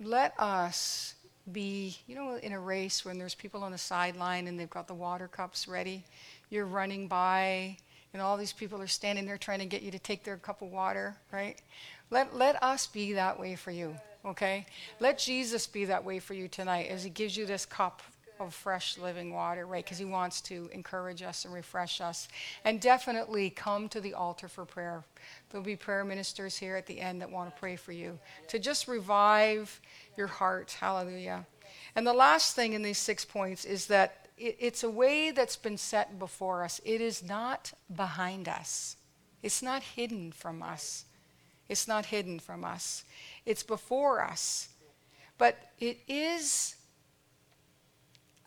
let 0.02 0.32
us 0.38 1.14
be, 1.52 1.96
you 2.06 2.14
know, 2.14 2.36
in 2.36 2.52
a 2.52 2.60
race 2.60 3.04
when 3.04 3.18
there's 3.18 3.34
people 3.34 3.62
on 3.62 3.72
the 3.72 3.78
sideline 3.78 4.46
and 4.46 4.58
they've 4.58 4.70
got 4.70 4.86
the 4.86 4.94
water 4.94 5.28
cups 5.28 5.68
ready. 5.68 6.04
You're 6.48 6.66
running 6.66 7.08
by, 7.08 7.76
and 8.12 8.22
all 8.22 8.36
these 8.36 8.52
people 8.52 8.80
are 8.80 8.86
standing 8.86 9.26
there 9.26 9.38
trying 9.38 9.60
to 9.60 9.66
get 9.66 9.82
you 9.82 9.90
to 9.90 9.98
take 9.98 10.24
their 10.24 10.36
cup 10.36 10.62
of 10.62 10.70
water, 10.70 11.16
right? 11.32 11.60
Let, 12.10 12.36
let 12.36 12.62
us 12.62 12.86
be 12.86 13.12
that 13.14 13.38
way 13.38 13.56
for 13.56 13.70
you, 13.70 13.96
okay? 14.24 14.66
Let 14.98 15.18
Jesus 15.18 15.66
be 15.66 15.84
that 15.86 16.04
way 16.04 16.18
for 16.18 16.34
you 16.34 16.48
tonight 16.48 16.88
as 16.88 17.04
he 17.04 17.10
gives 17.10 17.36
you 17.36 17.46
this 17.46 17.64
cup 17.64 18.02
of 18.40 18.54
fresh 18.54 18.96
living 18.98 19.32
water, 19.32 19.66
right? 19.66 19.84
Because 19.84 19.98
He 19.98 20.04
wants 20.04 20.40
to 20.42 20.68
encourage 20.72 21.22
us 21.22 21.44
and 21.44 21.52
refresh 21.52 22.00
us. 22.00 22.26
And 22.64 22.80
definitely 22.80 23.50
come 23.50 23.88
to 23.90 24.00
the 24.00 24.14
altar 24.14 24.48
for 24.48 24.64
prayer. 24.64 25.04
There'll 25.50 25.64
be 25.64 25.76
prayer 25.76 26.04
ministers 26.04 26.56
here 26.56 26.76
at 26.76 26.86
the 26.86 27.00
end 27.00 27.20
that 27.20 27.30
want 27.30 27.54
to 27.54 27.60
pray 27.60 27.76
for 27.76 27.92
you 27.92 28.18
to 28.48 28.58
just 28.58 28.88
revive 28.88 29.80
your 30.16 30.26
heart. 30.26 30.76
Hallelujah. 30.80 31.46
And 31.94 32.06
the 32.06 32.12
last 32.12 32.56
thing 32.56 32.72
in 32.72 32.82
these 32.82 32.98
six 32.98 33.24
points 33.24 33.64
is 33.64 33.86
that 33.86 34.26
it, 34.40 34.56
it's 34.58 34.82
a 34.82 34.90
way 34.90 35.30
that's 35.30 35.56
been 35.56 35.78
set 35.78 36.18
before 36.18 36.64
us, 36.64 36.80
it 36.84 37.00
is 37.00 37.22
not 37.22 37.72
behind 37.94 38.48
us, 38.48 38.96
it's 39.42 39.62
not 39.62 39.82
hidden 39.82 40.32
from 40.32 40.62
us. 40.62 41.04
It's 41.70 41.86
not 41.86 42.06
hidden 42.06 42.40
from 42.40 42.64
us. 42.64 43.04
It's 43.46 43.62
before 43.62 44.20
us. 44.24 44.70
But 45.38 45.56
it 45.78 46.00
is 46.08 46.74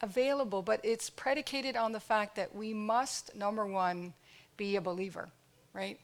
available, 0.02 0.62
but 0.62 0.82
it's 0.84 1.10
predicated 1.10 1.78
on 1.78 1.94
the 1.94 2.02
fact 2.02 2.36
that 2.36 2.54
we 2.54 2.74
must, 2.74 3.34
number 3.34 3.66
one, 3.66 4.14
be 4.58 4.76
a 4.76 4.82
believer, 4.82 5.30
right? 5.72 6.00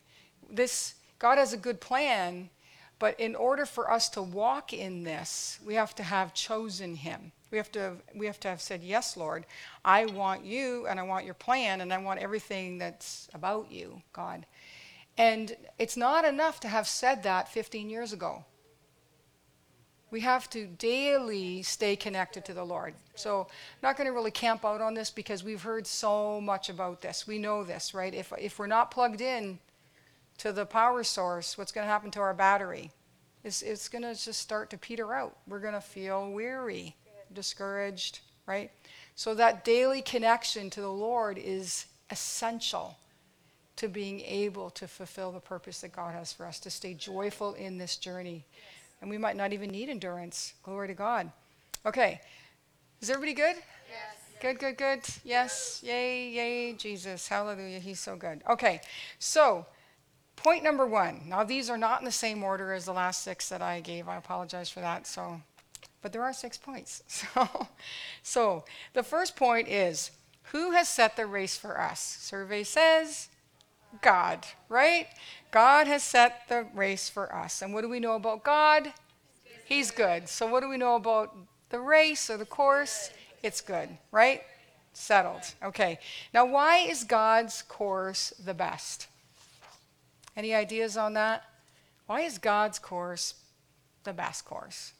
This, 0.49 0.95
God 1.19 1.37
has 1.37 1.51
a 1.51 1.57
good 1.57 1.81
plan, 1.81 2.49
but 2.99 3.19
in 3.19 3.35
order 3.35 3.65
for 3.65 3.91
us 3.91 4.07
to 4.11 4.21
walk 4.21 4.71
in 4.71 5.03
this, 5.03 5.59
we 5.65 5.75
have 5.75 5.93
to 5.95 6.03
have 6.03 6.33
chosen 6.33 6.95
Him. 6.95 7.33
We 7.51 7.57
have 7.57 7.71
to, 7.73 7.93
we 8.15 8.25
have 8.27 8.39
to 8.41 8.47
have 8.47 8.61
said, 8.61 8.83
Yes, 8.83 9.17
Lord, 9.17 9.45
I 9.83 10.05
want 10.05 10.45
you 10.45 10.87
and 10.87 10.99
I 10.99 11.03
want 11.03 11.25
your 11.25 11.33
plan 11.33 11.81
and 11.81 11.91
I 11.91 11.97
want 11.97 12.19
everything 12.19 12.77
that's 12.77 13.27
about 13.33 13.71
you, 13.71 14.01
God. 14.13 14.45
And 15.17 15.55
it's 15.77 15.97
not 15.97 16.25
enough 16.25 16.59
to 16.61 16.67
have 16.67 16.87
said 16.87 17.23
that 17.23 17.49
15 17.49 17.89
years 17.89 18.13
ago. 18.13 18.45
We 20.11 20.21
have 20.21 20.49
to 20.51 20.65
daily 20.65 21.61
stay 21.61 21.95
connected 21.95 22.45
to 22.45 22.53
the 22.53 22.63
Lord. 22.63 22.95
So, 23.15 23.47
not 23.83 23.95
going 23.95 24.07
to 24.07 24.13
really 24.13 24.31
camp 24.31 24.65
out 24.65 24.81
on 24.81 24.95
this 24.95 25.11
because 25.11 25.43
we've 25.43 25.61
heard 25.61 25.85
so 25.85 26.41
much 26.41 26.69
about 26.69 27.01
this. 27.01 27.27
We 27.27 27.37
know 27.37 27.63
this, 27.63 27.93
right? 27.93 28.13
If, 28.13 28.33
if 28.39 28.57
we're 28.57 28.65
not 28.65 28.89
plugged 28.89 29.21
in 29.21 29.59
to 30.39 30.51
the 30.51 30.65
power 30.65 31.03
source, 31.03 31.57
what's 31.57 31.71
going 31.71 31.85
to 31.85 31.91
happen 31.91 32.09
to 32.11 32.21
our 32.21 32.33
battery? 32.33 32.91
It's, 33.43 33.61
it's 33.61 33.87
going 33.87 34.01
to 34.01 34.15
just 34.15 34.39
start 34.39 34.69
to 34.71 34.77
peter 34.77 35.13
out. 35.13 35.37
We're 35.47 35.59
going 35.59 35.73
to 35.73 35.81
feel 35.81 36.31
weary, 36.31 36.95
discouraged, 37.33 38.19
right? 38.45 38.71
So, 39.15 39.33
that 39.35 39.65
daily 39.65 40.01
connection 40.01 40.69
to 40.71 40.81
the 40.81 40.91
Lord 40.91 41.37
is 41.37 41.85
essential 42.09 42.97
to 43.75 43.87
being 43.87 44.19
able 44.21 44.69
to 44.71 44.87
fulfill 44.87 45.31
the 45.31 45.39
purpose 45.39 45.81
that 45.81 45.93
God 45.93 46.13
has 46.13 46.33
for 46.33 46.45
us, 46.45 46.59
to 46.59 46.69
stay 46.69 46.93
joyful 46.93 47.53
in 47.53 47.77
this 47.77 47.95
journey. 47.95 48.45
And 49.01 49.09
we 49.09 49.17
might 49.17 49.37
not 49.37 49.53
even 49.53 49.69
need 49.69 49.89
endurance. 49.89 50.53
Glory 50.63 50.89
to 50.89 50.93
God. 50.93 51.31
Okay. 51.85 52.19
Is 53.01 53.09
everybody 53.09 53.33
good? 53.33 53.55
Yes. 53.55 54.19
Good, 54.41 54.59
good, 54.59 54.77
good. 54.77 54.99
Yes. 55.23 55.81
Yay, 55.81 56.29
yay, 56.29 56.73
Jesus. 56.73 57.27
Hallelujah. 57.27 57.79
He's 57.79 58.01
so 58.01 58.17
good. 58.17 58.43
Okay. 58.49 58.81
So, 59.17 59.65
point 60.35 60.63
number 60.63 60.85
one. 60.85 61.21
Now, 61.27 61.45
these 61.45 61.69
are 61.69 61.77
not 61.77 62.01
in 62.01 62.05
the 62.05 62.11
same 62.11 62.43
order 62.43 62.73
as 62.73 62.83
the 62.83 62.93
last 62.93 63.23
six 63.23 63.47
that 63.47 63.61
I 63.61 63.79
gave. 63.79 64.09
I 64.09 64.17
apologize 64.17 64.69
for 64.69 64.81
that. 64.81 65.07
So, 65.07 65.41
but 66.01 66.13
there 66.13 66.23
are 66.23 66.33
six 66.33 66.57
points. 66.57 67.03
So, 67.33 67.67
so 68.23 68.65
the 68.93 69.03
first 69.03 69.35
point 69.35 69.67
is 69.67 70.11
who 70.51 70.71
has 70.71 70.89
set 70.89 71.15
the 71.15 71.25
race 71.25 71.57
for 71.57 71.79
us? 71.79 71.99
Survey 71.99 72.63
says 72.63 73.29
God, 74.01 74.45
right? 74.67 75.07
God 75.51 75.87
has 75.87 76.03
set 76.03 76.47
the 76.47 76.67
race 76.73 77.09
for 77.09 77.33
us. 77.35 77.61
And 77.61 77.73
what 77.73 77.81
do 77.81 77.89
we 77.89 77.99
know 77.99 78.15
about 78.15 78.43
God? 78.43 78.93
He's 79.65 79.91
good. 79.91 80.29
So, 80.29 80.47
what 80.47 80.61
do 80.61 80.69
we 80.69 80.77
know 80.77 80.95
about 80.95 81.35
the 81.69 81.79
race 81.79 82.29
or 82.29 82.37
the 82.37 82.45
course? 82.45 83.11
It's 83.43 83.61
good, 83.61 83.89
right? 84.11 84.41
Settled. 84.93 85.41
Okay. 85.63 85.99
Now, 86.33 86.45
why 86.45 86.77
is 86.77 87.03
God's 87.03 87.61
course 87.61 88.33
the 88.43 88.53
best? 88.53 89.07
Any 90.35 90.53
ideas 90.53 90.97
on 90.97 91.13
that? 91.13 91.43
Why 92.07 92.21
is 92.21 92.37
God's 92.37 92.79
course 92.79 93.35
the 94.03 94.13
best 94.13 94.45
course? 94.45 94.93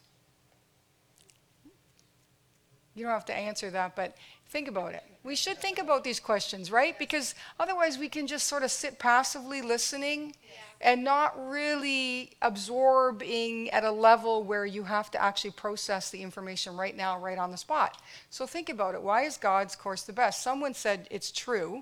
You 3.00 3.06
don't 3.06 3.14
have 3.14 3.26
to 3.26 3.36
answer 3.36 3.72
that, 3.72 3.96
but 3.96 4.18
think 4.50 4.68
about 4.68 4.94
it. 4.94 5.04
We 5.24 5.36
should 5.36 5.58
think 5.58 5.80
about 5.80 6.04
these 6.04 6.20
questions, 6.20 6.70
right? 6.70 7.00
Because 7.00 7.34
otherwise 7.58 7.98
we 7.98 8.10
can 8.10 8.28
just 8.28 8.46
sort 8.46 8.64
of 8.64 8.72
sit 8.72 9.00
passively 9.00 9.62
listening 9.62 10.36
and 10.82 11.02
not 11.02 11.34
really 11.50 12.32
absorbing 12.42 13.70
at 13.70 13.86
a 13.86 13.92
level 13.92 14.44
where 14.44 14.66
you 14.66 14.84
have 14.84 15.10
to 15.12 15.22
actually 15.22 15.52
process 15.52 16.10
the 16.10 16.22
information 16.22 16.76
right 16.76 16.96
now, 16.96 17.18
right 17.18 17.38
on 17.38 17.52
the 17.52 17.58
spot. 17.58 18.02
So 18.30 18.46
think 18.46 18.68
about 18.68 18.96
it. 18.96 19.02
Why 19.02 19.22
is 19.22 19.38
God's 19.38 19.78
course 19.78 20.04
the 20.04 20.12
best? 20.12 20.44
Someone 20.44 20.74
said 20.74 21.08
it's 21.10 21.32
true, 21.32 21.82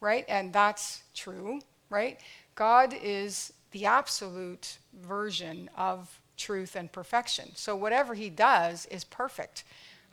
right? 0.00 0.24
And 0.28 0.50
that's 0.50 1.02
true, 1.14 1.60
right? 1.90 2.18
God 2.54 2.94
is 3.02 3.52
the 3.72 3.84
absolute 3.84 4.78
version 5.02 5.68
of 5.76 6.20
truth 6.38 6.74
and 6.74 6.90
perfection. 6.90 7.50
So 7.54 7.76
whatever 7.76 8.14
he 8.14 8.30
does 8.30 8.86
is 8.86 9.04
perfect. 9.04 9.64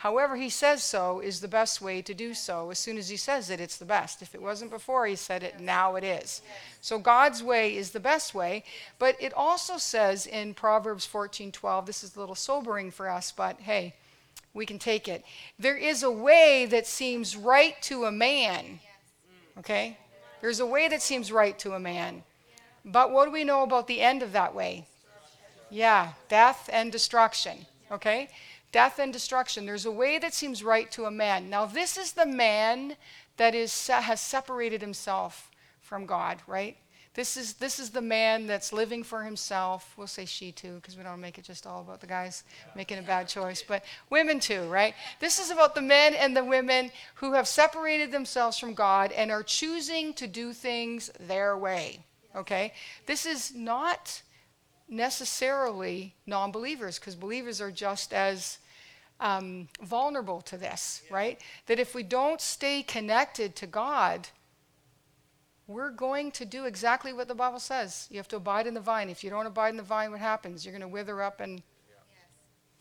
However, 0.02 0.36
he 0.36 0.50
says 0.50 0.84
so 0.84 1.20
is 1.20 1.42
the 1.42 1.48
best 1.48 1.80
way 1.80 2.02
to 2.02 2.16
do 2.16 2.34
so. 2.34 2.72
As 2.72 2.80
soon 2.80 2.98
as 2.98 3.10
he 3.10 3.18
says 3.18 3.52
it, 3.52 3.60
it's 3.60 3.78
the 3.78 3.86
best. 3.86 4.24
If 4.24 4.34
it 4.34 4.42
wasn't 4.42 4.72
before 4.72 5.06
he 5.06 5.16
said 5.16 5.44
it, 5.44 5.60
now 5.60 5.96
it 5.96 6.04
is. 6.04 6.42
So 6.82 6.98
God's 6.98 7.44
way 7.44 7.78
is 7.78 7.92
the 7.92 8.00
best 8.00 8.34
way. 8.34 8.64
But 8.98 9.16
it 9.20 9.32
also 9.32 9.78
says 9.78 10.26
in 10.26 10.56
Proverbs 10.56 11.06
14:12, 11.06 11.86
this 11.86 12.04
is 12.04 12.16
a 12.16 12.20
little 12.20 12.34
sobering 12.34 12.90
for 12.90 13.10
us, 13.10 13.32
but 13.32 13.60
hey, 13.60 13.94
we 14.56 14.66
can 14.66 14.80
take 14.80 15.08
it. 15.08 15.24
There 15.60 15.78
is 15.78 16.02
a 16.02 16.10
way 16.10 16.66
that 16.66 16.88
seems 16.88 17.38
right 17.38 17.80
to 17.84 18.06
a 18.06 18.12
man. 18.12 18.80
Okay? 19.60 20.00
There's 20.42 20.60
a 20.60 20.66
way 20.66 20.88
that 20.88 21.04
seems 21.04 21.32
right 21.32 21.60
to 21.60 21.74
a 21.74 21.80
man. 21.80 22.24
But 22.84 23.12
what 23.12 23.26
do 23.26 23.32
we 23.32 23.44
know 23.44 23.62
about 23.62 23.86
the 23.86 24.02
end 24.02 24.24
of 24.24 24.32
that 24.32 24.56
way? 24.56 24.88
Yeah, 25.70 26.14
death 26.28 26.72
and 26.74 26.92
destruction. 26.92 27.68
Okay? 27.92 28.30
Death 28.72 29.00
and 29.00 29.12
destruction. 29.12 29.66
There's 29.66 29.86
a 29.86 29.92
way 29.92 30.20
that 30.20 30.34
seems 30.34 30.64
right 30.64 30.90
to 30.92 31.06
a 31.06 31.12
man. 31.12 31.50
Now, 31.50 31.66
this 31.66 31.98
is 31.98 32.14
the 32.14 32.26
man 32.26 32.96
that 33.38 33.56
is, 33.56 33.88
has 33.88 34.22
separated 34.22 34.82
himself 34.82 35.50
from 35.80 36.06
God, 36.06 36.40
right? 36.48 36.78
This 37.14 37.36
is, 37.36 37.56
this 37.56 37.78
is 37.78 37.90
the 37.90 38.02
man 38.02 38.48
that's 38.48 38.72
living 38.72 39.04
for 39.04 39.24
himself. 39.24 39.94
We'll 39.98 40.08
say 40.08 40.24
she 40.24 40.54
too, 40.54 40.76
because 40.76 40.96
we 40.96 41.04
don't 41.04 41.20
make 41.20 41.38
it 41.38 41.44
just 41.44 41.68
all 41.68 41.82
about 41.82 42.00
the 42.00 42.08
guys 42.08 42.46
making 42.74 43.00
a 43.00 43.02
bad 43.02 43.28
choice, 43.28 43.62
but 43.62 43.84
women 44.10 44.40
too, 44.40 44.62
right? 44.70 44.94
This 45.20 45.38
is 45.38 45.52
about 45.52 45.76
the 45.76 45.82
men 45.82 46.14
and 46.14 46.36
the 46.38 46.44
women 46.44 46.90
who 47.16 47.34
have 47.34 47.50
separated 47.50 48.12
themselves 48.14 48.58
from 48.58 48.74
God 48.74 49.12
and 49.12 49.30
are 49.30 49.44
choosing 49.44 50.14
to 50.14 50.28
do 50.28 50.54
things 50.54 51.12
their 51.20 51.58
way, 51.58 52.00
okay? 52.34 52.72
This 53.08 53.26
is 53.26 53.54
not 53.54 54.22
necessarily 54.92 56.14
non 56.28 56.52
believers, 56.52 57.00
because 57.00 57.16
believers 57.16 57.60
are 57.60 57.72
just 57.72 58.14
as 58.14 58.60
um, 59.20 59.68
vulnerable 59.82 60.42
to 60.42 60.58
this, 60.58 61.02
right? 61.10 61.42
That 61.68 61.80
if 61.80 61.96
we 61.96 62.04
don't 62.04 62.42
stay 62.42 62.84
connected 62.84 63.56
to 63.56 63.68
God, 63.68 64.28
we're 65.68 65.92
going 65.92 66.32
to 66.32 66.46
do 66.46 66.66
exactly 66.66 67.14
what 67.14 67.28
the 67.28 67.36
Bible 67.36 67.60
says. 67.60 68.08
You 68.12 68.18
have 68.18 68.28
to 68.30 68.36
abide 68.36 68.68
in 68.68 68.74
the 68.74 68.82
vine. 68.82 69.10
If 69.10 69.24
you 69.24 69.30
don't 69.30 69.46
abide 69.46 69.70
in 69.70 69.78
the 69.78 69.84
vine, 69.84 70.12
what 70.12 70.20
happens? 70.20 70.66
You're 70.66 70.74
going 70.74 70.82
to 70.82 70.88
wither 70.88 71.22
up 71.22 71.40
and 71.40 71.64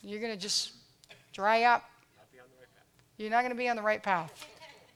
you're 0.02 0.20
going 0.20 0.32
to 0.32 0.38
just 0.38 0.72
dry 1.32 1.62
up. 1.62 1.88
You're 3.16 3.30
not 3.30 3.42
going 3.42 3.52
to 3.52 3.58
be 3.58 3.68
on 3.68 3.76
the 3.76 3.82
right 3.82 4.02
path. 4.02 4.46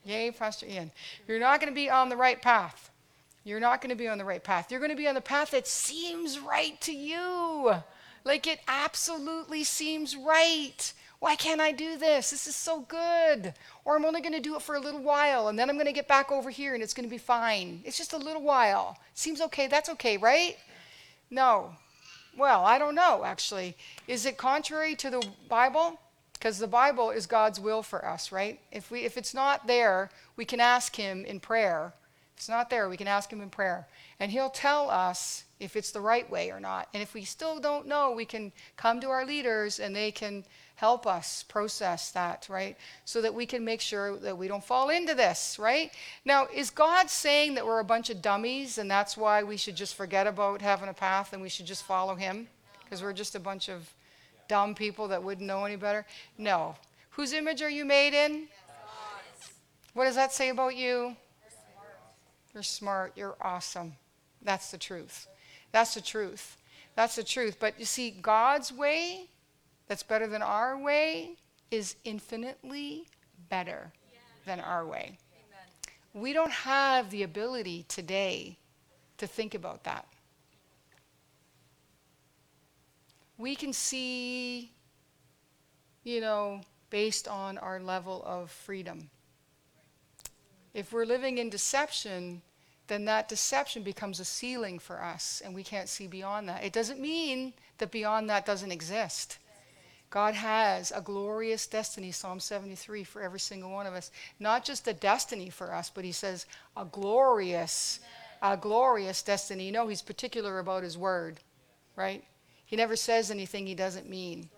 Yay, 0.03 0.31
Pastor 0.31 0.65
Ian. 0.65 0.91
You're 1.27 1.39
not 1.39 1.59
going 1.59 1.71
to 1.71 1.75
be 1.75 1.89
on 1.89 2.09
the 2.09 2.17
right 2.17 2.41
path. 2.41 2.91
You're 3.45 3.59
not 3.59 3.79
going 3.79 3.91
to 3.91 3.95
be 3.95 4.07
on 4.07 4.17
the 4.17 4.25
right 4.25 4.43
path. 4.43 4.71
You're 4.71 4.79
going 4.79 4.91
to 4.91 4.97
be 4.97 5.07
on 5.07 5.13
the 5.13 5.21
path 5.21 5.51
that 5.51 5.67
seems 5.67 6.39
right 6.39 6.81
to 6.81 6.91
you. 6.91 7.75
Like 8.23 8.47
it 8.47 8.59
absolutely 8.67 9.63
seems 9.63 10.15
right. 10.15 10.91
Why 11.19 11.35
can't 11.35 11.61
I 11.61 11.71
do 11.71 11.95
this? 11.95 12.31
This 12.31 12.47
is 12.47 12.55
so 12.55 12.81
good. 12.81 13.53
Or 13.85 13.95
I'm 13.95 14.03
only 14.03 14.21
going 14.21 14.33
to 14.33 14.39
do 14.39 14.55
it 14.55 14.63
for 14.63 14.73
a 14.73 14.79
little 14.79 15.01
while 15.01 15.47
and 15.47 15.59
then 15.59 15.69
I'm 15.69 15.75
going 15.75 15.85
to 15.85 15.93
get 15.93 16.07
back 16.07 16.31
over 16.31 16.49
here 16.49 16.73
and 16.73 16.81
it's 16.81 16.95
going 16.95 17.07
to 17.07 17.09
be 17.09 17.19
fine. 17.19 17.81
It's 17.85 17.99
just 17.99 18.13
a 18.13 18.17
little 18.17 18.41
while. 18.41 18.97
Seems 19.13 19.39
okay. 19.41 19.67
That's 19.67 19.89
okay, 19.89 20.17
right? 20.17 20.57
No. 21.29 21.75
Well, 22.35 22.65
I 22.65 22.79
don't 22.79 22.95
know, 22.95 23.23
actually. 23.23 23.77
Is 24.07 24.25
it 24.25 24.37
contrary 24.37 24.95
to 24.95 25.11
the 25.11 25.23
Bible? 25.47 25.99
Because 26.33 26.57
the 26.57 26.67
Bible 26.67 27.11
is 27.11 27.27
God's 27.27 27.59
will 27.59 27.83
for 27.83 28.03
us, 28.03 28.31
right? 28.31 28.59
If, 28.71 28.89
we, 28.89 29.01
if 29.01 29.17
it's 29.17 29.35
not 29.35 29.67
there, 29.67 30.09
we 30.35 30.45
can 30.45 30.59
ask 30.59 30.95
Him 30.95 31.25
in 31.25 31.39
prayer. 31.39 31.93
It's 32.37 32.49
not 32.49 32.69
there, 32.69 32.89
we 32.89 32.97
can 32.97 33.07
ask 33.07 33.31
Him 33.31 33.41
in 33.41 33.49
prayer. 33.49 33.87
And 34.19 34.31
He'll 34.31 34.49
tell 34.49 34.89
us 34.89 35.45
if 35.59 35.75
it's 35.75 35.91
the 35.91 36.01
right 36.01 36.29
way 36.29 36.51
or 36.51 36.59
not. 36.59 36.89
And 36.93 37.01
if 37.01 37.13
we 37.13 37.23
still 37.23 37.59
don't 37.59 37.87
know, 37.87 38.11
we 38.11 38.25
can 38.25 38.51
come 38.75 38.99
to 39.01 39.09
our 39.09 39.25
leaders 39.25 39.79
and 39.79 39.95
they 39.95 40.11
can 40.11 40.43
help 40.75 41.07
us 41.07 41.43
process 41.43 42.11
that, 42.11 42.47
right? 42.49 42.77
So 43.05 43.21
that 43.21 43.33
we 43.33 43.45
can 43.45 43.63
make 43.63 43.79
sure 43.79 44.17
that 44.17 44.37
we 44.37 44.49
don't 44.49 44.63
fall 44.63 44.89
into 44.89 45.15
this, 45.15 45.57
right? 45.57 45.91
Now, 46.25 46.47
is 46.53 46.69
God 46.69 47.09
saying 47.09 47.55
that 47.55 47.65
we're 47.65 47.79
a 47.79 47.85
bunch 47.85 48.09
of 48.09 48.21
dummies 48.21 48.77
and 48.77 48.91
that's 48.91 49.15
why 49.15 49.43
we 49.43 49.55
should 49.55 49.77
just 49.77 49.95
forget 49.95 50.27
about 50.27 50.61
having 50.61 50.89
a 50.89 50.93
path 50.93 51.31
and 51.31 51.41
we 51.41 51.49
should 51.49 51.65
just 51.65 51.83
follow 51.83 52.15
Him? 52.15 52.47
Because 52.83 53.01
we're 53.01 53.13
just 53.13 53.35
a 53.35 53.39
bunch 53.39 53.69
of 53.69 53.89
dumb 54.47 54.75
people 54.75 55.07
that 55.07 55.23
wouldn't 55.23 55.47
know 55.47 55.63
any 55.63 55.77
better? 55.77 56.05
No. 56.37 56.75
Whose 57.11 57.31
image 57.31 57.61
are 57.61 57.69
you 57.69 57.85
made 57.85 58.13
in? 58.13 58.47
What 59.93 60.05
does 60.05 60.15
that 60.15 60.33
say 60.33 60.49
about 60.49 60.75
you? 60.75 61.15
You're 62.55 62.63
smart. 62.63 63.11
You're 63.17 63.35
awesome. 63.41 63.97
That's 64.41 64.71
the 64.71 64.77
truth. 64.77 65.27
That's 65.73 65.93
the 65.93 66.01
truth. 66.01 66.55
That's 66.95 67.17
the 67.17 67.23
truth. 67.23 67.57
But 67.59 67.77
you 67.77 67.83
see, 67.83 68.11
God's 68.11 68.71
way 68.71 69.29
that's 69.89 70.03
better 70.03 70.25
than 70.25 70.41
our 70.41 70.79
way 70.79 71.35
is 71.69 71.97
infinitely 72.05 73.09
better 73.49 73.91
than 74.45 74.61
our 74.61 74.85
way. 74.85 75.17
Amen. 75.33 75.67
We 76.13 76.31
don't 76.31 76.51
have 76.51 77.09
the 77.09 77.23
ability 77.23 77.83
today 77.89 78.57
to 79.17 79.27
think 79.27 79.53
about 79.53 79.83
that. 79.83 80.07
We 83.37 83.53
can 83.53 83.73
see, 83.73 84.71
you 86.05 86.21
know, 86.21 86.61
based 86.89 87.27
on 87.27 87.57
our 87.57 87.81
level 87.81 88.23
of 88.25 88.49
freedom. 88.49 89.09
If 90.73 90.91
we're 90.91 91.05
living 91.05 91.37
in 91.37 91.49
deception, 91.49 92.41
then 92.87 93.05
that 93.05 93.27
deception 93.27 93.83
becomes 93.83 94.19
a 94.19 94.25
ceiling 94.25 94.79
for 94.79 95.01
us, 95.01 95.41
and 95.43 95.55
we 95.55 95.63
can't 95.63 95.89
see 95.89 96.07
beyond 96.07 96.47
that. 96.49 96.63
It 96.63 96.73
doesn't 96.73 96.99
mean 96.99 97.53
that 97.79 97.91
beyond 97.91 98.29
that 98.29 98.45
doesn't 98.45 98.71
exist. 98.71 99.39
God 100.09 100.35
has 100.35 100.91
a 100.91 101.01
glorious 101.01 101.67
destiny, 101.67 102.11
Psalm 102.11 102.39
73, 102.39 103.03
for 103.03 103.21
every 103.21 103.39
single 103.39 103.71
one 103.71 103.85
of 103.85 103.93
us. 103.93 104.11
Not 104.39 104.63
just 104.63 104.87
a 104.87 104.93
destiny 104.93 105.49
for 105.49 105.73
us, 105.73 105.89
but 105.89 106.05
He 106.05 106.11
says 106.11 106.45
a 106.77 106.85
glorious, 106.85 107.99
a 108.41 108.55
glorious 108.55 109.23
destiny. 109.23 109.65
You 109.65 109.71
know, 109.71 109.87
He's 109.87 110.01
particular 110.01 110.59
about 110.59 110.83
His 110.83 110.97
word, 110.97 111.39
right? 111.95 112.23
He 112.65 112.75
never 112.75 112.95
says 112.95 113.31
anything 113.31 113.65
He 113.67 113.75
doesn't 113.75 114.09
mean. 114.09 114.49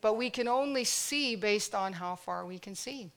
But 0.00 0.16
we 0.16 0.30
can 0.30 0.46
only 0.46 0.84
see 0.84 1.36
based 1.36 1.74
on 1.74 1.92
how 1.92 2.14
far 2.14 2.46
we 2.46 2.58
can 2.58 2.74
see. 2.74 3.10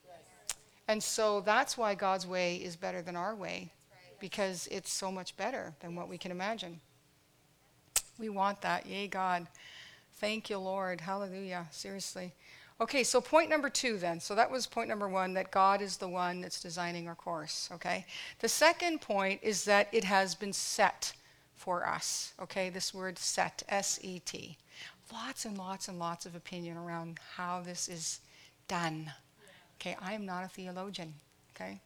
And 0.88 1.04
so 1.04 1.42
that's 1.42 1.78
why 1.78 1.94
God's 1.94 2.26
way 2.26 2.56
is 2.56 2.76
better 2.76 3.04
than 3.04 3.16
our 3.16 3.36
way, 3.36 3.72
because 4.20 4.68
it's 4.72 4.92
so 4.92 5.12
much 5.12 5.36
better 5.38 5.74
than 5.80 5.96
what 5.96 6.10
we 6.10 6.18
can 6.18 6.32
imagine. 6.32 6.80
We 8.18 8.30
want 8.30 8.62
that. 8.62 8.86
Yay, 8.86 9.08
God. 9.08 9.48
Thank 10.14 10.50
you, 10.50 10.58
Lord. 10.58 11.02
Hallelujah. 11.02 11.68
Seriously. 11.72 12.34
Okay, 12.82 13.04
so 13.04 13.20
point 13.20 13.50
number 13.50 13.70
two 13.70 13.98
then. 13.98 14.20
So 14.20 14.36
that 14.36 14.50
was 14.50 14.66
point 14.66 14.88
number 14.88 15.10
one 15.10 15.34
that 15.34 15.52
God 15.52 15.82
is 15.82 15.98
the 15.98 16.08
one 16.08 16.42
that's 16.42 16.62
designing 16.62 17.08
our 17.08 17.16
course. 17.16 17.70
Okay. 17.74 18.06
The 18.40 18.48
second 18.50 19.02
point 19.02 19.42
is 19.44 19.66
that 19.66 19.88
it 19.92 20.04
has 20.06 20.36
been 20.36 20.54
set 20.54 21.14
for 21.56 21.86
us. 21.86 22.34
Okay, 22.42 22.70
this 22.70 22.94
word 22.94 23.20
set, 23.20 23.64
S 23.68 24.00
E 24.02 24.20
T. 24.20 24.58
Lots 25.12 25.44
and 25.44 25.58
lots 25.58 25.88
and 25.88 26.00
lots 26.00 26.26
of 26.26 26.36
opinion 26.36 26.78
around 26.78 27.20
how 27.36 27.62
this 27.62 27.90
is 27.90 28.22
done. 28.68 29.12
Okay, 29.76 29.98
I 30.02 30.14
am 30.14 30.26
not 30.26 30.46
a 30.46 30.48
theologian. 30.48 31.16
Okay. 31.56 31.82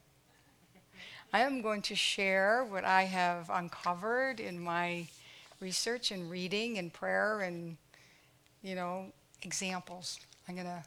I 1.34 1.40
am 1.40 1.64
going 1.64 1.82
to 1.84 1.96
share 1.96 2.64
what 2.64 2.86
I 2.86 3.04
have 3.04 3.50
uncovered 3.50 4.40
in 4.40 4.60
my 4.60 5.08
research 5.60 6.12
and 6.12 6.30
reading 6.30 6.78
and 6.78 6.94
prayer 6.94 7.42
and 7.42 7.76
you 8.62 8.76
know, 8.76 9.12
examples. 9.42 10.20
I'm 10.48 10.54
going 10.54 10.68
to 10.68 10.84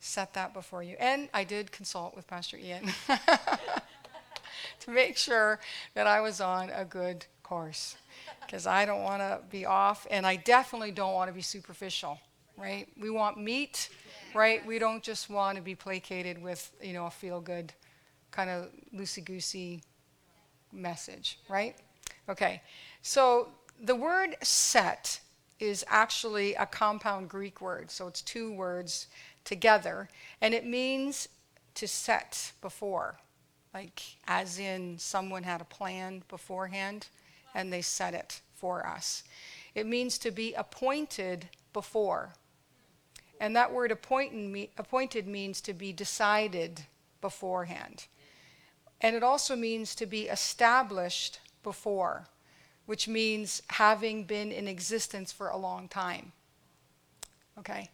set 0.00 0.34
that 0.34 0.54
before 0.54 0.84
you. 0.84 0.96
And 1.00 1.28
I 1.34 1.42
did 1.42 1.72
consult 1.72 2.14
with 2.16 2.26
Pastor 2.28 2.56
Ian 2.56 2.92
to 4.80 4.90
make 4.90 5.16
sure 5.16 5.58
that 5.94 6.06
I 6.06 6.20
was 6.20 6.40
on 6.40 6.70
a 6.70 6.84
good 6.84 7.26
course 7.42 7.96
because 8.40 8.66
I 8.66 8.86
don't 8.86 9.02
want 9.02 9.20
to 9.20 9.40
be 9.50 9.66
off 9.66 10.06
and 10.10 10.26
I 10.26 10.36
definitely 10.36 10.92
don't 10.92 11.14
want 11.14 11.28
to 11.28 11.34
be 11.34 11.42
superficial, 11.42 12.18
right? 12.56 12.86
We 12.98 13.10
want 13.10 13.36
meat, 13.36 13.88
right? 14.32 14.64
We 14.64 14.78
don't 14.78 15.02
just 15.02 15.28
want 15.28 15.56
to 15.56 15.62
be 15.62 15.74
placated 15.74 16.40
with, 16.40 16.70
you 16.80 16.92
know, 16.92 17.06
a 17.06 17.10
feel 17.10 17.40
good 17.40 17.72
kind 18.30 18.50
of 18.50 18.68
loosey 18.94 19.24
goosey 19.24 19.82
message, 20.72 21.38
right? 21.48 21.76
Okay, 22.28 22.62
so 23.02 23.48
the 23.82 23.96
word 23.96 24.36
set 24.42 25.20
is 25.60 25.84
actually 25.88 26.54
a 26.54 26.66
compound 26.66 27.28
Greek 27.28 27.60
word. 27.60 27.90
So 27.90 28.06
it's 28.06 28.22
two 28.22 28.52
words 28.52 29.08
together. 29.44 30.08
And 30.40 30.54
it 30.54 30.64
means 30.66 31.28
to 31.74 31.88
set 31.88 32.52
before, 32.60 33.18
like 33.74 34.02
as 34.26 34.58
in 34.58 34.98
someone 34.98 35.42
had 35.42 35.60
a 35.60 35.64
plan 35.64 36.22
beforehand 36.28 37.08
and 37.54 37.72
they 37.72 37.82
set 37.82 38.14
it 38.14 38.40
for 38.54 38.86
us. 38.86 39.24
It 39.74 39.86
means 39.86 40.18
to 40.18 40.30
be 40.30 40.54
appointed 40.54 41.48
before. 41.72 42.34
And 43.40 43.54
that 43.56 43.72
word 43.72 43.92
appointed 43.92 45.26
means 45.26 45.60
to 45.60 45.72
be 45.72 45.92
decided 45.92 46.82
beforehand. 47.20 48.06
And 49.00 49.14
it 49.14 49.22
also 49.22 49.54
means 49.56 49.94
to 49.96 50.06
be 50.06 50.22
established 50.28 51.40
before 51.62 52.26
which 52.88 53.06
means 53.06 53.60
having 53.68 54.24
been 54.24 54.50
in 54.50 54.66
existence 54.66 55.30
for 55.30 55.50
a 55.50 55.56
long 55.58 55.88
time. 55.88 56.32
Okay? 57.58 57.90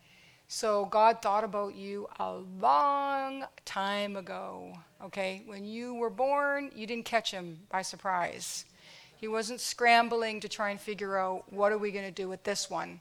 So 0.47 0.85
God 0.85 1.21
thought 1.21 1.43
about 1.43 1.75
you 1.75 2.07
a 2.21 2.35
long 2.61 3.45
time 3.65 4.15
ago. 4.15 4.79
Okay? 5.03 5.43
When 5.47 5.65
you 5.65 5.95
were 5.95 6.11
born, 6.11 6.71
you 6.77 6.87
didn't 6.87 7.07
catch 7.07 7.33
him 7.33 7.59
by 7.73 7.83
surprise. 7.83 8.67
He 9.17 9.27
wasn't 9.27 9.61
scrambling 9.61 10.39
to 10.39 10.49
try 10.49 10.71
and 10.71 10.81
figure 10.81 11.19
out 11.19 11.53
what 11.53 11.73
are 11.73 11.79
we 11.79 11.91
going 11.91 12.05
to 12.05 12.13
do 12.13 12.29
with 12.29 12.45
this 12.45 12.71
one. 12.71 13.01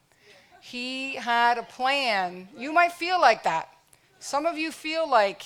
He 0.61 1.13
had 1.13 1.59
a 1.59 1.63
plan. 1.63 2.49
You 2.57 2.73
might 2.73 2.93
feel 2.93 3.21
like 3.21 3.43
that. 3.43 3.69
Some 4.17 4.47
of 4.47 4.57
you 4.57 4.71
feel 4.71 5.07
like 5.07 5.43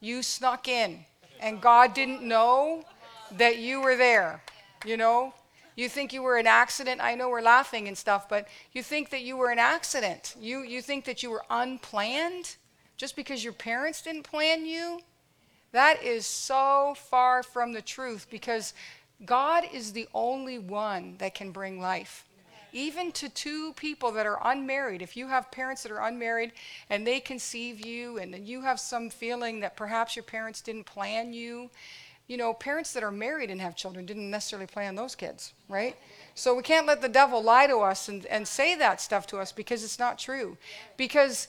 you 0.00 0.22
snuck 0.22 0.68
in 0.68 1.04
and 1.42 1.60
God 1.60 1.92
didn't 1.92 2.22
know 2.22 2.84
that 3.32 3.58
you 3.58 3.82
were 3.82 3.96
there. 3.96 4.42
You 4.86 4.96
know, 4.96 5.34
you 5.76 5.88
think 5.88 6.12
you 6.12 6.22
were 6.22 6.38
an 6.38 6.46
accident. 6.46 7.00
I 7.02 7.14
know 7.14 7.28
we're 7.28 7.42
laughing 7.42 7.88
and 7.88 7.98
stuff, 7.98 8.28
but 8.28 8.46
you 8.72 8.82
think 8.82 9.10
that 9.10 9.22
you 9.22 9.36
were 9.36 9.50
an 9.50 9.58
accident. 9.58 10.34
You, 10.40 10.60
you 10.60 10.80
think 10.80 11.04
that 11.04 11.22
you 11.22 11.30
were 11.30 11.44
unplanned 11.50 12.56
just 12.96 13.16
because 13.16 13.42
your 13.42 13.52
parents 13.52 14.02
didn't 14.02 14.22
plan 14.22 14.64
you. 14.64 15.00
That 15.72 16.02
is 16.02 16.26
so 16.26 16.94
far 16.96 17.42
from 17.42 17.72
the 17.72 17.82
truth 17.82 18.26
because 18.30 18.74
God 19.24 19.64
is 19.72 19.92
the 19.92 20.08
only 20.14 20.58
one 20.58 21.16
that 21.18 21.34
can 21.34 21.50
bring 21.50 21.80
life. 21.80 22.24
Even 22.72 23.12
to 23.12 23.28
two 23.28 23.72
people 23.74 24.10
that 24.12 24.26
are 24.26 24.38
unmarried, 24.44 25.02
if 25.02 25.16
you 25.16 25.28
have 25.28 25.50
parents 25.50 25.82
that 25.82 25.92
are 25.92 26.06
unmarried 26.06 26.52
and 26.88 27.06
they 27.06 27.20
conceive 27.20 27.84
you 27.84 28.18
and 28.18 28.46
you 28.48 28.62
have 28.62 28.80
some 28.80 29.10
feeling 29.10 29.60
that 29.60 29.76
perhaps 29.76 30.16
your 30.16 30.22
parents 30.22 30.60
didn't 30.60 30.84
plan 30.84 31.32
you, 31.32 31.70
you 32.28 32.36
know, 32.36 32.54
parents 32.54 32.92
that 32.94 33.02
are 33.02 33.10
married 33.10 33.50
and 33.50 33.60
have 33.60 33.76
children 33.76 34.06
didn't 34.06 34.30
necessarily 34.30 34.66
plan 34.66 34.94
those 34.94 35.14
kids, 35.14 35.52
right? 35.68 35.96
So 36.34 36.54
we 36.54 36.62
can't 36.62 36.86
let 36.86 37.02
the 37.02 37.08
devil 37.08 37.42
lie 37.42 37.66
to 37.66 37.78
us 37.78 38.08
and, 38.08 38.24
and 38.26 38.48
say 38.48 38.74
that 38.76 39.00
stuff 39.00 39.26
to 39.28 39.38
us 39.38 39.52
because 39.52 39.84
it's 39.84 39.98
not 39.98 40.18
true. 40.18 40.56
Because, 40.96 41.48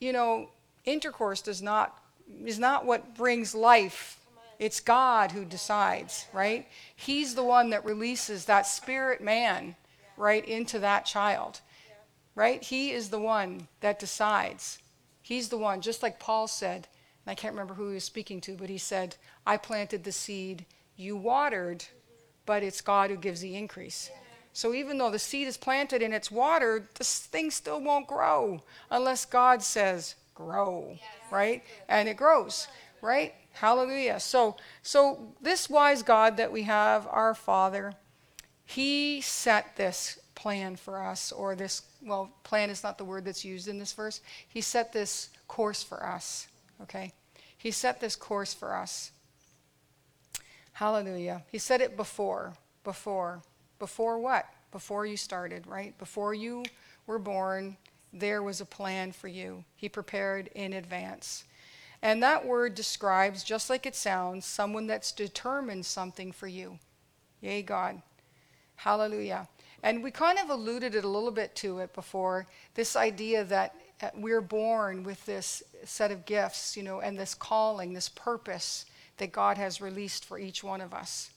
you 0.00 0.12
know, 0.12 0.48
intercourse 0.84 1.42
does 1.42 1.62
not 1.62 2.02
is 2.44 2.58
not 2.58 2.84
what 2.84 3.16
brings 3.16 3.54
life. 3.54 4.18
It's 4.58 4.80
God 4.80 5.30
who 5.30 5.44
decides, 5.44 6.26
right? 6.32 6.66
He's 6.96 7.34
the 7.36 7.44
one 7.44 7.70
that 7.70 7.84
releases 7.84 8.46
that 8.46 8.66
spirit 8.66 9.20
man 9.20 9.76
right 10.16 10.44
into 10.44 10.78
that 10.80 11.06
child. 11.06 11.60
Right? 12.34 12.62
He 12.62 12.90
is 12.90 13.08
the 13.08 13.18
one 13.18 13.68
that 13.80 13.98
decides. 13.98 14.78
He's 15.22 15.48
the 15.48 15.58
one, 15.58 15.80
just 15.80 16.02
like 16.02 16.20
Paul 16.20 16.46
said, 16.46 16.86
and 17.24 17.32
I 17.32 17.34
can't 17.34 17.54
remember 17.54 17.74
who 17.74 17.88
he 17.88 17.94
was 17.94 18.04
speaking 18.04 18.40
to, 18.42 18.56
but 18.56 18.68
he 18.68 18.78
said, 18.78 19.16
I 19.46 19.56
planted 19.56 20.04
the 20.04 20.12
seed, 20.12 20.66
you 20.96 21.16
watered, 21.16 21.84
but 22.44 22.62
it's 22.62 22.80
God 22.80 23.10
who 23.10 23.16
gives 23.16 23.40
the 23.40 23.56
increase. 23.56 24.10
So 24.52 24.72
even 24.72 24.96
though 24.96 25.10
the 25.10 25.18
seed 25.18 25.48
is 25.48 25.56
planted 25.56 26.00
and 26.02 26.14
it's 26.14 26.30
watered, 26.30 26.88
this 26.94 27.20
thing 27.20 27.50
still 27.50 27.80
won't 27.80 28.06
grow 28.06 28.62
unless 28.90 29.24
God 29.24 29.62
says, 29.62 30.14
grow, 30.34 30.98
right? 31.30 31.62
And 31.88 32.08
it 32.08 32.16
grows, 32.16 32.68
right? 33.02 33.34
Hallelujah. 33.52 34.20
So 34.20 34.56
so 34.82 35.34
this 35.42 35.68
wise 35.68 36.02
God 36.02 36.36
that 36.36 36.52
we 36.52 36.62
have, 36.62 37.06
our 37.10 37.34
Father, 37.34 37.94
he 38.66 39.20
set 39.20 39.76
this 39.76 40.18
plan 40.34 40.76
for 40.76 41.02
us, 41.02 41.32
or 41.32 41.54
this, 41.54 41.82
well, 42.02 42.30
plan 42.42 42.68
is 42.68 42.82
not 42.82 42.98
the 42.98 43.04
word 43.04 43.24
that's 43.24 43.44
used 43.44 43.68
in 43.68 43.78
this 43.78 43.92
verse. 43.92 44.20
He 44.48 44.60
set 44.60 44.92
this 44.92 45.30
course 45.48 45.82
for 45.82 46.04
us, 46.04 46.48
okay? 46.82 47.12
He 47.56 47.70
set 47.70 48.00
this 48.00 48.16
course 48.16 48.52
for 48.52 48.76
us. 48.76 49.12
Hallelujah. 50.72 51.42
He 51.50 51.58
said 51.58 51.80
it 51.80 51.96
before, 51.96 52.52
before. 52.84 53.40
Before 53.78 54.18
what? 54.18 54.46
Before 54.72 55.06
you 55.06 55.16
started, 55.16 55.66
right? 55.66 55.96
Before 55.96 56.34
you 56.34 56.64
were 57.06 57.18
born, 57.18 57.76
there 58.12 58.42
was 58.42 58.60
a 58.60 58.66
plan 58.66 59.12
for 59.12 59.28
you. 59.28 59.64
He 59.74 59.88
prepared 59.88 60.48
in 60.54 60.72
advance. 60.74 61.44
And 62.02 62.22
that 62.22 62.44
word 62.44 62.74
describes, 62.74 63.42
just 63.42 63.70
like 63.70 63.86
it 63.86 63.94
sounds, 63.94 64.44
someone 64.44 64.86
that's 64.86 65.12
determined 65.12 65.86
something 65.86 66.30
for 66.30 66.46
you. 66.46 66.78
Yay, 67.40 67.62
God. 67.62 68.02
Hallelujah. 68.76 69.48
And 69.82 70.02
we 70.02 70.10
kind 70.10 70.38
of 70.38 70.50
alluded 70.50 70.94
it 70.94 71.04
a 71.04 71.08
little 71.08 71.30
bit 71.30 71.54
to 71.56 71.78
it 71.78 71.94
before 71.94 72.46
this 72.74 72.96
idea 72.96 73.44
that 73.44 73.74
uh, 74.02 74.10
we're 74.14 74.40
born 74.40 75.02
with 75.02 75.24
this 75.26 75.62
set 75.84 76.10
of 76.10 76.26
gifts, 76.26 76.76
you 76.76 76.82
know, 76.82 77.00
and 77.00 77.18
this 77.18 77.34
calling, 77.34 77.92
this 77.92 78.08
purpose 78.08 78.86
that 79.16 79.32
God 79.32 79.56
has 79.56 79.80
released 79.80 80.24
for 80.24 80.38
each 80.38 80.62
one 80.62 80.80
of 80.80 80.92
us. 80.92 81.30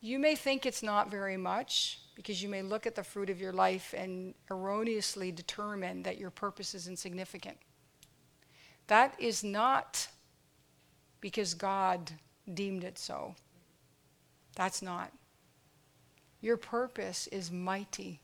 You 0.00 0.18
may 0.18 0.36
think 0.36 0.66
it's 0.66 0.82
not 0.82 1.10
very 1.10 1.36
much 1.36 2.00
because 2.14 2.42
you 2.42 2.48
may 2.48 2.62
look 2.62 2.86
at 2.86 2.94
the 2.94 3.02
fruit 3.02 3.30
of 3.30 3.40
your 3.40 3.52
life 3.52 3.94
and 3.96 4.34
erroneously 4.50 5.32
determine 5.32 6.02
that 6.04 6.18
your 6.18 6.30
purpose 6.30 6.74
is 6.74 6.86
insignificant. 6.86 7.56
That 8.86 9.14
is 9.18 9.42
not 9.42 10.06
because 11.20 11.54
God 11.54 12.12
deemed 12.52 12.84
it 12.84 12.98
so. 12.98 13.34
That's 14.54 14.82
not. 14.82 15.10
Your 16.44 16.58
purpose 16.58 17.26
is 17.28 17.50
mighty, 17.50 18.20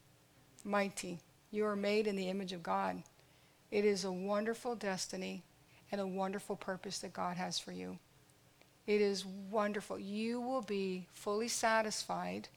mighty. 0.62 1.20
You 1.50 1.64
are 1.64 1.74
made 1.74 2.06
in 2.06 2.16
the 2.16 2.28
image 2.28 2.52
of 2.52 2.62
God. 2.62 3.02
It 3.70 3.87
is 3.87 4.04
a 4.04 4.12
wonderful 4.12 4.74
destiny 4.74 5.42
and 5.90 6.02
a 6.02 6.06
wonderful 6.06 6.54
purpose 6.54 6.98
that 6.98 7.14
God 7.14 7.38
has 7.38 7.59
for 7.59 7.72
you. 7.72 7.98
It 8.87 9.00
is 9.00 9.24
wonderful. 9.24 9.98
You 9.98 10.38
will 10.38 10.61
be 10.61 11.06
fully 11.14 11.48
satisfied 11.48 12.48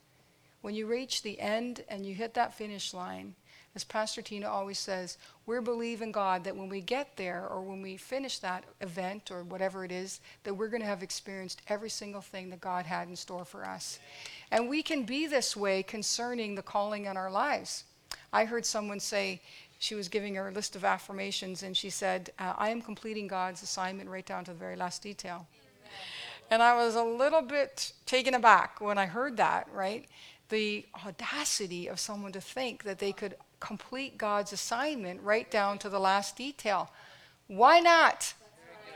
when 0.59 0.75
you 0.75 0.85
reach 0.85 1.21
the 1.21 1.39
end 1.39 1.85
and 1.87 2.05
you 2.05 2.13
hit 2.13 2.33
that 2.33 2.53
finish 2.53 2.93
line 2.93 3.33
as 3.75 3.83
Pastor 3.83 4.21
Tina 4.21 4.47
always 4.47 4.77
says, 4.77 5.17
we're 5.45 5.61
believing 5.61 6.11
God 6.11 6.43
that 6.43 6.55
when 6.55 6.69
we 6.69 6.79
get 6.79 7.17
there 7.17 7.47
or 7.47 7.61
when 7.61 7.81
we 7.81 7.97
finish 7.97 8.39
that 8.39 8.63
event 8.81 9.31
or 9.31 9.43
whatever 9.43 9.83
it 9.83 9.91
is, 9.91 10.19
that 10.43 10.53
we're 10.53 10.67
going 10.67 10.81
to 10.81 10.87
have 10.87 11.01
experienced 11.01 11.61
every 11.67 11.89
single 11.89 12.21
thing 12.21 12.49
that 12.51 12.61
God 12.61 12.85
had 12.85 13.07
in 13.07 13.15
store 13.15 13.45
for 13.45 13.65
us. 13.65 13.99
And 14.51 14.69
we 14.69 14.83
can 14.83 15.03
be 15.03 15.25
this 15.25 15.57
way 15.57 15.81
concerning 15.81 16.53
the 16.53 16.61
calling 16.61 17.05
in 17.05 17.17
our 17.17 17.31
lives. 17.31 17.85
I 18.31 18.45
heard 18.45 18.65
someone 18.65 18.99
say, 18.99 19.41
she 19.79 19.95
was 19.95 20.07
giving 20.07 20.35
her 20.35 20.51
list 20.51 20.75
of 20.77 20.85
affirmations, 20.85 21.63
and 21.63 21.75
she 21.75 21.89
said, 21.89 22.31
uh, 22.39 22.53
I 22.57 22.69
am 22.69 22.81
completing 22.81 23.27
God's 23.27 23.63
assignment 23.63 24.09
right 24.09 24.25
down 24.25 24.45
to 24.45 24.51
the 24.51 24.57
very 24.57 24.77
last 24.77 25.01
detail. 25.01 25.45
And 26.49 26.61
I 26.61 26.75
was 26.75 26.95
a 26.95 27.03
little 27.03 27.41
bit 27.41 27.91
taken 28.05 28.33
aback 28.33 28.79
when 28.79 28.97
I 28.97 29.07
heard 29.07 29.37
that, 29.37 29.67
right? 29.73 30.05
The 30.49 30.85
audacity 31.05 31.87
of 31.87 31.99
someone 31.99 32.31
to 32.31 32.41
think 32.41 32.83
that 32.83 32.99
they 32.99 33.11
could 33.11 33.35
complete 33.63 34.17
God's 34.17 34.51
assignment 34.51 35.21
right 35.23 35.49
down 35.49 35.79
to 35.79 35.89
the 35.89 35.99
last 35.99 36.35
detail. 36.35 36.91
Why 37.47 37.79
not? 37.79 38.33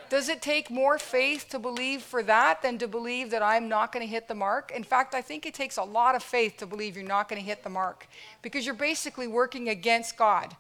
Does 0.10 0.30
it 0.30 0.42
take 0.42 0.70
more 0.70 0.98
faith 0.98 1.48
to 1.50 1.60
believe 1.60 2.02
for 2.02 2.22
that 2.24 2.62
than 2.62 2.78
to 2.78 2.88
believe 2.88 3.32
that 3.32 3.42
I'm 3.42 3.68
not 3.68 3.92
going 3.92 4.06
to 4.06 4.12
hit 4.12 4.28
the 4.28 4.36
mark? 4.36 4.72
In 4.74 4.84
fact, 4.84 5.16
I 5.16 5.22
think 5.22 5.46
it 5.46 5.54
takes 5.54 5.78
a 5.78 5.84
lot 5.84 6.16
of 6.16 6.24
faith 6.24 6.58
to 6.58 6.66
believe 6.66 6.96
you're 6.96 7.06
not 7.06 7.30
going 7.30 7.42
to 7.42 7.46
hit 7.46 7.64
the 7.64 7.70
mark 7.70 8.08
because 8.42 8.66
you're 8.66 8.76
basically 8.76 9.28
working 9.28 9.70
against 9.70 10.18
God. 10.18 10.56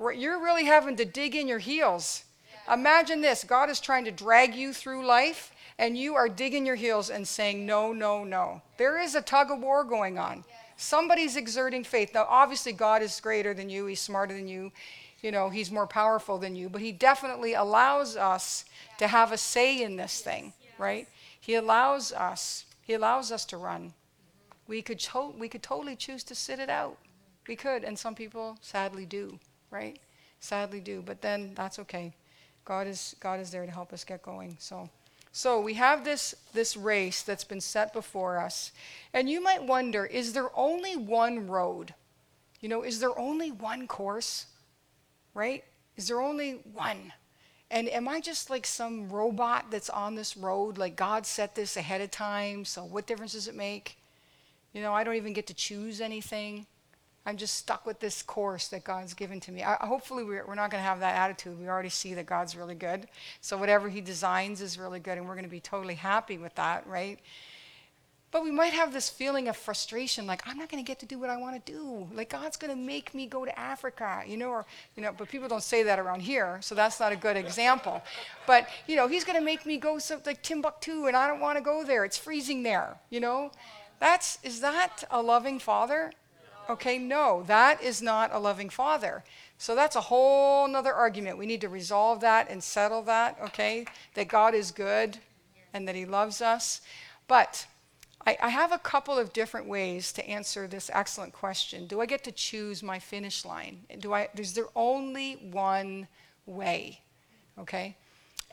You're 0.00 0.42
really 0.42 0.64
having 0.64 0.96
to 0.96 1.04
dig 1.04 1.36
in 1.36 1.46
your 1.46 1.60
heels. 1.60 2.24
Imagine 2.72 3.20
this 3.20 3.44
God 3.44 3.70
is 3.70 3.80
trying 3.80 4.04
to 4.04 4.10
drag 4.12 4.54
you 4.54 4.72
through 4.72 5.06
life, 5.06 5.52
and 5.78 5.96
you 5.96 6.14
are 6.14 6.28
digging 6.28 6.66
your 6.66 6.76
heels 6.76 7.10
and 7.10 7.26
saying, 7.26 7.64
No, 7.66 7.92
no, 7.92 8.24
no. 8.24 8.62
There 8.78 9.00
is 9.00 9.14
a 9.14 9.22
tug 9.22 9.50
of 9.50 9.60
war 9.60 9.84
going 9.84 10.18
on. 10.18 10.44
Somebody's 10.82 11.36
exerting 11.36 11.84
faith. 11.84 12.12
Now, 12.12 12.26
obviously, 12.28 12.72
God 12.72 13.02
is 13.02 13.20
greater 13.20 13.54
than 13.54 13.70
you, 13.70 13.86
He's 13.86 14.00
smarter 14.00 14.34
than 14.34 14.48
you, 14.48 14.72
you 15.22 15.30
know, 15.30 15.48
He's 15.48 15.70
more 15.70 15.86
powerful 15.86 16.38
than 16.38 16.56
you, 16.56 16.68
but 16.68 16.80
He 16.82 16.90
definitely 16.90 17.54
allows 17.54 18.16
us 18.16 18.64
to 18.98 19.06
have 19.06 19.30
a 19.30 19.38
say 19.38 19.80
in 19.80 19.94
this 19.96 20.20
thing, 20.20 20.52
right? 20.78 21.06
He 21.40 21.54
allows 21.54 22.12
us, 22.12 22.64
He 22.82 22.94
allows 22.94 23.30
us 23.30 23.44
to 23.46 23.56
run. 23.56 23.94
We 24.66 24.82
could, 24.82 24.98
to- 24.98 25.32
we 25.38 25.48
could 25.48 25.62
totally 25.62 25.94
choose 25.94 26.24
to 26.24 26.34
sit 26.34 26.58
it 26.58 26.68
out. 26.68 26.98
We 27.46 27.54
could, 27.54 27.84
and 27.84 27.96
some 27.96 28.16
people 28.16 28.58
sadly 28.60 29.06
do, 29.06 29.38
right? 29.70 30.00
Sadly 30.40 30.80
do, 30.80 31.00
but 31.00 31.22
then 31.22 31.52
that's 31.54 31.78
okay. 31.78 32.12
God 32.64 32.88
is, 32.88 33.14
God 33.20 33.38
is 33.38 33.50
there 33.50 33.66
to 33.66 33.72
help 33.72 33.92
us 33.92 34.02
get 34.02 34.22
going, 34.22 34.56
so. 34.58 34.90
So 35.32 35.60
we 35.60 35.74
have 35.74 36.04
this, 36.04 36.34
this 36.52 36.76
race 36.76 37.22
that's 37.22 37.44
been 37.44 37.62
set 37.62 37.94
before 37.94 38.38
us. 38.38 38.70
And 39.14 39.30
you 39.30 39.42
might 39.42 39.64
wonder 39.64 40.04
is 40.04 40.34
there 40.34 40.50
only 40.54 40.94
one 40.94 41.48
road? 41.48 41.94
You 42.60 42.68
know, 42.68 42.82
is 42.82 43.00
there 43.00 43.18
only 43.18 43.50
one 43.50 43.86
course? 43.86 44.46
Right? 45.34 45.64
Is 45.96 46.08
there 46.08 46.20
only 46.20 46.60
one? 46.74 47.12
And 47.70 47.88
am 47.88 48.06
I 48.06 48.20
just 48.20 48.50
like 48.50 48.66
some 48.66 49.08
robot 49.08 49.70
that's 49.70 49.88
on 49.88 50.14
this 50.14 50.36
road? 50.36 50.76
Like 50.76 50.94
God 50.94 51.24
set 51.24 51.54
this 51.54 51.78
ahead 51.78 52.02
of 52.02 52.10
time, 52.10 52.66
so 52.66 52.84
what 52.84 53.06
difference 53.06 53.32
does 53.32 53.48
it 53.48 53.54
make? 53.54 53.96
You 54.74 54.82
know, 54.82 54.92
I 54.92 55.02
don't 55.04 55.14
even 55.14 55.32
get 55.32 55.46
to 55.46 55.54
choose 55.54 56.02
anything. 56.02 56.66
I'm 57.24 57.36
just 57.36 57.56
stuck 57.56 57.86
with 57.86 58.00
this 58.00 58.20
course 58.22 58.68
that 58.68 58.82
God's 58.82 59.14
given 59.14 59.38
to 59.40 59.52
me. 59.52 59.62
I, 59.62 59.74
hopefully, 59.86 60.24
we're, 60.24 60.44
we're 60.44 60.56
not 60.56 60.70
going 60.70 60.82
to 60.82 60.88
have 60.88 61.00
that 61.00 61.14
attitude. 61.14 61.58
We 61.58 61.68
already 61.68 61.88
see 61.88 62.14
that 62.14 62.26
God's 62.26 62.56
really 62.56 62.74
good. 62.74 63.06
So, 63.40 63.56
whatever 63.56 63.88
He 63.88 64.00
designs 64.00 64.60
is 64.60 64.76
really 64.76 64.98
good, 64.98 65.18
and 65.18 65.28
we're 65.28 65.34
going 65.34 65.44
to 65.44 65.50
be 65.50 65.60
totally 65.60 65.94
happy 65.94 66.36
with 66.36 66.54
that, 66.56 66.84
right? 66.86 67.20
But 68.32 68.42
we 68.42 68.50
might 68.50 68.72
have 68.72 68.94
this 68.94 69.10
feeling 69.10 69.46
of 69.48 69.56
frustration, 69.56 70.26
like, 70.26 70.42
I'm 70.48 70.56
not 70.56 70.70
going 70.70 70.82
to 70.82 70.86
get 70.86 70.98
to 71.00 71.06
do 71.06 71.18
what 71.18 71.28
I 71.28 71.36
want 71.36 71.64
to 71.64 71.72
do. 71.72 72.08
Like, 72.14 72.30
God's 72.30 72.56
going 72.56 72.72
to 72.72 72.80
make 72.80 73.14
me 73.14 73.26
go 73.26 73.44
to 73.44 73.56
Africa, 73.56 74.22
you 74.26 74.38
know, 74.38 74.48
or, 74.48 74.66
you 74.96 75.02
know, 75.02 75.12
but 75.16 75.28
people 75.28 75.48
don't 75.48 75.62
say 75.62 75.82
that 75.82 75.98
around 75.98 76.22
here, 76.22 76.58
so 76.62 76.74
that's 76.74 76.98
not 76.98 77.12
a 77.12 77.16
good 77.16 77.36
example. 77.36 78.02
But, 78.46 78.68
you 78.88 78.96
know, 78.96 79.06
He's 79.06 79.22
going 79.22 79.38
to 79.38 79.44
make 79.44 79.64
me 79.64 79.76
go 79.76 79.98
to 79.98 80.20
like 80.24 80.42
Timbuktu, 80.42 81.06
and 81.06 81.16
I 81.16 81.28
don't 81.28 81.40
want 81.40 81.58
to 81.58 81.62
go 81.62 81.84
there. 81.84 82.04
It's 82.04 82.16
freezing 82.16 82.62
there, 82.62 82.96
you 83.10 83.20
know? 83.20 83.52
That's, 84.00 84.38
is 84.42 84.60
that 84.62 85.04
a 85.10 85.22
loving 85.22 85.60
father? 85.60 86.10
Okay, 86.70 86.98
no, 86.98 87.42
that 87.46 87.82
is 87.82 88.00
not 88.00 88.32
a 88.32 88.38
loving 88.38 88.70
father. 88.70 89.24
So 89.58 89.74
that's 89.74 89.96
a 89.96 90.00
whole 90.00 90.66
nother 90.68 90.92
argument. 90.92 91.38
We 91.38 91.46
need 91.46 91.60
to 91.60 91.68
resolve 91.68 92.20
that 92.20 92.50
and 92.50 92.62
settle 92.62 93.02
that, 93.02 93.38
okay? 93.42 93.86
That 94.14 94.28
God 94.28 94.54
is 94.54 94.70
good 94.70 95.18
and 95.72 95.86
that 95.86 95.94
he 95.94 96.04
loves 96.04 96.40
us. 96.40 96.80
But 97.28 97.66
I, 98.26 98.36
I 98.40 98.48
have 98.50 98.72
a 98.72 98.78
couple 98.78 99.18
of 99.18 99.32
different 99.32 99.66
ways 99.66 100.12
to 100.12 100.28
answer 100.28 100.66
this 100.66 100.90
excellent 100.92 101.32
question. 101.32 101.86
Do 101.86 102.00
I 102.00 102.06
get 102.06 102.24
to 102.24 102.32
choose 102.32 102.82
my 102.82 102.98
finish 102.98 103.44
line? 103.44 103.84
Do 103.98 104.12
I, 104.12 104.28
is 104.36 104.54
there 104.54 104.66
only 104.76 105.34
one 105.34 106.08
way? 106.46 107.00
Okay? 107.58 107.96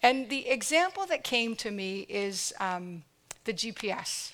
And 0.02 0.30
the 0.30 0.48
example 0.48 1.06
that 1.08 1.24
came 1.24 1.56
to 1.58 1.72
me 1.72 2.02
is 2.10 2.54
um, 2.60 3.04
the 3.46 3.54
GPS. 3.54 4.34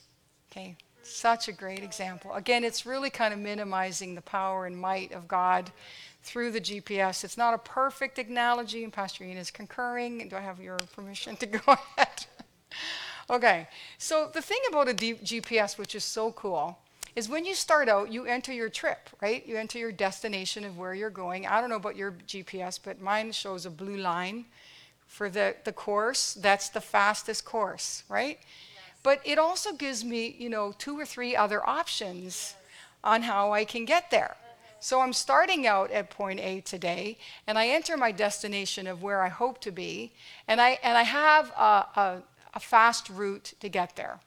Okay? 0.52 0.78
Such 1.08 1.48
a 1.48 1.52
great 1.52 1.84
example. 1.84 2.34
Again, 2.34 2.64
it's 2.64 2.84
really 2.84 3.12
kind 3.12 3.32
of 3.32 3.40
minimizing 3.40 4.16
the 4.16 4.22
power 4.22 4.66
and 4.66 4.76
might 4.76 5.12
of 5.12 5.28
God 5.28 5.72
through 6.24 6.52
the 6.52 6.60
GPS. 6.60 7.24
It's 7.24 7.38
not 7.38 7.54
a 7.54 7.60
perfect 7.60 8.18
analogy, 8.18 8.84
and 8.84 8.92
Pastor 8.92 9.24
Ian 9.24 9.38
is 9.38 9.52
concurring. 9.52 10.28
Do 10.28 10.36
I 10.36 10.42
have 10.42 10.60
your 10.60 10.78
permission 10.96 11.36
to 11.38 11.46
go 11.46 11.60
ahead? 11.68 12.26
okay, 13.30 13.68
so 14.00 14.32
the 14.34 14.42
thing 14.42 14.58
about 14.68 14.88
a 14.88 14.94
D- 14.94 15.14
GPS, 15.14 15.78
which 15.78 15.94
is 15.94 16.04
so 16.04 16.32
cool, 16.32 16.80
is 17.16 17.30
when 17.30 17.46
you 17.46 17.54
start 17.54 17.88
out, 17.88 18.12
you 18.12 18.26
enter 18.26 18.52
your 18.52 18.70
trip, 18.70 19.10
right? 19.22 19.46
You 19.46 19.58
enter 19.58 19.78
your 19.78 19.92
destination 19.92 20.66
of 20.66 20.76
where 20.76 20.96
you're 20.96 21.12
going. 21.12 21.46
I 21.46 21.62
don't 21.62 21.70
know 21.70 21.76
about 21.76 21.96
your 21.96 22.14
GPS, 22.28 22.80
but 22.84 23.00
mine 23.00 23.32
shows 23.32 23.68
a 23.68 23.70
blue 23.70 23.98
line 23.98 24.46
for 25.06 25.30
the, 25.30 25.56
the 25.66 25.72
course. 25.72 26.34
That's 26.34 26.70
the 26.70 26.82
fastest 26.82 27.46
course, 27.46 28.04
right? 28.10 28.40
But 29.06 29.22
it 29.24 29.38
also 29.38 29.72
gives 29.72 30.04
me, 30.04 30.36
you 30.40 30.50
know, 30.50 30.74
two 30.80 31.00
or 31.00 31.06
three 31.06 31.36
other 31.36 31.62
options 31.64 32.56
on 33.04 33.22
how 33.22 33.54
I 33.54 33.64
can 33.64 33.86
get 33.86 34.10
there. 34.10 34.36
So 34.80 35.00
I'm 35.00 35.14
starting 35.14 35.68
out 35.68 35.92
at 35.92 36.10
point 36.10 36.40
A 36.40 36.62
today, 36.62 37.20
and 37.46 37.56
I 37.60 37.68
enter 37.68 37.98
my 37.98 38.12
destination 38.12 38.88
of 38.88 39.04
where 39.04 39.22
I 39.22 39.30
hope 39.30 39.62
to 39.62 39.72
be, 39.72 40.12
and 40.48 40.60
I, 40.60 40.80
and 40.82 40.98
I 40.98 41.04
have 41.04 41.52
a, 41.52 41.86
a, 42.02 42.24
a 42.56 42.60
fast 42.60 43.08
route 43.10 43.54
to 43.60 43.70
get 43.70 43.96
there. 43.96 44.22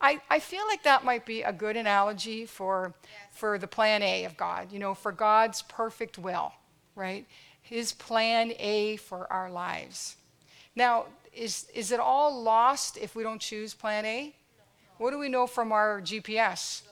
I, 0.00 0.20
I 0.28 0.40
feel 0.40 0.66
like 0.66 0.82
that 0.82 1.04
might 1.04 1.24
be 1.24 1.42
a 1.42 1.52
good 1.52 1.76
analogy 1.76 2.46
for, 2.46 2.94
for 3.30 3.58
the 3.58 3.68
plan 3.68 4.02
A 4.02 4.24
of 4.24 4.36
God, 4.36 4.72
you 4.72 4.80
know, 4.80 4.94
for 4.94 5.12
God's 5.12 5.62
perfect 5.62 6.18
will, 6.18 6.52
right? 6.96 7.26
His 7.62 7.92
plan 7.92 8.54
A 8.58 8.96
for 8.96 9.32
our 9.32 9.52
lives. 9.52 10.16
Now, 10.74 11.06
is, 11.36 11.66
is 11.74 11.92
it 11.92 12.00
all 12.00 12.42
lost 12.42 12.96
if 12.96 13.14
we 13.14 13.22
don't 13.22 13.40
choose 13.40 13.74
plan 13.74 14.04
A? 14.04 14.34
What 14.98 15.10
do 15.10 15.18
we 15.18 15.28
know 15.28 15.46
from 15.46 15.72
our 15.72 16.00
GPS? 16.00 16.82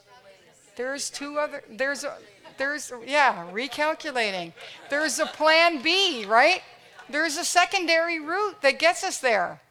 There's 0.75 1.09
two 1.09 1.37
other, 1.37 1.63
there's 1.69 2.03
a, 2.03 2.17
there's, 2.57 2.91
yeah, 3.05 3.45
recalculating. 3.51 4.53
There's 4.89 5.19
a 5.19 5.25
plan 5.25 5.81
B, 5.81 6.25
right? 6.25 6.61
There's 7.09 7.37
a 7.37 7.45
secondary 7.45 8.19
route 8.19 8.61
that 8.61 8.79
gets 8.79 9.03
us 9.03 9.19
there. 9.19 9.61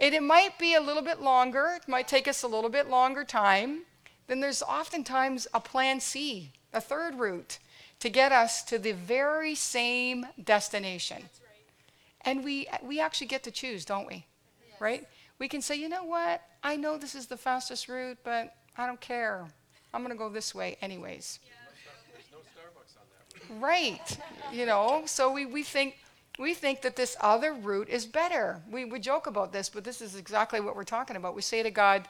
And 0.00 0.14
it 0.14 0.22
might 0.22 0.58
be 0.58 0.74
a 0.74 0.80
little 0.80 1.02
bit 1.02 1.20
longer, 1.20 1.72
it 1.76 1.88
might 1.88 2.08
take 2.08 2.28
us 2.28 2.42
a 2.42 2.48
little 2.48 2.70
bit 2.70 2.88
longer 2.88 3.24
time. 3.24 3.82
Then 4.26 4.40
there's 4.40 4.62
oftentimes 4.62 5.46
a 5.52 5.60
plan 5.60 6.00
C, 6.00 6.52
a 6.72 6.80
third 6.80 7.18
route, 7.18 7.58
to 8.00 8.08
get 8.08 8.30
us 8.30 8.62
to 8.64 8.78
the 8.78 8.92
very 8.92 9.54
same 9.54 10.26
destination. 10.42 11.28
And 12.22 12.44
we, 12.44 12.66
we 12.82 13.00
actually 13.00 13.28
get 13.28 13.42
to 13.44 13.50
choose, 13.50 13.84
don't 13.84 14.06
we? 14.06 14.26
Yes. 14.68 14.80
Right? 14.80 15.08
We 15.38 15.48
can 15.48 15.62
say, 15.62 15.76
you 15.76 15.88
know 15.88 16.04
what? 16.04 16.42
I 16.62 16.76
know 16.76 16.98
this 16.98 17.14
is 17.14 17.26
the 17.26 17.36
fastest 17.36 17.88
route, 17.88 18.18
but 18.24 18.54
I 18.76 18.86
don't 18.86 19.00
care. 19.00 19.46
I'm 19.94 20.02
going 20.02 20.12
to 20.12 20.18
go 20.18 20.28
this 20.28 20.54
way, 20.54 20.76
anyways. 20.82 21.38
Yeah. 21.44 21.52
Right. 23.60 24.18
You 24.52 24.66
know, 24.66 25.02
so 25.06 25.32
we, 25.32 25.46
we 25.46 25.62
think 25.62 25.96
we 26.38 26.54
think 26.54 26.82
that 26.82 26.94
this 26.94 27.16
other 27.20 27.52
route 27.52 27.88
is 27.88 28.06
better. 28.06 28.62
We, 28.70 28.84
we 28.84 29.00
joke 29.00 29.26
about 29.26 29.52
this, 29.52 29.68
but 29.68 29.82
this 29.84 30.00
is 30.00 30.14
exactly 30.14 30.60
what 30.60 30.76
we're 30.76 30.84
talking 30.84 31.16
about. 31.16 31.34
We 31.34 31.42
say 31.42 31.62
to 31.64 31.70
God, 31.70 32.06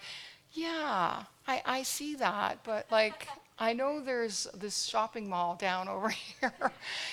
Yeah, 0.53 1.23
I, 1.47 1.63
I 1.65 1.83
see 1.83 2.15
that, 2.17 2.59
but 2.63 2.87
like 2.91 3.27
I 3.61 3.73
know 3.73 4.01
there's 4.01 4.47
this 4.55 4.85
shopping 4.85 5.29
mall 5.29 5.57
down 5.57 5.89
over 5.89 6.09
here. 6.09 6.73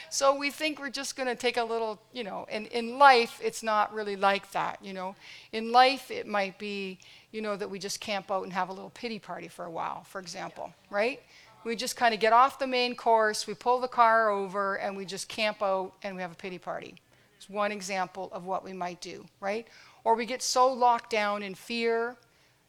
so 0.10 0.36
we 0.36 0.52
think 0.52 0.80
we're 0.80 0.90
just 0.90 1.16
going 1.16 1.28
to 1.28 1.36
take 1.36 1.58
a 1.58 1.64
little, 1.64 2.00
you 2.14 2.24
know, 2.24 2.46
and 2.50 2.68
in 2.68 2.98
life, 2.98 3.40
it's 3.44 3.64
not 3.64 3.94
really 3.94 4.16
like 4.16 4.52
that, 4.52 4.80
you 4.84 4.94
know. 4.94 5.16
In 5.52 5.72
life, 5.72 6.12
it 6.12 6.28
might 6.28 6.60
be, 6.60 7.00
you 7.32 7.42
know, 7.42 7.56
that 7.56 7.70
we 7.70 7.80
just 7.80 8.00
camp 8.00 8.30
out 8.32 8.44
and 8.44 8.54
have 8.54 8.70
a 8.70 8.74
little 8.74 8.92
pity 8.92 9.20
party 9.20 9.48
for 9.48 9.66
a 9.66 9.72
while, 9.72 10.04
for 10.04 10.20
example, 10.22 10.74
right? 10.90 11.22
We 11.64 11.76
just 11.76 11.96
kind 11.96 12.14
of 12.14 12.20
get 12.20 12.32
off 12.32 12.60
the 12.60 12.68
main 12.68 12.96
course, 12.96 13.48
we 13.48 13.56
pull 13.56 13.80
the 13.80 13.88
car 13.88 14.30
over, 14.30 14.76
and 14.76 14.96
we 14.96 15.04
just 15.04 15.28
camp 15.28 15.64
out 15.64 15.94
and 16.04 16.16
we 16.16 16.22
have 16.22 16.32
a 16.32 16.36
pity 16.36 16.60
party. 16.60 16.96
It's 17.38 17.50
one 17.50 17.72
example 17.72 18.30
of 18.32 18.46
what 18.46 18.64
we 18.64 18.72
might 18.72 19.02
do, 19.02 19.26
right? 19.40 19.68
Or 20.04 20.14
we 20.14 20.28
get 20.28 20.44
so 20.44 20.72
locked 20.72 21.10
down 21.10 21.42
in 21.42 21.56
fear 21.56 22.18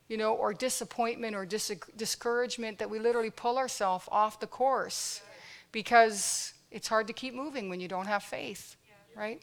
you 0.09 0.17
know, 0.17 0.35
or 0.35 0.55
disappointment 0.55 1.35
or 1.35 1.45
dis- 1.45 1.73
discouragement 1.97 2.79
that 2.79 2.89
we 2.89 2.99
literally 2.99 3.31
pull 3.31 3.59
ourselves 3.59 4.09
off 4.11 4.41
the 4.41 4.47
course 4.47 5.21
because 5.73 6.53
it's 6.71 6.89
hard 6.89 7.07
to 7.07 7.13
keep 7.13 7.35
moving 7.35 7.69
when 7.69 7.81
you 7.81 7.89
don't 7.89 8.07
have 8.07 8.23
faith, 8.23 8.77
right? 9.17 9.43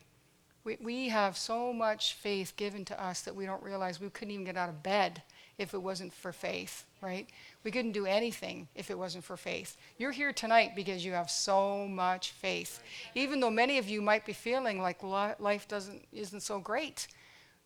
We, 0.63 0.77
we 0.81 1.09
have 1.09 1.37
so 1.37 1.73
much 1.73 2.13
faith 2.13 2.53
given 2.55 2.85
to 2.85 3.03
us 3.03 3.21
that 3.21 3.35
we 3.35 3.45
don't 3.45 3.61
realize 3.61 3.99
we 3.99 4.09
couldn't 4.09 4.33
even 4.33 4.45
get 4.45 4.55
out 4.57 4.69
of 4.69 4.81
bed 4.81 5.21
if 5.57 5.73
it 5.73 5.81
wasn't 5.81 6.13
for 6.13 6.31
faith, 6.31 6.85
right? 7.01 7.27
We 7.63 7.71
couldn't 7.71 7.91
do 7.91 8.05
anything 8.05 8.67
if 8.73 8.89
it 8.89 8.97
wasn't 8.97 9.23
for 9.23 9.37
faith. 9.37 9.77
You're 9.97 10.11
here 10.11 10.33
tonight 10.33 10.71
because 10.75 11.05
you 11.05 11.11
have 11.11 11.29
so 11.29 11.87
much 11.87 12.31
faith. 12.31 12.79
Even 13.13 13.39
though 13.39 13.51
many 13.51 13.77
of 13.77 13.87
you 13.87 14.01
might 14.01 14.25
be 14.25 14.33
feeling 14.33 14.81
like 14.81 15.03
life 15.03 15.67
doesn't 15.67 16.05
isn't 16.11 16.41
so 16.41 16.59
great, 16.59 17.07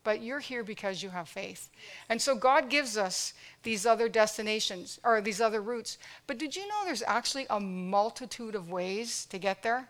but 0.04 0.22
you're 0.22 0.40
here 0.40 0.64
because 0.64 1.02
you 1.02 1.10
have 1.10 1.28
faith. 1.28 1.68
And 2.08 2.20
so 2.20 2.34
God 2.34 2.70
gives 2.70 2.96
us 2.96 3.34
these 3.62 3.84
other 3.84 4.08
destinations 4.08 4.98
or 5.04 5.20
these 5.20 5.40
other 5.40 5.60
routes. 5.60 5.98
But 6.26 6.38
did 6.38 6.56
you 6.56 6.66
know 6.66 6.84
there's 6.84 7.02
actually 7.02 7.46
a 7.50 7.60
multitude 7.60 8.54
of 8.54 8.70
ways 8.70 9.26
to 9.26 9.38
get 9.38 9.62
there? 9.62 9.88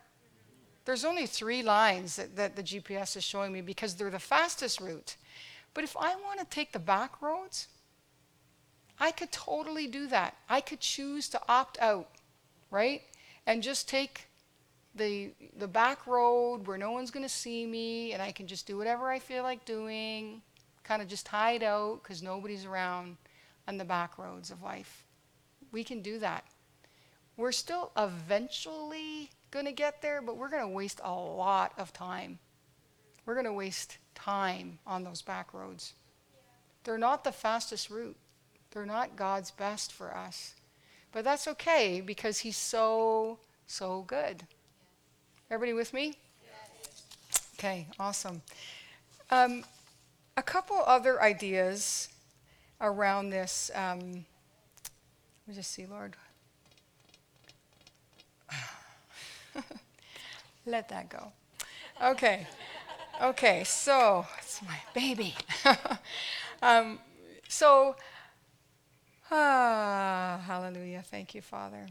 There's 0.85 1.05
only 1.05 1.27
three 1.27 1.63
lines 1.63 2.17
that, 2.17 2.37
that 2.37 2.57
the 2.57 2.63
GPS 2.63 3.17
is 3.17 3.25
showing 3.25 3.53
me 3.53 3.61
because 3.61 3.95
they're 3.95 4.11
the 4.11 4.19
fastest 4.19 4.81
route. 4.81 5.17
But 5.75 5.85
if 5.85 5.97
I 5.97 6.17
want 6.17 6.41
to 6.41 6.47
take 6.47 6.73
the 6.73 6.79
back 6.79 7.21
roads, 7.21 7.69
I 8.99 9.11
could 9.11 9.31
totally 9.31 9.87
do 9.87 10.07
that. 10.09 10.37
I 10.49 10.61
could 10.61 10.81
choose 10.81 11.29
to 11.29 11.41
opt 11.49 11.79
out, 11.81 12.09
right? 12.71 13.03
And 13.47 13.63
just 13.63 13.89
take 13.89 14.28
the 14.95 15.33
the 15.57 15.69
back 15.69 16.07
road 16.07 16.67
where 16.67 16.79
no 16.79 16.93
one's 16.93 17.11
going 17.11 17.25
to 17.25 17.29
see 17.29 17.67
me 17.67 18.13
and 18.13 18.23
I 18.23 18.33
can 18.33 18.47
just 18.47 18.67
do 18.67 18.77
whatever 18.77 19.09
I 19.09 19.19
feel 19.19 19.43
like 19.43 19.65
doing, 19.65 20.43
kind 20.85 21.03
of 21.03 21.09
just 21.09 21.29
hide 21.29 21.63
out 21.63 22.03
because 22.03 22.23
nobody's 22.23 22.65
around 22.65 23.17
on 23.67 23.77
the 23.77 23.85
back 23.85 24.19
roads 24.19 24.51
of 24.51 24.63
life. 24.63 25.05
We 25.71 25.85
can 25.85 26.01
do 26.01 26.19
that. 26.21 26.45
We're 27.37 27.53
still 27.53 27.93
eventually 27.97 29.31
going 29.51 29.67
to 29.67 29.73
get 29.73 30.03
there, 30.03 30.21
but 30.23 30.37
we're 30.37 30.49
going 30.49 30.63
to 30.63 30.69
waste 30.69 31.01
a 31.05 31.13
lot 31.13 31.73
of 31.79 31.93
time. 31.93 32.39
We're 33.25 33.35
going 33.35 33.47
to 33.47 33.53
waste 33.53 33.99
time 34.15 34.79
on 34.87 35.05
those 35.05 35.23
back 35.23 35.53
roads. 35.55 35.93
They're 36.85 36.99
not 36.99 37.23
the 37.23 37.33
fastest 37.33 37.91
route. 37.91 38.17
They're 38.71 38.87
not 38.87 39.17
God's 39.17 39.51
best 39.51 39.93
for 39.93 40.17
us. 40.17 40.55
But 41.13 41.25
that's 41.25 41.47
okay 41.49 42.01
because 42.01 42.39
He's 42.39 42.57
so, 42.57 43.39
so 43.67 44.03
good. 44.07 44.47
Everybody 45.51 45.73
with 45.73 45.95
me? 45.95 46.15
Okay, 47.55 47.87
awesome. 47.99 48.43
Um, 49.31 49.65
a 50.37 50.43
couple 50.43 50.77
other 50.87 51.23
ideas 51.23 52.11
around 52.83 53.31
this. 53.31 53.71
Um, 53.75 53.99
let 54.01 55.49
me 55.49 55.55
just 55.55 55.71
see, 55.71 55.87
Lord. 55.87 56.17
Let 60.67 60.91
that 60.91 61.09
go. 61.09 61.33
Okay. 62.03 62.47
Okay, 63.23 63.65
so 63.65 64.27
it's 64.39 64.61
my 64.63 64.79
baby. 64.93 65.35
um, 66.63 66.99
so, 67.49 67.97
ah, 69.31 70.43
hallelujah. 70.47 71.03
Thank 71.11 71.35
you, 71.35 71.41
Father. 71.41 71.87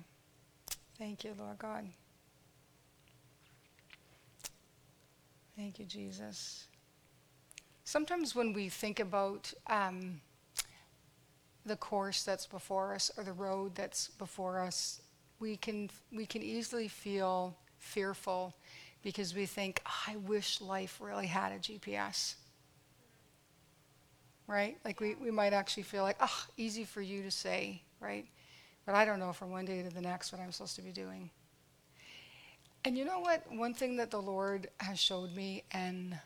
Thank 1.00 1.24
you, 1.24 1.34
Lord 1.40 1.58
God. 1.58 1.88
Thank 5.58 5.80
you, 5.80 5.86
Jesus. 5.86 6.68
Sometimes 7.84 8.36
when 8.36 8.54
we 8.54 8.70
think 8.70 9.00
about 9.00 9.52
um, 9.66 10.22
the 11.66 11.76
course 11.76 12.24
that's 12.24 12.46
before 12.46 12.94
us 12.94 13.10
or 13.18 13.24
the 13.24 13.34
road 13.34 13.74
that's 13.74 14.10
before 14.20 14.60
us, 14.60 15.02
we 15.40 15.58
can 15.58 15.90
we 16.12 16.28
can 16.28 16.44
easily 16.44 16.88
feel 16.88 17.58
fearful 17.80 18.54
because 19.02 19.34
we 19.34 19.48
think, 19.48 19.82
oh, 19.88 20.12
I 20.12 20.18
wish 20.18 20.62
life 20.62 21.00
really 21.02 21.28
had 21.28 21.52
a 21.52 21.58
GPS. 21.58 22.36
Right? 24.46 24.78
Like 24.86 25.00
we, 25.00 25.16
we 25.16 25.32
might 25.32 25.54
actually 25.54 25.84
feel 25.84 26.04
like, 26.04 26.18
oh, 26.20 26.46
easy 26.56 26.84
for 26.84 27.02
you 27.02 27.24
to 27.24 27.32
say, 27.32 27.82
right? 28.00 28.28
But 28.86 28.94
I 28.94 29.06
don't 29.06 29.20
know 29.20 29.34
from 29.34 29.50
one 29.50 29.66
day 29.66 29.82
to 29.82 29.90
the 29.90 30.02
next 30.02 30.32
what 30.32 30.40
I'm 30.40 30.52
supposed 30.52 30.76
to 30.76 30.84
be 30.84 30.92
doing. 30.92 31.32
And 32.88 32.98
you 32.98 33.04
know 33.04 33.20
what? 33.20 33.44
One 33.52 33.74
thing 33.74 33.98
that 33.98 34.12
the 34.12 34.22
Lord 34.22 34.70
has 34.78 34.98
showed 34.98 35.36
me, 35.36 35.66
and 35.74 36.18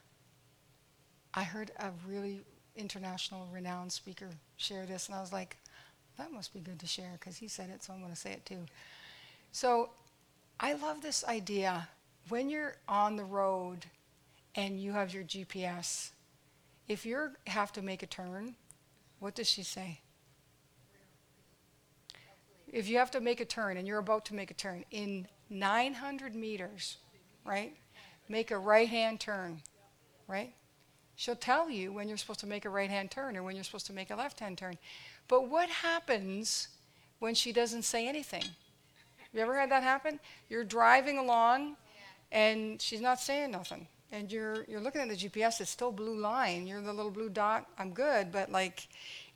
I 1.33 1.41
heard 1.41 1.71
a 1.79 1.89
really 2.07 2.41
international 2.75 3.47
renowned 3.51 3.91
speaker 3.91 4.29
share 4.57 4.85
this, 4.85 5.07
and 5.07 5.15
I 5.15 5.21
was 5.21 5.33
like, 5.33 5.57
that 6.19 6.31
must 6.31 6.53
be 6.53 6.59
good 6.59 6.77
to 6.81 6.85
share 6.85 7.17
because 7.19 7.37
he 7.37 7.47
said 7.47 7.71
it, 7.71 7.81
so 7.81 7.93
I'm 7.93 7.99
going 7.99 8.11
to 8.11 8.15
say 8.15 8.33
it 8.33 8.45
too. 8.45 8.67
So 9.51 9.89
I 10.59 10.73
love 10.73 11.01
this 11.01 11.25
idea. 11.25 11.89
When 12.29 12.47
you're 12.47 12.75
on 12.87 13.15
the 13.15 13.23
road 13.23 13.87
and 14.53 14.79
you 14.79 14.91
have 14.91 15.15
your 15.15 15.23
GPS, 15.23 16.11
if 16.87 17.07
you 17.07 17.31
have 17.47 17.71
to 17.71 17.81
make 17.81 18.03
a 18.03 18.05
turn, 18.05 18.53
what 19.17 19.33
does 19.33 19.49
she 19.49 19.63
say? 19.63 20.01
if 22.71 22.87
you 22.87 22.97
have 22.97 23.11
to 23.11 23.19
make 23.19 23.39
a 23.39 23.45
turn 23.45 23.77
and 23.77 23.87
you're 23.87 23.99
about 23.99 24.25
to 24.25 24.33
make 24.33 24.49
a 24.49 24.53
turn 24.53 24.85
in 24.91 25.27
900 25.51 26.33
meters, 26.33 26.97
right? 27.45 27.75
Make 28.29 28.51
a 28.51 28.57
right 28.57 28.87
hand 28.87 29.19
turn, 29.19 29.61
right? 30.27 30.53
She'll 31.15 31.35
tell 31.35 31.69
you 31.69 31.91
when 31.91 32.07
you're 32.07 32.17
supposed 32.17 32.39
to 32.39 32.47
make 32.47 32.65
a 32.65 32.69
right 32.69 32.89
hand 32.89 33.11
turn 33.11 33.37
or 33.37 33.43
when 33.43 33.55
you're 33.55 33.63
supposed 33.63 33.85
to 33.87 33.93
make 33.93 34.09
a 34.09 34.15
left 34.15 34.39
hand 34.39 34.57
turn. 34.57 34.77
But 35.27 35.49
what 35.49 35.69
happens 35.69 36.69
when 37.19 37.35
she 37.35 37.51
doesn't 37.51 37.83
say 37.83 38.07
anything? 38.07 38.43
You 39.33 39.41
ever 39.41 39.59
had 39.59 39.69
that 39.71 39.83
happen? 39.83 40.19
You're 40.49 40.63
driving 40.63 41.17
along 41.17 41.75
and 42.31 42.81
she's 42.81 43.01
not 43.01 43.19
saying 43.19 43.51
nothing. 43.51 43.87
And 44.11 44.31
you're 44.31 44.65
you're 44.67 44.81
looking 44.81 45.01
at 45.01 45.09
the 45.09 45.15
GPS, 45.15 45.61
it's 45.61 45.69
still 45.69 45.91
blue 45.91 46.19
line. 46.19 46.67
You're 46.67 46.81
the 46.81 46.91
little 46.91 47.11
blue 47.11 47.29
dot. 47.29 47.67
I'm 47.77 47.93
good, 47.93 48.31
but 48.31 48.51
like 48.51 48.87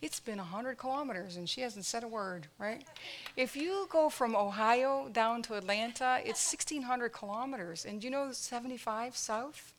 it's 0.01 0.19
been 0.19 0.37
100 0.37 0.77
kilometers 0.77 1.37
and 1.37 1.49
she 1.49 1.61
hasn't 1.61 1.85
said 1.85 2.03
a 2.03 2.07
word, 2.07 2.47
right? 2.59 2.83
If 3.35 3.55
you 3.55 3.87
go 3.89 4.09
from 4.09 4.35
Ohio 4.35 5.09
down 5.11 5.41
to 5.43 5.55
Atlanta, 5.55 6.19
it's 6.23 6.51
1,600 6.51 7.09
kilometers. 7.09 7.85
And 7.85 8.03
you 8.03 8.09
know 8.09 8.31
75 8.31 9.15
south 9.15 9.73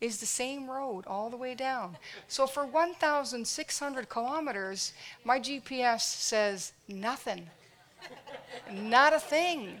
is 0.00 0.20
the 0.20 0.26
same 0.26 0.70
road 0.70 1.04
all 1.06 1.30
the 1.30 1.36
way 1.36 1.54
down. 1.54 1.96
So 2.28 2.46
for 2.46 2.66
1,600 2.66 4.08
kilometers, 4.08 4.92
my 5.24 5.40
GPS 5.40 6.02
says 6.02 6.72
nothing. 6.88 7.48
Not 8.72 9.12
a 9.12 9.18
thing. 9.18 9.78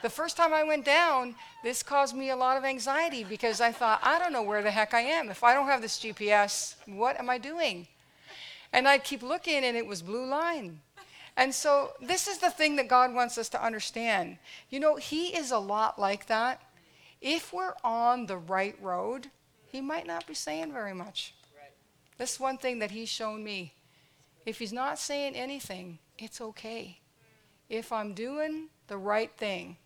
The 0.00 0.10
first 0.10 0.36
time 0.36 0.54
I 0.54 0.62
went 0.62 0.84
down, 0.84 1.34
this 1.64 1.82
caused 1.82 2.14
me 2.14 2.30
a 2.30 2.36
lot 2.36 2.56
of 2.56 2.64
anxiety 2.64 3.24
because 3.24 3.60
I 3.60 3.72
thought, 3.72 3.98
I 4.02 4.20
don't 4.20 4.32
know 4.32 4.44
where 4.44 4.62
the 4.62 4.70
heck 4.70 4.94
I 4.94 5.00
am. 5.00 5.28
If 5.28 5.42
I 5.42 5.54
don't 5.54 5.66
have 5.66 5.82
this 5.82 5.98
GPS, 5.98 6.76
what 6.86 7.18
am 7.18 7.28
I 7.28 7.38
doing? 7.38 7.88
And 8.72 8.86
I'd 8.86 9.04
keep 9.04 9.22
looking, 9.22 9.64
and 9.64 9.76
it 9.76 9.86
was 9.86 10.02
blue 10.02 10.26
line. 10.26 10.80
And 11.36 11.54
so, 11.54 11.92
this 12.00 12.26
is 12.26 12.38
the 12.38 12.50
thing 12.50 12.76
that 12.76 12.88
God 12.88 13.14
wants 13.14 13.38
us 13.38 13.48
to 13.50 13.64
understand. 13.64 14.38
You 14.70 14.80
know, 14.80 14.96
He 14.96 15.28
is 15.36 15.50
a 15.50 15.58
lot 15.58 15.98
like 15.98 16.26
that. 16.26 16.60
If 17.20 17.52
we're 17.52 17.74
on 17.84 18.26
the 18.26 18.36
right 18.36 18.76
road, 18.82 19.28
He 19.66 19.80
might 19.80 20.06
not 20.06 20.26
be 20.26 20.34
saying 20.34 20.72
very 20.72 20.94
much. 20.94 21.34
That's 22.16 22.40
one 22.40 22.58
thing 22.58 22.80
that 22.80 22.90
He's 22.90 23.08
shown 23.08 23.44
me. 23.44 23.74
If 24.44 24.58
He's 24.58 24.72
not 24.72 24.98
saying 24.98 25.36
anything, 25.36 25.98
it's 26.18 26.40
okay. 26.40 26.98
If 27.68 27.92
I'm 27.92 28.14
doing 28.14 28.68
the 28.88 28.98
right 28.98 29.30
thing, 29.36 29.76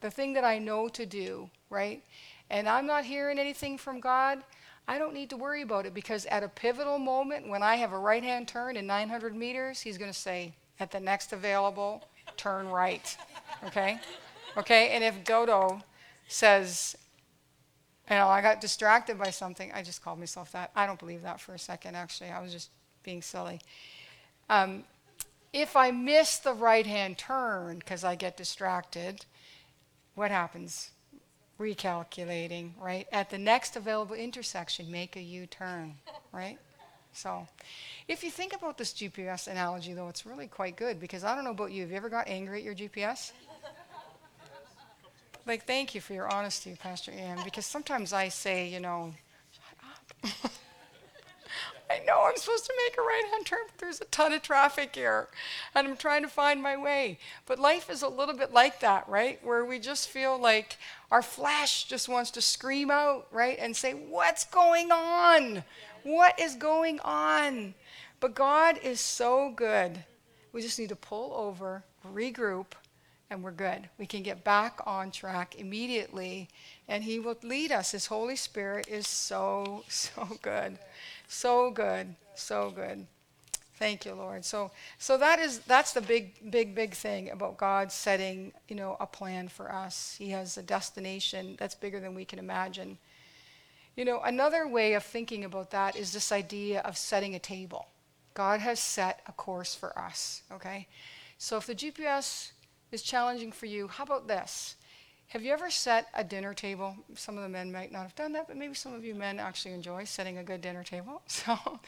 the 0.00 0.10
thing 0.10 0.34
that 0.34 0.44
I 0.44 0.58
know 0.58 0.88
to 0.88 1.06
do, 1.06 1.50
right? 1.70 2.02
And 2.48 2.68
I'm 2.68 2.86
not 2.86 3.04
hearing 3.04 3.38
anything 3.38 3.78
from 3.78 4.00
God, 4.00 4.44
I 4.88 4.98
don't 4.98 5.14
need 5.14 5.30
to 5.30 5.36
worry 5.36 5.62
about 5.62 5.86
it 5.86 5.94
because 5.94 6.26
at 6.26 6.42
a 6.42 6.48
pivotal 6.48 6.98
moment, 6.98 7.48
when 7.48 7.62
I 7.62 7.76
have 7.76 7.92
a 7.92 7.98
right 7.98 8.22
hand 8.22 8.46
turn 8.46 8.76
in 8.76 8.86
900 8.86 9.34
meters, 9.34 9.80
He's 9.80 9.98
going 9.98 10.12
to 10.12 10.18
say, 10.18 10.54
at 10.78 10.90
the 10.90 11.00
next 11.00 11.32
available, 11.32 12.04
turn 12.36 12.68
right. 12.68 13.16
Okay? 13.64 13.98
Okay? 14.56 14.90
And 14.90 15.02
if 15.02 15.24
Dodo 15.24 15.82
says, 16.28 16.96
you 18.08 18.16
know, 18.16 18.28
I 18.28 18.42
got 18.42 18.60
distracted 18.60 19.18
by 19.18 19.30
something, 19.30 19.72
I 19.72 19.82
just 19.82 20.02
called 20.02 20.18
myself 20.18 20.52
that. 20.52 20.70
I 20.76 20.86
don't 20.86 20.98
believe 20.98 21.22
that 21.22 21.40
for 21.40 21.54
a 21.54 21.58
second, 21.58 21.96
actually. 21.96 22.30
I 22.30 22.40
was 22.40 22.52
just 22.52 22.70
being 23.02 23.22
silly. 23.22 23.60
Um, 24.48 24.84
if 25.52 25.74
I 25.74 25.90
miss 25.90 26.38
the 26.38 26.52
right 26.52 26.86
hand 26.86 27.18
turn 27.18 27.78
because 27.78 28.04
I 28.04 28.14
get 28.14 28.36
distracted, 28.36 29.24
what 30.14 30.30
happens? 30.30 30.90
Recalculating, 31.58 32.72
right? 32.78 33.06
At 33.12 33.30
the 33.30 33.38
next 33.38 33.76
available 33.76 34.14
intersection, 34.14 34.90
make 34.90 35.16
a 35.16 35.20
U 35.20 35.46
turn, 35.46 35.94
right? 36.32 36.58
So, 37.12 37.48
if 38.08 38.22
you 38.22 38.30
think 38.30 38.54
about 38.54 38.76
this 38.76 38.92
GPS 38.92 39.48
analogy, 39.48 39.94
though, 39.94 40.08
it's 40.08 40.26
really 40.26 40.48
quite 40.48 40.76
good 40.76 41.00
because 41.00 41.24
I 41.24 41.34
don't 41.34 41.44
know 41.44 41.52
about 41.52 41.72
you. 41.72 41.80
Have 41.82 41.90
you 41.90 41.96
ever 41.96 42.10
got 42.10 42.28
angry 42.28 42.58
at 42.58 42.64
your 42.64 42.74
GPS? 42.74 43.32
like, 45.46 45.64
thank 45.64 45.94
you 45.94 46.02
for 46.02 46.12
your 46.12 46.30
honesty, 46.30 46.76
Pastor 46.78 47.12
Ian, 47.12 47.38
because 47.42 47.64
sometimes 47.64 48.12
I 48.12 48.28
say, 48.28 48.68
you 48.68 48.80
know, 48.80 49.14
shut 49.50 50.32
up. 50.44 50.50
I 51.90 52.00
know 52.04 52.24
I'm 52.24 52.36
supposed 52.36 52.66
to 52.66 52.74
make 52.84 52.98
a 52.98 53.02
right 53.02 53.24
hand 53.30 53.46
turn, 53.46 53.60
but 53.66 53.78
there's 53.78 54.00
a 54.00 54.06
ton 54.06 54.32
of 54.32 54.42
traffic 54.42 54.94
here, 54.94 55.28
and 55.74 55.86
I'm 55.86 55.96
trying 55.96 56.22
to 56.22 56.28
find 56.28 56.62
my 56.62 56.76
way. 56.76 57.18
But 57.46 57.58
life 57.58 57.88
is 57.88 58.02
a 58.02 58.08
little 58.08 58.34
bit 58.34 58.52
like 58.52 58.80
that, 58.80 59.08
right? 59.08 59.38
Where 59.44 59.64
we 59.64 59.78
just 59.78 60.08
feel 60.08 60.38
like 60.38 60.78
our 61.10 61.22
flesh 61.22 61.84
just 61.84 62.08
wants 62.08 62.30
to 62.32 62.40
scream 62.40 62.90
out, 62.90 63.28
right? 63.30 63.56
And 63.60 63.76
say, 63.76 63.92
What's 63.92 64.44
going 64.44 64.90
on? 64.90 65.62
What 66.02 66.38
is 66.40 66.56
going 66.56 67.00
on? 67.00 67.74
But 68.20 68.34
God 68.34 68.78
is 68.82 69.00
so 69.00 69.52
good. 69.54 70.04
We 70.52 70.62
just 70.62 70.78
need 70.78 70.88
to 70.88 70.96
pull 70.96 71.34
over, 71.34 71.84
regroup, 72.12 72.66
and 73.30 73.42
we're 73.42 73.50
good. 73.50 73.88
We 73.98 74.06
can 74.06 74.22
get 74.22 74.44
back 74.44 74.80
on 74.86 75.10
track 75.10 75.56
immediately, 75.56 76.48
and 76.88 77.02
He 77.02 77.18
will 77.18 77.36
lead 77.42 77.72
us. 77.72 77.92
His 77.92 78.06
Holy 78.06 78.36
Spirit 78.36 78.88
is 78.88 79.08
so, 79.08 79.84
so 79.88 80.38
good. 80.42 80.78
So 81.28 81.70
good, 81.70 82.14
so 82.34 82.70
good. 82.70 83.06
Thank 83.78 84.06
you, 84.06 84.14
Lord. 84.14 84.44
So, 84.44 84.70
so 84.98 85.18
that 85.18 85.38
is 85.38 85.58
that's 85.60 85.92
the 85.92 86.00
big, 86.00 86.50
big, 86.50 86.74
big 86.74 86.94
thing 86.94 87.30
about 87.30 87.58
God 87.58 87.92
setting, 87.92 88.52
you 88.68 88.76
know, 88.76 88.96
a 89.00 89.06
plan 89.06 89.48
for 89.48 89.70
us. 89.70 90.16
He 90.18 90.30
has 90.30 90.56
a 90.56 90.62
destination 90.62 91.56
that's 91.58 91.74
bigger 91.74 92.00
than 92.00 92.14
we 92.14 92.24
can 92.24 92.38
imagine. 92.38 92.96
You 93.94 94.06
know, 94.06 94.20
another 94.22 94.66
way 94.66 94.94
of 94.94 95.02
thinking 95.02 95.44
about 95.44 95.70
that 95.72 95.94
is 95.94 96.12
this 96.12 96.32
idea 96.32 96.80
of 96.80 96.96
setting 96.96 97.34
a 97.34 97.38
table. 97.38 97.88
God 98.32 98.60
has 98.60 98.80
set 98.80 99.20
a 99.26 99.32
course 99.32 99.74
for 99.74 99.98
us. 99.98 100.42
Okay, 100.52 100.86
so 101.36 101.58
if 101.58 101.66
the 101.66 101.74
GPS 101.74 102.52
is 102.92 103.02
challenging 103.02 103.52
for 103.52 103.66
you, 103.66 103.88
how 103.88 104.04
about 104.04 104.28
this? 104.28 104.76
Have 105.28 105.42
you 105.42 105.52
ever 105.52 105.70
set 105.70 106.06
a 106.14 106.22
dinner 106.22 106.54
table? 106.54 106.96
Some 107.14 107.36
of 107.36 107.42
the 107.42 107.48
men 107.48 107.72
might 107.72 107.90
not 107.90 108.02
have 108.02 108.14
done 108.14 108.32
that, 108.32 108.46
but 108.46 108.56
maybe 108.56 108.74
some 108.74 108.94
of 108.94 109.04
you 109.04 109.14
men 109.14 109.40
actually 109.40 109.74
enjoy 109.74 110.04
setting 110.04 110.38
a 110.38 110.44
good 110.44 110.60
dinner 110.60 110.84
table. 110.84 111.22
So, 111.28 111.80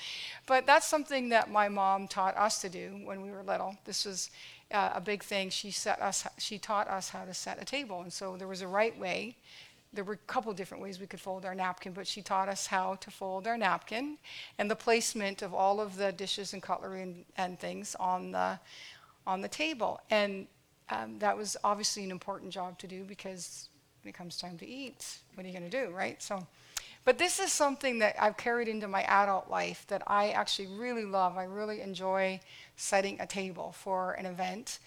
but 0.46 0.66
that's 0.66 0.86
something 0.86 1.28
that 1.28 1.50
my 1.50 1.68
mom 1.68 2.08
taught 2.08 2.36
us 2.36 2.60
to 2.62 2.68
do 2.68 3.00
when 3.04 3.22
we 3.22 3.30
were 3.30 3.42
little. 3.42 3.76
This 3.84 4.04
was 4.04 4.30
uh, 4.72 4.90
a 4.94 5.00
big 5.00 5.22
thing. 5.22 5.50
She 5.50 5.70
set 5.70 6.02
us. 6.02 6.26
She 6.38 6.58
taught 6.58 6.88
us 6.88 7.08
how 7.10 7.24
to 7.24 7.32
set 7.32 7.62
a 7.62 7.64
table, 7.64 8.02
and 8.02 8.12
so 8.12 8.36
there 8.36 8.48
was 8.48 8.60
a 8.60 8.68
right 8.68 8.98
way. 8.98 9.36
There 9.92 10.04
were 10.04 10.14
a 10.14 10.26
couple 10.32 10.52
different 10.52 10.82
ways 10.82 11.00
we 11.00 11.06
could 11.06 11.20
fold 11.20 11.46
our 11.46 11.54
napkin, 11.54 11.92
but 11.92 12.06
she 12.06 12.20
taught 12.20 12.48
us 12.48 12.66
how 12.66 12.96
to 12.96 13.10
fold 13.10 13.46
our 13.46 13.56
napkin 13.56 14.18
and 14.58 14.70
the 14.70 14.76
placement 14.76 15.42
of 15.42 15.54
all 15.54 15.80
of 15.80 15.96
the 15.96 16.12
dishes 16.12 16.52
and 16.52 16.62
cutlery 16.62 17.02
and, 17.02 17.24
and 17.36 17.58
things 17.58 17.96
on 17.98 18.32
the 18.32 18.58
on 19.26 19.40
the 19.40 19.48
table. 19.48 20.00
And 20.10 20.46
um, 20.90 21.18
that 21.18 21.36
was 21.36 21.56
obviously 21.64 22.04
an 22.04 22.10
important 22.10 22.52
job 22.52 22.78
to 22.78 22.86
do 22.86 23.04
because 23.04 23.68
when 24.02 24.10
it 24.10 24.14
comes 24.14 24.38
time 24.38 24.58
to 24.58 24.66
eat, 24.66 25.18
what 25.34 25.44
are 25.44 25.48
you 25.48 25.58
going 25.58 25.68
to 25.68 25.86
do, 25.86 25.92
right? 25.92 26.22
So, 26.22 26.46
but 27.04 27.18
this 27.18 27.38
is 27.38 27.52
something 27.52 27.98
that 28.00 28.16
I've 28.20 28.36
carried 28.36 28.68
into 28.68 28.88
my 28.88 29.02
adult 29.04 29.50
life 29.50 29.86
that 29.88 30.02
I 30.06 30.30
actually 30.30 30.68
really 30.68 31.04
love. 31.04 31.36
I 31.36 31.44
really 31.44 31.80
enjoy 31.80 32.40
setting 32.76 33.20
a 33.20 33.26
table 33.26 33.72
for 33.76 34.12
an 34.12 34.26
event 34.26 34.78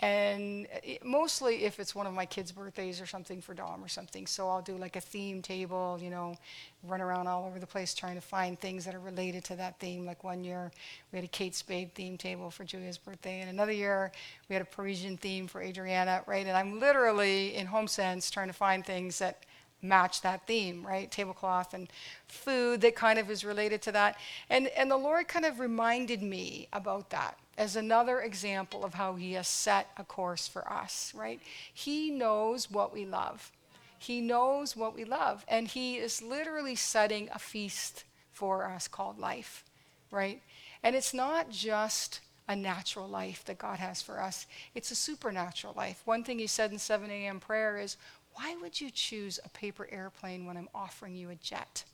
and 0.00 0.66
uh, 0.66 0.78
it, 0.82 1.04
mostly 1.04 1.64
if 1.64 1.78
it's 1.78 1.94
one 1.94 2.06
of 2.06 2.12
my 2.12 2.26
kids' 2.26 2.52
birthdays 2.52 3.00
or 3.00 3.06
something 3.06 3.40
for 3.40 3.54
Dom 3.54 3.82
or 3.82 3.88
something. 3.88 4.26
So 4.26 4.48
I'll 4.48 4.62
do 4.62 4.76
like 4.76 4.96
a 4.96 5.00
theme 5.00 5.40
table, 5.40 5.98
you 6.00 6.10
know, 6.10 6.36
run 6.82 7.00
around 7.00 7.26
all 7.28 7.46
over 7.46 7.58
the 7.58 7.66
place 7.66 7.94
trying 7.94 8.16
to 8.16 8.20
find 8.20 8.58
things 8.58 8.84
that 8.84 8.94
are 8.94 9.00
related 9.00 9.44
to 9.44 9.56
that 9.56 9.78
theme. 9.78 10.04
Like 10.04 10.24
one 10.24 10.42
year 10.42 10.72
we 11.12 11.16
had 11.16 11.24
a 11.24 11.28
Kate 11.28 11.54
Spade 11.54 11.94
theme 11.94 12.18
table 12.18 12.50
for 12.50 12.64
Julia's 12.64 12.98
birthday, 12.98 13.40
and 13.40 13.50
another 13.50 13.72
year 13.72 14.10
we 14.48 14.54
had 14.54 14.62
a 14.62 14.66
Parisian 14.66 15.16
theme 15.16 15.46
for 15.46 15.62
Adriana, 15.62 16.22
right? 16.26 16.46
And 16.46 16.56
I'm 16.56 16.80
literally 16.80 17.54
in 17.54 17.66
HomeSense 17.66 18.30
trying 18.30 18.48
to 18.48 18.54
find 18.54 18.84
things 18.84 19.18
that 19.20 19.44
match 19.80 20.22
that 20.22 20.46
theme, 20.46 20.84
right? 20.84 21.10
Tablecloth 21.10 21.74
and 21.74 21.88
food 22.26 22.80
that 22.80 22.96
kind 22.96 23.18
of 23.18 23.30
is 23.30 23.44
related 23.44 23.80
to 23.82 23.92
that. 23.92 24.16
And 24.50 24.68
and 24.68 24.90
the 24.90 24.96
Lord 24.96 25.28
kind 25.28 25.44
of 25.44 25.60
reminded 25.60 26.22
me 26.22 26.68
about 26.72 27.10
that 27.10 27.38
as 27.56 27.76
another 27.76 28.20
example 28.20 28.84
of 28.84 28.94
how 28.94 29.14
he 29.14 29.32
has 29.34 29.48
set 29.48 29.90
a 29.96 30.04
course 30.04 30.48
for 30.48 30.70
us, 30.70 31.12
right? 31.14 31.40
He 31.72 32.10
knows 32.10 32.70
what 32.70 32.92
we 32.92 33.04
love. 33.04 33.52
He 33.98 34.20
knows 34.20 34.76
what 34.76 34.94
we 34.94 35.04
love. 35.04 35.44
And 35.48 35.68
he 35.68 35.96
is 35.96 36.20
literally 36.20 36.74
setting 36.74 37.28
a 37.32 37.38
feast 37.38 38.04
for 38.32 38.64
us 38.66 38.88
called 38.88 39.18
life, 39.18 39.64
right? 40.10 40.42
And 40.82 40.94
it's 40.94 41.14
not 41.14 41.50
just 41.50 42.20
a 42.46 42.54
natural 42.54 43.08
life 43.08 43.44
that 43.46 43.58
God 43.58 43.78
has 43.78 44.02
for 44.02 44.20
us, 44.20 44.46
it's 44.74 44.90
a 44.90 44.94
supernatural 44.94 45.72
life. 45.74 46.02
One 46.04 46.24
thing 46.24 46.38
he 46.38 46.46
said 46.46 46.72
in 46.72 46.78
7 46.78 47.10
a.m. 47.10 47.40
prayer 47.40 47.78
is, 47.78 47.96
Why 48.34 48.56
would 48.60 48.80
you 48.80 48.90
choose 48.90 49.40
a 49.44 49.48
paper 49.48 49.88
airplane 49.90 50.44
when 50.44 50.56
I'm 50.56 50.68
offering 50.74 51.14
you 51.14 51.30
a 51.30 51.36
jet? 51.36 51.84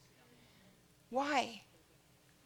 Why? 1.11 1.63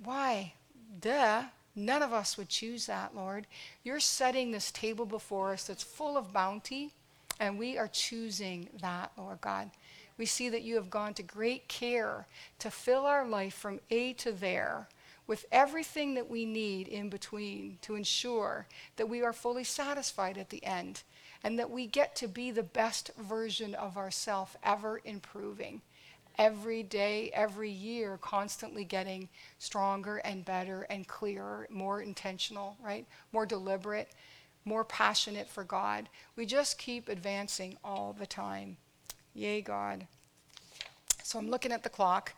Why? 0.03 0.53
Duh. 1.01 1.45
None 1.77 2.03
of 2.03 2.13
us 2.13 2.39
would 2.39 2.49
choose 2.49 2.87
that, 2.87 3.15
Lord. 3.17 3.47
You're 3.83 4.01
setting 4.01 4.51
this 4.51 4.71
table 4.71 5.07
before 5.07 5.53
us 5.53 5.67
that's 5.67 5.83
full 5.83 6.17
of 6.17 6.33
bounty, 6.33 6.93
and 7.41 7.59
we 7.59 7.77
are 7.77 7.89
choosing 7.89 8.69
that, 8.81 9.13
Lord 9.19 9.41
God. 9.41 9.71
We 10.17 10.27
see 10.27 10.49
that 10.49 10.63
you 10.63 10.77
have 10.77 10.91
gone 10.91 11.15
to 11.15 11.23
great 11.23 11.67
care 11.67 12.27
to 12.61 12.71
fill 12.71 13.07
our 13.07 13.27
life 13.27 13.55
from 13.55 13.81
A 13.91 14.13
to 14.15 14.31
there 14.31 14.89
with 15.27 15.47
everything 15.51 16.15
that 16.15 16.31
we 16.31 16.45
need 16.45 16.87
in 16.87 17.09
between 17.09 17.79
to 17.83 17.95
ensure 17.95 18.67
that 18.97 19.09
we 19.09 19.23
are 19.23 19.33
fully 19.33 19.65
satisfied 19.65 20.39
at 20.39 20.51
the 20.51 20.65
end 20.65 21.03
and 21.43 21.59
that 21.59 21.71
we 21.71 21.87
get 21.87 22.15
to 22.17 22.29
be 22.29 22.51
the 22.51 22.63
best 22.63 23.11
version 23.19 23.75
of 23.75 23.97
ourselves, 23.97 24.57
ever 24.63 25.01
improving. 25.05 25.81
Every 26.39 26.83
day, 26.83 27.31
every 27.33 27.71
year, 27.71 28.19
constantly 28.21 28.85
getting 28.85 29.29
stronger 29.59 30.17
and 30.19 30.45
better 30.45 30.83
and 30.91 31.07
clearer, 31.07 31.69
more 31.71 32.01
intentional, 32.01 32.77
right? 32.83 33.07
More 33.33 33.47
deliberate, 33.47 34.09
more 34.65 34.85
passionate 34.85 35.49
for 35.49 35.63
God. 35.63 36.09
We 36.37 36.47
just 36.47 36.79
keep 36.79 37.09
advancing 37.09 37.77
all 37.85 38.15
the 38.19 38.27
time. 38.27 38.77
Yay, 39.35 39.61
God. 39.61 40.07
So 41.23 41.39
I'm 41.39 41.51
looking 41.51 41.73
at 41.73 41.83
the 41.83 41.89
clock, 41.89 42.35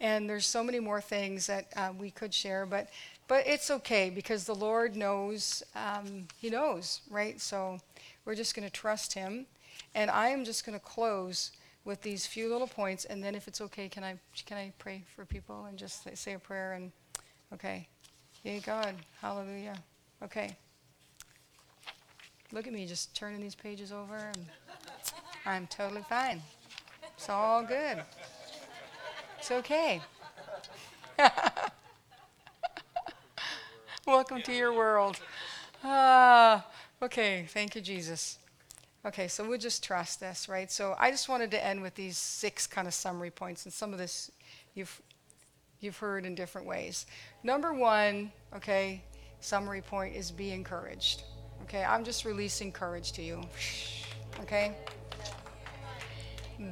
and 0.00 0.28
there's 0.28 0.46
so 0.46 0.62
many 0.62 0.78
more 0.78 1.00
things 1.00 1.46
that 1.46 1.72
uh, 1.76 1.92
we 1.98 2.10
could 2.10 2.32
share, 2.32 2.66
but 2.66 2.88
but 3.26 3.46
it's 3.46 3.70
okay 3.70 4.08
because 4.08 4.44
the 4.44 4.54
Lord 4.54 4.96
knows. 4.96 5.62
Um, 5.74 6.28
he 6.38 6.48
knows, 6.48 7.02
right? 7.10 7.38
So 7.40 7.78
we're 8.24 8.34
just 8.34 8.54
going 8.54 8.66
to 8.66 8.72
trust 8.72 9.12
Him, 9.12 9.46
and 9.94 10.10
I 10.10 10.28
am 10.28 10.44
just 10.44 10.64
going 10.64 10.78
to 10.78 10.84
close 10.84 11.50
with 11.88 12.02
these 12.02 12.26
few 12.26 12.50
little 12.50 12.66
points, 12.66 13.06
and 13.06 13.24
then 13.24 13.34
if 13.34 13.48
it's 13.48 13.62
okay, 13.62 13.88
can 13.88 14.04
I 14.04 14.18
can 14.44 14.58
I 14.58 14.74
pray 14.78 15.02
for 15.16 15.24
people 15.24 15.64
and 15.64 15.78
just 15.78 16.04
say, 16.04 16.14
say 16.14 16.32
a 16.34 16.38
prayer 16.38 16.74
and 16.74 16.92
okay, 17.54 17.88
yay 18.44 18.60
God, 18.60 18.94
hallelujah. 19.22 19.74
Okay. 20.22 20.54
Look 22.52 22.66
at 22.66 22.74
me, 22.74 22.86
just 22.86 23.14
turning 23.16 23.40
these 23.40 23.54
pages 23.54 23.90
over, 23.90 24.16
and 24.16 24.44
I'm 25.46 25.66
totally 25.66 26.04
fine. 26.10 26.42
It's 27.16 27.30
all 27.30 27.62
good. 27.62 28.02
It's 29.38 29.50
okay. 29.50 30.02
Welcome 34.06 34.42
to 34.42 34.52
your 34.52 34.74
world. 34.74 35.18
Ah, 35.82 36.66
okay, 37.02 37.46
thank 37.48 37.74
you, 37.74 37.80
Jesus. 37.80 38.38
Okay, 39.08 39.26
so 39.26 39.48
we'll 39.48 39.56
just 39.56 39.82
trust 39.82 40.20
this, 40.20 40.50
right? 40.50 40.70
So 40.70 40.94
I 40.98 41.10
just 41.10 41.30
wanted 41.30 41.50
to 41.52 41.64
end 41.64 41.80
with 41.80 41.94
these 41.94 42.18
six 42.18 42.66
kind 42.66 42.86
of 42.86 42.92
summary 42.92 43.30
points, 43.30 43.64
and 43.64 43.72
some 43.72 43.94
of 43.94 43.98
this 43.98 44.30
you've 44.74 45.00
you've 45.80 45.96
heard 45.96 46.26
in 46.26 46.34
different 46.34 46.66
ways. 46.66 47.06
Number 47.42 47.72
one, 47.72 48.30
okay, 48.54 49.02
summary 49.40 49.80
point 49.80 50.14
is 50.14 50.30
be 50.30 50.50
encouraged. 50.50 51.22
Okay, 51.62 51.82
I'm 51.82 52.04
just 52.04 52.26
releasing 52.26 52.70
courage 52.70 53.12
to 53.12 53.22
you. 53.22 53.40
Okay? 54.42 54.74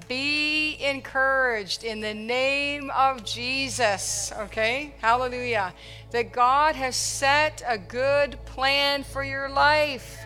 Be 0.06 0.76
encouraged 0.78 1.84
in 1.84 2.02
the 2.02 2.12
name 2.12 2.90
of 2.90 3.24
Jesus. 3.24 4.30
Okay? 4.40 4.94
Hallelujah. 4.98 5.72
That 6.10 6.32
God 6.32 6.74
has 6.74 6.96
set 6.96 7.62
a 7.66 7.78
good 7.78 8.36
plan 8.44 9.04
for 9.04 9.24
your 9.24 9.48
life. 9.48 10.25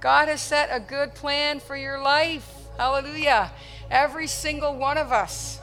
God 0.00 0.28
has 0.28 0.40
set 0.40 0.70
a 0.72 0.80
good 0.80 1.14
plan 1.14 1.60
for 1.60 1.76
your 1.76 2.00
life. 2.00 2.50
Hallelujah. 2.78 3.52
Every 3.90 4.26
single 4.26 4.74
one 4.76 4.96
of 4.96 5.12
us. 5.12 5.60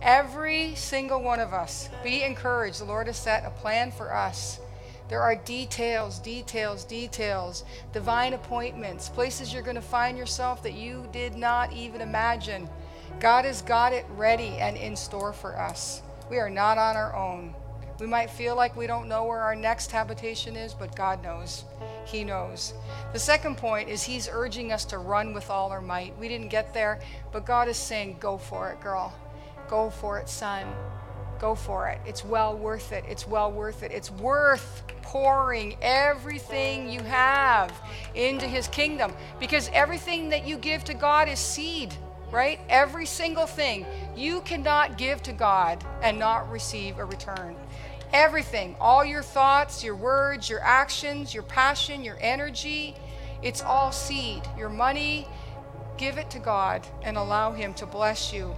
Every 0.00 0.74
single 0.74 1.22
one 1.22 1.38
of 1.38 1.52
us. 1.52 1.90
Be 2.02 2.22
encouraged. 2.22 2.80
The 2.80 2.86
Lord 2.86 3.08
has 3.08 3.18
set 3.18 3.44
a 3.44 3.50
plan 3.50 3.92
for 3.92 4.14
us. 4.14 4.58
There 5.10 5.20
are 5.20 5.36
details, 5.36 6.18
details, 6.18 6.84
details, 6.84 7.64
divine 7.92 8.32
appointments, 8.32 9.10
places 9.10 9.52
you're 9.52 9.62
going 9.62 9.74
to 9.76 9.82
find 9.82 10.16
yourself 10.16 10.62
that 10.62 10.72
you 10.72 11.06
did 11.12 11.34
not 11.34 11.70
even 11.74 12.00
imagine. 12.00 12.70
God 13.20 13.44
has 13.44 13.60
got 13.60 13.92
it 13.92 14.06
ready 14.16 14.56
and 14.56 14.78
in 14.78 14.96
store 14.96 15.34
for 15.34 15.58
us. 15.58 16.00
We 16.30 16.38
are 16.38 16.48
not 16.48 16.78
on 16.78 16.96
our 16.96 17.14
own. 17.14 17.54
We 18.00 18.06
might 18.06 18.28
feel 18.28 18.56
like 18.56 18.76
we 18.76 18.88
don't 18.88 19.08
know 19.08 19.24
where 19.24 19.40
our 19.40 19.54
next 19.54 19.92
habitation 19.92 20.56
is, 20.56 20.74
but 20.74 20.96
God 20.96 21.22
knows. 21.22 21.64
He 22.04 22.24
knows. 22.24 22.74
The 23.12 23.18
second 23.18 23.56
point 23.56 23.88
is 23.88 24.02
He's 24.02 24.28
urging 24.30 24.72
us 24.72 24.84
to 24.86 24.98
run 24.98 25.32
with 25.32 25.48
all 25.48 25.70
our 25.70 25.80
might. 25.80 26.18
We 26.18 26.28
didn't 26.28 26.48
get 26.48 26.74
there, 26.74 27.00
but 27.32 27.46
God 27.46 27.68
is 27.68 27.76
saying, 27.76 28.16
Go 28.18 28.36
for 28.36 28.70
it, 28.70 28.80
girl. 28.80 29.14
Go 29.68 29.90
for 29.90 30.18
it, 30.18 30.28
son. 30.28 30.66
Go 31.38 31.54
for 31.54 31.88
it. 31.88 32.00
It's 32.04 32.24
well 32.24 32.56
worth 32.56 32.90
it. 32.92 33.04
It's 33.08 33.28
well 33.28 33.52
worth 33.52 33.82
it. 33.82 33.92
It's 33.92 34.10
worth 34.10 34.82
pouring 35.02 35.76
everything 35.80 36.88
you 36.90 37.00
have 37.00 37.72
into 38.14 38.46
His 38.46 38.66
kingdom 38.68 39.12
because 39.38 39.70
everything 39.72 40.30
that 40.30 40.46
you 40.46 40.58
give 40.58 40.82
to 40.84 40.94
God 40.94 41.28
is 41.28 41.38
seed, 41.38 41.94
right? 42.34 42.58
Every 42.68 43.06
single 43.06 43.46
thing. 43.46 43.86
You 44.16 44.40
cannot 44.40 44.98
give 44.98 45.22
to 45.22 45.32
God 45.32 45.82
and 46.02 46.18
not 46.18 46.50
receive 46.50 46.98
a 46.98 47.04
return. 47.04 47.56
Everything, 48.12 48.76
all 48.80 49.04
your 49.04 49.22
thoughts, 49.22 49.82
your 49.82 49.96
words, 49.96 50.50
your 50.50 50.60
actions, 50.60 51.32
your 51.32 51.44
passion, 51.44 52.04
your 52.04 52.18
energy, 52.20 52.96
it's 53.42 53.62
all 53.62 53.92
seed. 53.92 54.42
Your 54.58 54.68
money, 54.68 55.28
give 55.96 56.18
it 56.18 56.30
to 56.30 56.38
God 56.38 56.86
and 57.02 57.16
allow 57.16 57.52
Him 57.52 57.72
to 57.74 57.86
bless 57.86 58.32
you. 58.32 58.54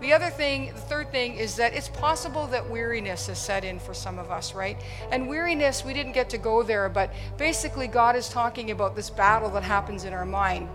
The 0.00 0.12
other 0.12 0.30
thing, 0.30 0.72
the 0.74 0.80
third 0.80 1.12
thing 1.12 1.34
is 1.34 1.56
that 1.56 1.74
it's 1.74 1.88
possible 1.88 2.46
that 2.48 2.68
weariness 2.68 3.26
has 3.26 3.38
set 3.38 3.64
in 3.64 3.78
for 3.78 3.94
some 3.94 4.18
of 4.18 4.30
us, 4.30 4.54
right? 4.54 4.76
And 5.12 5.28
weariness, 5.28 5.84
we 5.84 5.92
didn't 5.92 6.12
get 6.12 6.30
to 6.30 6.38
go 6.38 6.62
there, 6.62 6.88
but 6.88 7.12
basically, 7.36 7.86
God 7.86 8.16
is 8.16 8.28
talking 8.28 8.70
about 8.70 8.96
this 8.96 9.10
battle 9.10 9.50
that 9.50 9.62
happens 9.62 10.04
in 10.04 10.12
our 10.12 10.26
mind. 10.26 10.68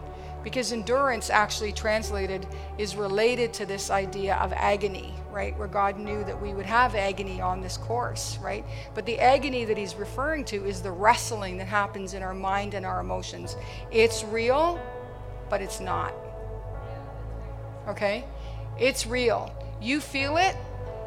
Because 0.46 0.72
endurance, 0.72 1.32
actually 1.32 1.72
translated, 1.72 2.46
is 2.78 2.96
related 2.96 3.52
to 3.56 3.66
this 3.66 3.90
idea 3.90 4.36
of 4.36 4.54
agony, 4.54 5.12
right? 5.32 5.58
Where 5.58 5.68
God 5.68 5.98
knew 5.98 6.24
that 6.24 6.40
we 6.40 6.54
would 6.54 6.68
have 6.68 6.94
agony 6.94 7.42
on 7.42 7.62
this 7.62 7.78
course, 7.78 8.38
right? 8.44 8.64
But 8.94 9.08
the 9.08 9.20
agony 9.20 9.66
that 9.66 9.76
he's 9.76 9.96
referring 9.96 10.46
to 10.46 10.64
is 10.64 10.84
the 10.84 10.92
wrestling 10.92 11.58
that 11.58 11.66
happens 11.66 12.14
in 12.14 12.22
our 12.22 12.36
mind 12.36 12.76
and 12.76 12.86
our 12.86 13.00
emotions. 13.00 13.56
It's 13.90 14.24
real, 14.24 14.80
but 15.50 15.64
it's 15.64 15.80
not. 15.80 16.14
Okay? 17.88 18.24
It's 18.80 19.08
real. 19.08 19.52
You 19.82 20.00
feel 20.00 20.38
it, 20.38 20.56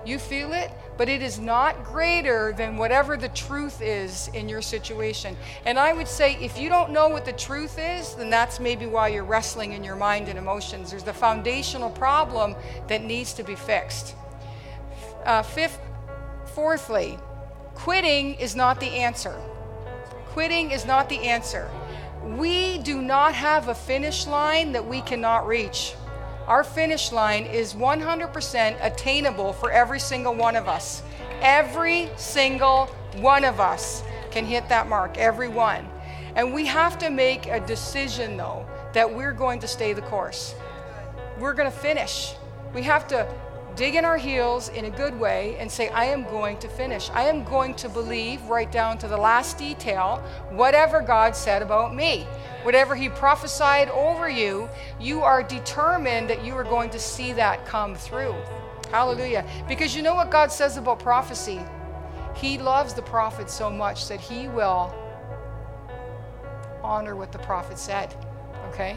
you 0.04 0.18
feel 0.18 0.52
it, 0.52 0.72
but 0.98 1.08
it 1.08 1.22
is 1.22 1.38
not 1.38 1.84
greater 1.84 2.52
than 2.52 2.76
whatever 2.76 3.16
the 3.16 3.28
truth 3.28 3.80
is 3.80 4.28
in 4.34 4.48
your 4.48 4.60
situation. 4.60 5.36
And 5.64 5.78
I 5.78 5.92
would 5.92 6.08
say 6.08 6.34
if 6.42 6.58
you 6.58 6.68
don't 6.68 6.90
know 6.90 7.08
what 7.08 7.24
the 7.24 7.32
truth 7.32 7.78
is, 7.78 8.14
then 8.16 8.28
that's 8.28 8.58
maybe 8.58 8.84
why 8.84 9.08
you're 9.08 9.24
wrestling 9.24 9.72
in 9.72 9.84
your 9.84 9.94
mind 9.94 10.28
and 10.28 10.36
emotions. 10.36 10.90
There's 10.90 11.04
the 11.04 11.14
foundational 11.14 11.88
problem 11.88 12.56
that 12.88 13.04
needs 13.04 13.32
to 13.34 13.44
be 13.44 13.54
fixed. 13.54 14.16
Uh, 15.24 15.42
fifth, 15.42 15.80
fourthly, 16.52 17.16
quitting 17.74 18.34
is 18.34 18.56
not 18.56 18.80
the 18.80 18.88
answer. 18.88 19.40
Quitting 20.30 20.72
is 20.72 20.84
not 20.84 21.08
the 21.08 21.18
answer. 21.20 21.70
We 22.24 22.78
do 22.78 23.00
not 23.00 23.34
have 23.34 23.68
a 23.68 23.74
finish 23.74 24.26
line 24.26 24.72
that 24.72 24.84
we 24.84 25.00
cannot 25.02 25.46
reach. 25.46 25.94
Our 26.48 26.64
finish 26.64 27.12
line 27.12 27.44
is 27.44 27.74
100% 27.74 28.78
attainable 28.82 29.52
for 29.52 29.70
every 29.70 30.00
single 30.00 30.34
one 30.34 30.56
of 30.56 30.66
us. 30.66 31.02
Every 31.42 32.08
single 32.16 32.86
one 33.16 33.44
of 33.44 33.60
us 33.60 34.02
can 34.30 34.46
hit 34.46 34.66
that 34.70 34.88
mark, 34.88 35.18
every 35.18 35.48
one. 35.48 35.86
And 36.36 36.54
we 36.54 36.64
have 36.64 36.96
to 37.00 37.10
make 37.10 37.48
a 37.48 37.60
decision, 37.60 38.38
though, 38.38 38.66
that 38.94 39.14
we're 39.14 39.34
going 39.34 39.60
to 39.60 39.68
stay 39.68 39.92
the 39.92 40.00
course. 40.00 40.54
We're 41.38 41.52
going 41.52 41.70
to 41.70 41.76
finish. 41.76 42.32
We 42.74 42.82
have 42.84 43.06
to 43.08 43.30
dig 43.78 43.94
in 43.94 44.04
our 44.04 44.18
heels 44.18 44.68
in 44.70 44.84
a 44.84 44.90
good 44.90 45.18
way 45.18 45.56
and 45.58 45.70
say, 45.70 45.88
I 45.88 46.04
am 46.06 46.24
going 46.24 46.58
to 46.58 46.68
finish. 46.68 47.08
I 47.10 47.22
am 47.28 47.44
going 47.44 47.74
to 47.76 47.88
believe 47.88 48.42
right 48.42 48.70
down 48.70 48.98
to 48.98 49.08
the 49.08 49.16
last 49.16 49.56
detail 49.56 50.22
whatever 50.50 51.00
God 51.00 51.34
said 51.34 51.62
about 51.62 51.94
me 51.94 52.26
whatever 52.62 52.94
he 52.94 53.08
prophesied 53.08 53.88
over 53.90 54.28
you, 54.28 54.68
you 55.00 55.22
are 55.22 55.42
determined 55.42 56.28
that 56.28 56.44
you 56.44 56.54
are 56.54 56.64
going 56.64 56.90
to 56.90 56.98
see 56.98 57.32
that 57.32 57.64
come 57.64 57.94
through. 57.94 58.34
Hallelujah. 58.90 59.46
Because 59.66 59.94
you 59.94 60.02
know 60.02 60.14
what 60.14 60.30
God 60.30 60.50
says 60.50 60.76
about 60.76 60.98
prophecy? 60.98 61.60
He 62.34 62.58
loves 62.58 62.94
the 62.94 63.02
prophet 63.02 63.50
so 63.50 63.70
much 63.70 64.08
that 64.08 64.20
he 64.20 64.48
will 64.48 64.94
honor 66.82 67.16
what 67.16 67.32
the 67.32 67.38
prophet 67.38 67.78
said. 67.78 68.14
Okay? 68.68 68.96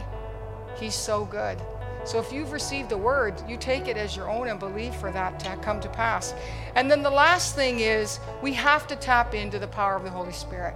He's 0.77 0.95
so 0.95 1.25
good. 1.25 1.57
So 2.03 2.19
if 2.19 2.31
you've 2.31 2.51
received 2.51 2.91
a 2.91 2.97
word, 2.97 3.41
you 3.47 3.57
take 3.57 3.87
it 3.87 3.97
as 3.97 4.15
your 4.15 4.29
own 4.29 4.47
and 4.47 4.59
believe 4.59 4.95
for 4.95 5.11
that 5.11 5.39
to 5.41 5.55
come 5.57 5.79
to 5.81 5.89
pass. 5.89 6.33
And 6.75 6.89
then 6.89 7.03
the 7.03 7.11
last 7.11 7.55
thing 7.55 7.79
is 7.79 8.19
we 8.41 8.53
have 8.53 8.87
to 8.87 8.95
tap 8.95 9.33
into 9.33 9.59
the 9.59 9.67
power 9.67 9.95
of 9.95 10.03
the 10.03 10.09
Holy 10.09 10.33
Spirit 10.33 10.75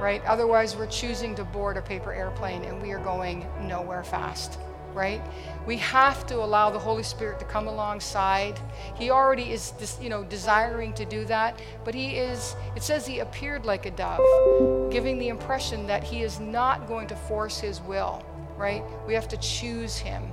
right? 0.00 0.24
Otherwise, 0.24 0.76
we're 0.76 0.86
choosing 0.86 1.34
to 1.34 1.44
board 1.44 1.76
a 1.76 1.82
paper 1.82 2.12
airplane 2.12 2.64
and 2.64 2.80
we 2.80 2.92
are 2.92 2.98
going 2.98 3.46
nowhere 3.62 4.04
fast, 4.04 4.58
right? 4.94 5.20
We 5.66 5.76
have 5.78 6.26
to 6.28 6.36
allow 6.36 6.70
the 6.70 6.78
Holy 6.78 7.02
Spirit 7.02 7.38
to 7.40 7.44
come 7.44 7.66
alongside. 7.66 8.58
He 8.94 9.10
already 9.10 9.52
is, 9.52 9.72
you 10.00 10.08
know, 10.08 10.24
desiring 10.24 10.92
to 10.94 11.04
do 11.04 11.24
that, 11.26 11.60
but 11.84 11.94
he 11.94 12.16
is, 12.16 12.54
it 12.76 12.82
says 12.82 13.06
he 13.06 13.18
appeared 13.18 13.66
like 13.66 13.86
a 13.86 13.90
dove, 13.90 14.90
giving 14.90 15.18
the 15.18 15.28
impression 15.28 15.86
that 15.86 16.04
he 16.04 16.22
is 16.22 16.38
not 16.38 16.86
going 16.86 17.08
to 17.08 17.16
force 17.16 17.58
his 17.58 17.80
will, 17.80 18.24
right? 18.58 18.84
We 19.06 19.14
have 19.14 19.28
to 19.28 19.36
choose 19.38 19.96
him. 19.96 20.32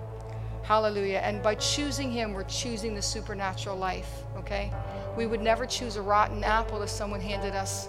Hallelujah. 0.66 1.20
And 1.20 1.44
by 1.44 1.54
choosing 1.54 2.12
Him, 2.12 2.34
we're 2.34 2.44
choosing 2.46 2.96
the 2.96 3.02
supernatural 3.02 3.78
life, 3.78 4.24
okay? 4.36 4.74
We 5.16 5.28
would 5.28 5.42
never 5.42 5.68
choose 5.68 5.96
a 5.96 6.02
rotten 6.02 6.44
apple 6.44 6.82
if 6.82 6.90
someone 6.90 7.22
handed 7.22 7.54
us 7.54 7.88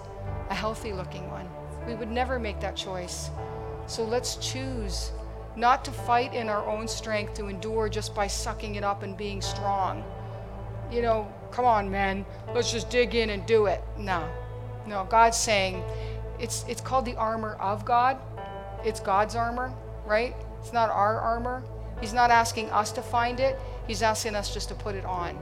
a 0.51 0.53
healthy 0.53 0.93
looking 0.93 1.27
one. 1.31 1.49
We 1.87 1.95
would 1.95 2.11
never 2.11 2.37
make 2.37 2.59
that 2.59 2.75
choice. 2.75 3.31
So 3.87 4.03
let's 4.03 4.35
choose 4.35 5.11
not 5.55 5.83
to 5.85 5.91
fight 5.91 6.35
in 6.35 6.49
our 6.49 6.63
own 6.67 6.87
strength 6.87 7.33
to 7.35 7.47
endure 7.47 7.89
just 7.89 8.13
by 8.13 8.27
sucking 8.27 8.75
it 8.75 8.83
up 8.83 9.01
and 9.01 9.17
being 9.17 9.41
strong. 9.41 10.03
You 10.91 11.01
know, 11.01 11.33
come 11.49 11.65
on, 11.65 11.89
man, 11.89 12.27
let's 12.53 12.71
just 12.71 12.91
dig 12.91 13.15
in 13.15 13.31
and 13.31 13.43
do 13.47 13.65
it. 13.65 13.81
No, 13.97 14.29
no, 14.85 15.07
God's 15.09 15.37
saying 15.37 15.83
it's, 16.39 16.63
it's 16.67 16.81
called 16.81 17.05
the 17.05 17.15
armor 17.15 17.55
of 17.55 17.85
God. 17.85 18.19
It's 18.85 18.99
God's 18.99 19.35
armor, 19.35 19.73
right? 20.07 20.35
It's 20.59 20.73
not 20.73 20.89
our 20.89 21.19
armor. 21.19 21.63
He's 21.99 22.13
not 22.13 22.31
asking 22.31 22.69
us 22.71 22.91
to 22.93 23.01
find 23.01 23.39
it, 23.39 23.59
He's 23.87 24.01
asking 24.01 24.35
us 24.35 24.53
just 24.53 24.69
to 24.69 24.75
put 24.75 24.95
it 24.95 25.05
on. 25.05 25.37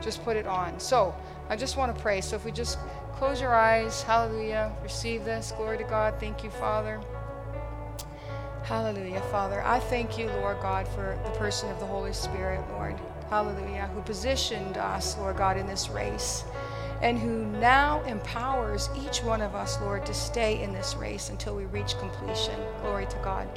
Just 0.00 0.24
put 0.24 0.36
it 0.36 0.46
on. 0.46 0.80
So 0.80 1.14
I 1.48 1.56
just 1.56 1.76
want 1.76 1.94
to 1.94 2.00
pray. 2.00 2.20
So 2.20 2.36
if 2.36 2.44
we 2.44 2.52
just 2.52 2.78
close 3.14 3.40
your 3.40 3.54
eyes, 3.54 4.02
hallelujah, 4.02 4.72
receive 4.82 5.24
this. 5.24 5.52
Glory 5.56 5.78
to 5.78 5.84
God. 5.84 6.14
Thank 6.18 6.42
you, 6.42 6.50
Father. 6.50 7.00
Hallelujah, 8.64 9.20
Father. 9.30 9.62
I 9.62 9.78
thank 9.78 10.18
you, 10.18 10.26
Lord 10.26 10.58
God, 10.62 10.88
for 10.88 11.18
the 11.24 11.30
person 11.38 11.70
of 11.70 11.78
the 11.80 11.86
Holy 11.86 12.12
Spirit, 12.12 12.62
Lord. 12.70 12.98
Hallelujah, 13.28 13.90
who 13.94 14.02
positioned 14.02 14.76
us, 14.76 15.16
Lord 15.18 15.36
God, 15.36 15.56
in 15.56 15.66
this 15.66 15.88
race 15.88 16.44
and 17.02 17.18
who 17.18 17.44
now 17.58 18.00
empowers 18.04 18.88
each 19.04 19.22
one 19.24 19.42
of 19.42 19.54
us, 19.56 19.80
Lord, 19.80 20.06
to 20.06 20.14
stay 20.14 20.62
in 20.62 20.72
this 20.72 20.94
race 20.94 21.30
until 21.30 21.56
we 21.56 21.64
reach 21.64 21.98
completion. 21.98 22.54
Glory 22.80 23.06
to 23.06 23.16
God. 23.18 23.48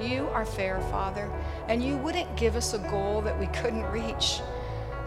You 0.00 0.28
are 0.28 0.44
fair, 0.44 0.80
Father, 0.92 1.28
and 1.66 1.82
you 1.82 1.96
wouldn't 1.96 2.36
give 2.36 2.54
us 2.54 2.72
a 2.72 2.78
goal 2.78 3.20
that 3.22 3.36
we 3.38 3.46
couldn't 3.48 3.84
reach. 3.90 4.40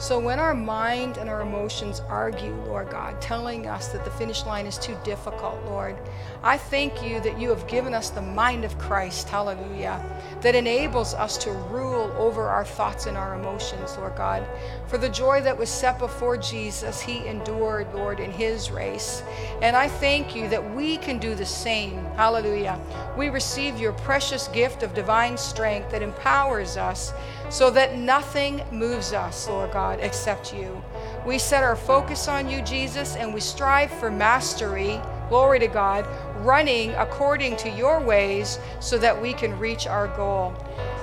So 0.01 0.17
when 0.17 0.39
our 0.39 0.55
mind 0.55 1.17
and 1.17 1.29
our 1.29 1.41
emotions 1.41 2.01
argue, 2.09 2.55
Lord 2.65 2.89
God, 2.89 3.21
telling 3.21 3.67
us 3.67 3.89
that 3.89 4.03
the 4.03 4.09
finish 4.09 4.47
line 4.47 4.65
is 4.65 4.79
too 4.79 4.97
difficult, 5.03 5.63
Lord, 5.65 5.95
I 6.41 6.57
thank 6.57 7.03
you 7.03 7.19
that 7.19 7.39
you 7.39 7.49
have 7.49 7.67
given 7.67 7.93
us 7.93 8.09
the 8.09 8.19
mind 8.19 8.65
of 8.65 8.75
Christ, 8.79 9.29
hallelujah, 9.29 10.03
that 10.41 10.55
enables 10.55 11.13
us 11.13 11.37
to 11.37 11.51
rule 11.51 12.11
over 12.17 12.49
our 12.49 12.65
thoughts 12.65 13.05
and 13.05 13.15
our 13.15 13.35
emotions, 13.35 13.95
Lord 13.95 14.15
God. 14.15 14.43
For 14.87 14.97
the 14.97 15.07
joy 15.07 15.39
that 15.41 15.55
was 15.55 15.69
set 15.69 15.99
before 15.99 16.35
Jesus, 16.35 16.99
he 16.99 17.27
endured, 17.27 17.93
Lord, 17.93 18.19
in 18.19 18.31
his 18.31 18.71
race. 18.71 19.21
And 19.61 19.75
I 19.75 19.87
thank 19.87 20.35
you 20.35 20.49
that 20.49 20.75
we 20.75 20.97
can 20.97 21.19
do 21.19 21.35
the 21.35 21.45
same, 21.45 22.03
hallelujah. 22.15 22.79
We 23.15 23.29
receive 23.29 23.79
your 23.79 23.93
precious 23.93 24.47
gift 24.47 24.81
of 24.81 24.95
divine 24.95 25.37
strength 25.37 25.91
that 25.91 26.01
empowers 26.01 26.75
us 26.75 27.13
so 27.51 27.69
that 27.69 27.97
nothing 27.97 28.63
moves 28.71 29.11
us, 29.11 29.47
Lord 29.47 29.71
God, 29.71 29.99
except 30.01 30.53
you. 30.55 30.81
We 31.25 31.37
set 31.37 31.63
our 31.63 31.75
focus 31.75 32.27
on 32.27 32.49
you, 32.49 32.61
Jesus, 32.61 33.15
and 33.15 33.33
we 33.33 33.41
strive 33.41 33.91
for 33.91 34.09
mastery, 34.09 34.99
glory 35.29 35.59
to 35.59 35.67
God, 35.67 36.07
running 36.45 36.91
according 36.91 37.57
to 37.57 37.69
your 37.69 37.99
ways 37.99 38.57
so 38.79 38.97
that 38.97 39.21
we 39.21 39.33
can 39.33 39.59
reach 39.59 39.85
our 39.85 40.07
goal. 40.15 40.55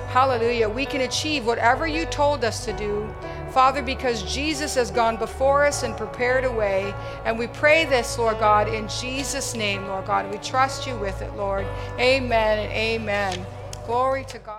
Hallelujah. 0.09 0.67
We 0.67 0.87
can 0.87 1.01
achieve 1.01 1.45
whatever 1.45 1.85
you 1.85 2.05
told 2.07 2.43
us 2.43 2.65
to 2.65 2.73
do, 2.73 3.07
Father, 3.51 3.83
because 3.83 4.23
Jesus 4.23 4.73
has 4.73 4.89
gone 4.89 5.17
before 5.17 5.67
us 5.67 5.83
and 5.83 5.95
prepared 5.95 6.45
a 6.45 6.51
way. 6.51 6.95
And 7.25 7.37
we 7.37 7.45
pray 7.45 7.85
this, 7.85 8.17
Lord 8.17 8.39
God, 8.39 8.67
in 8.67 8.87
Jesus' 8.87 9.55
name, 9.55 9.85
Lord 9.85 10.07
God. 10.07 10.31
We 10.31 10.39
trust 10.39 10.87
you 10.87 10.97
with 10.97 11.21
it, 11.21 11.35
Lord. 11.35 11.67
Amen 11.99 12.59
and 12.59 12.71
amen. 12.73 13.45
Glory 13.85 14.25
to 14.25 14.39
God. 14.39 14.57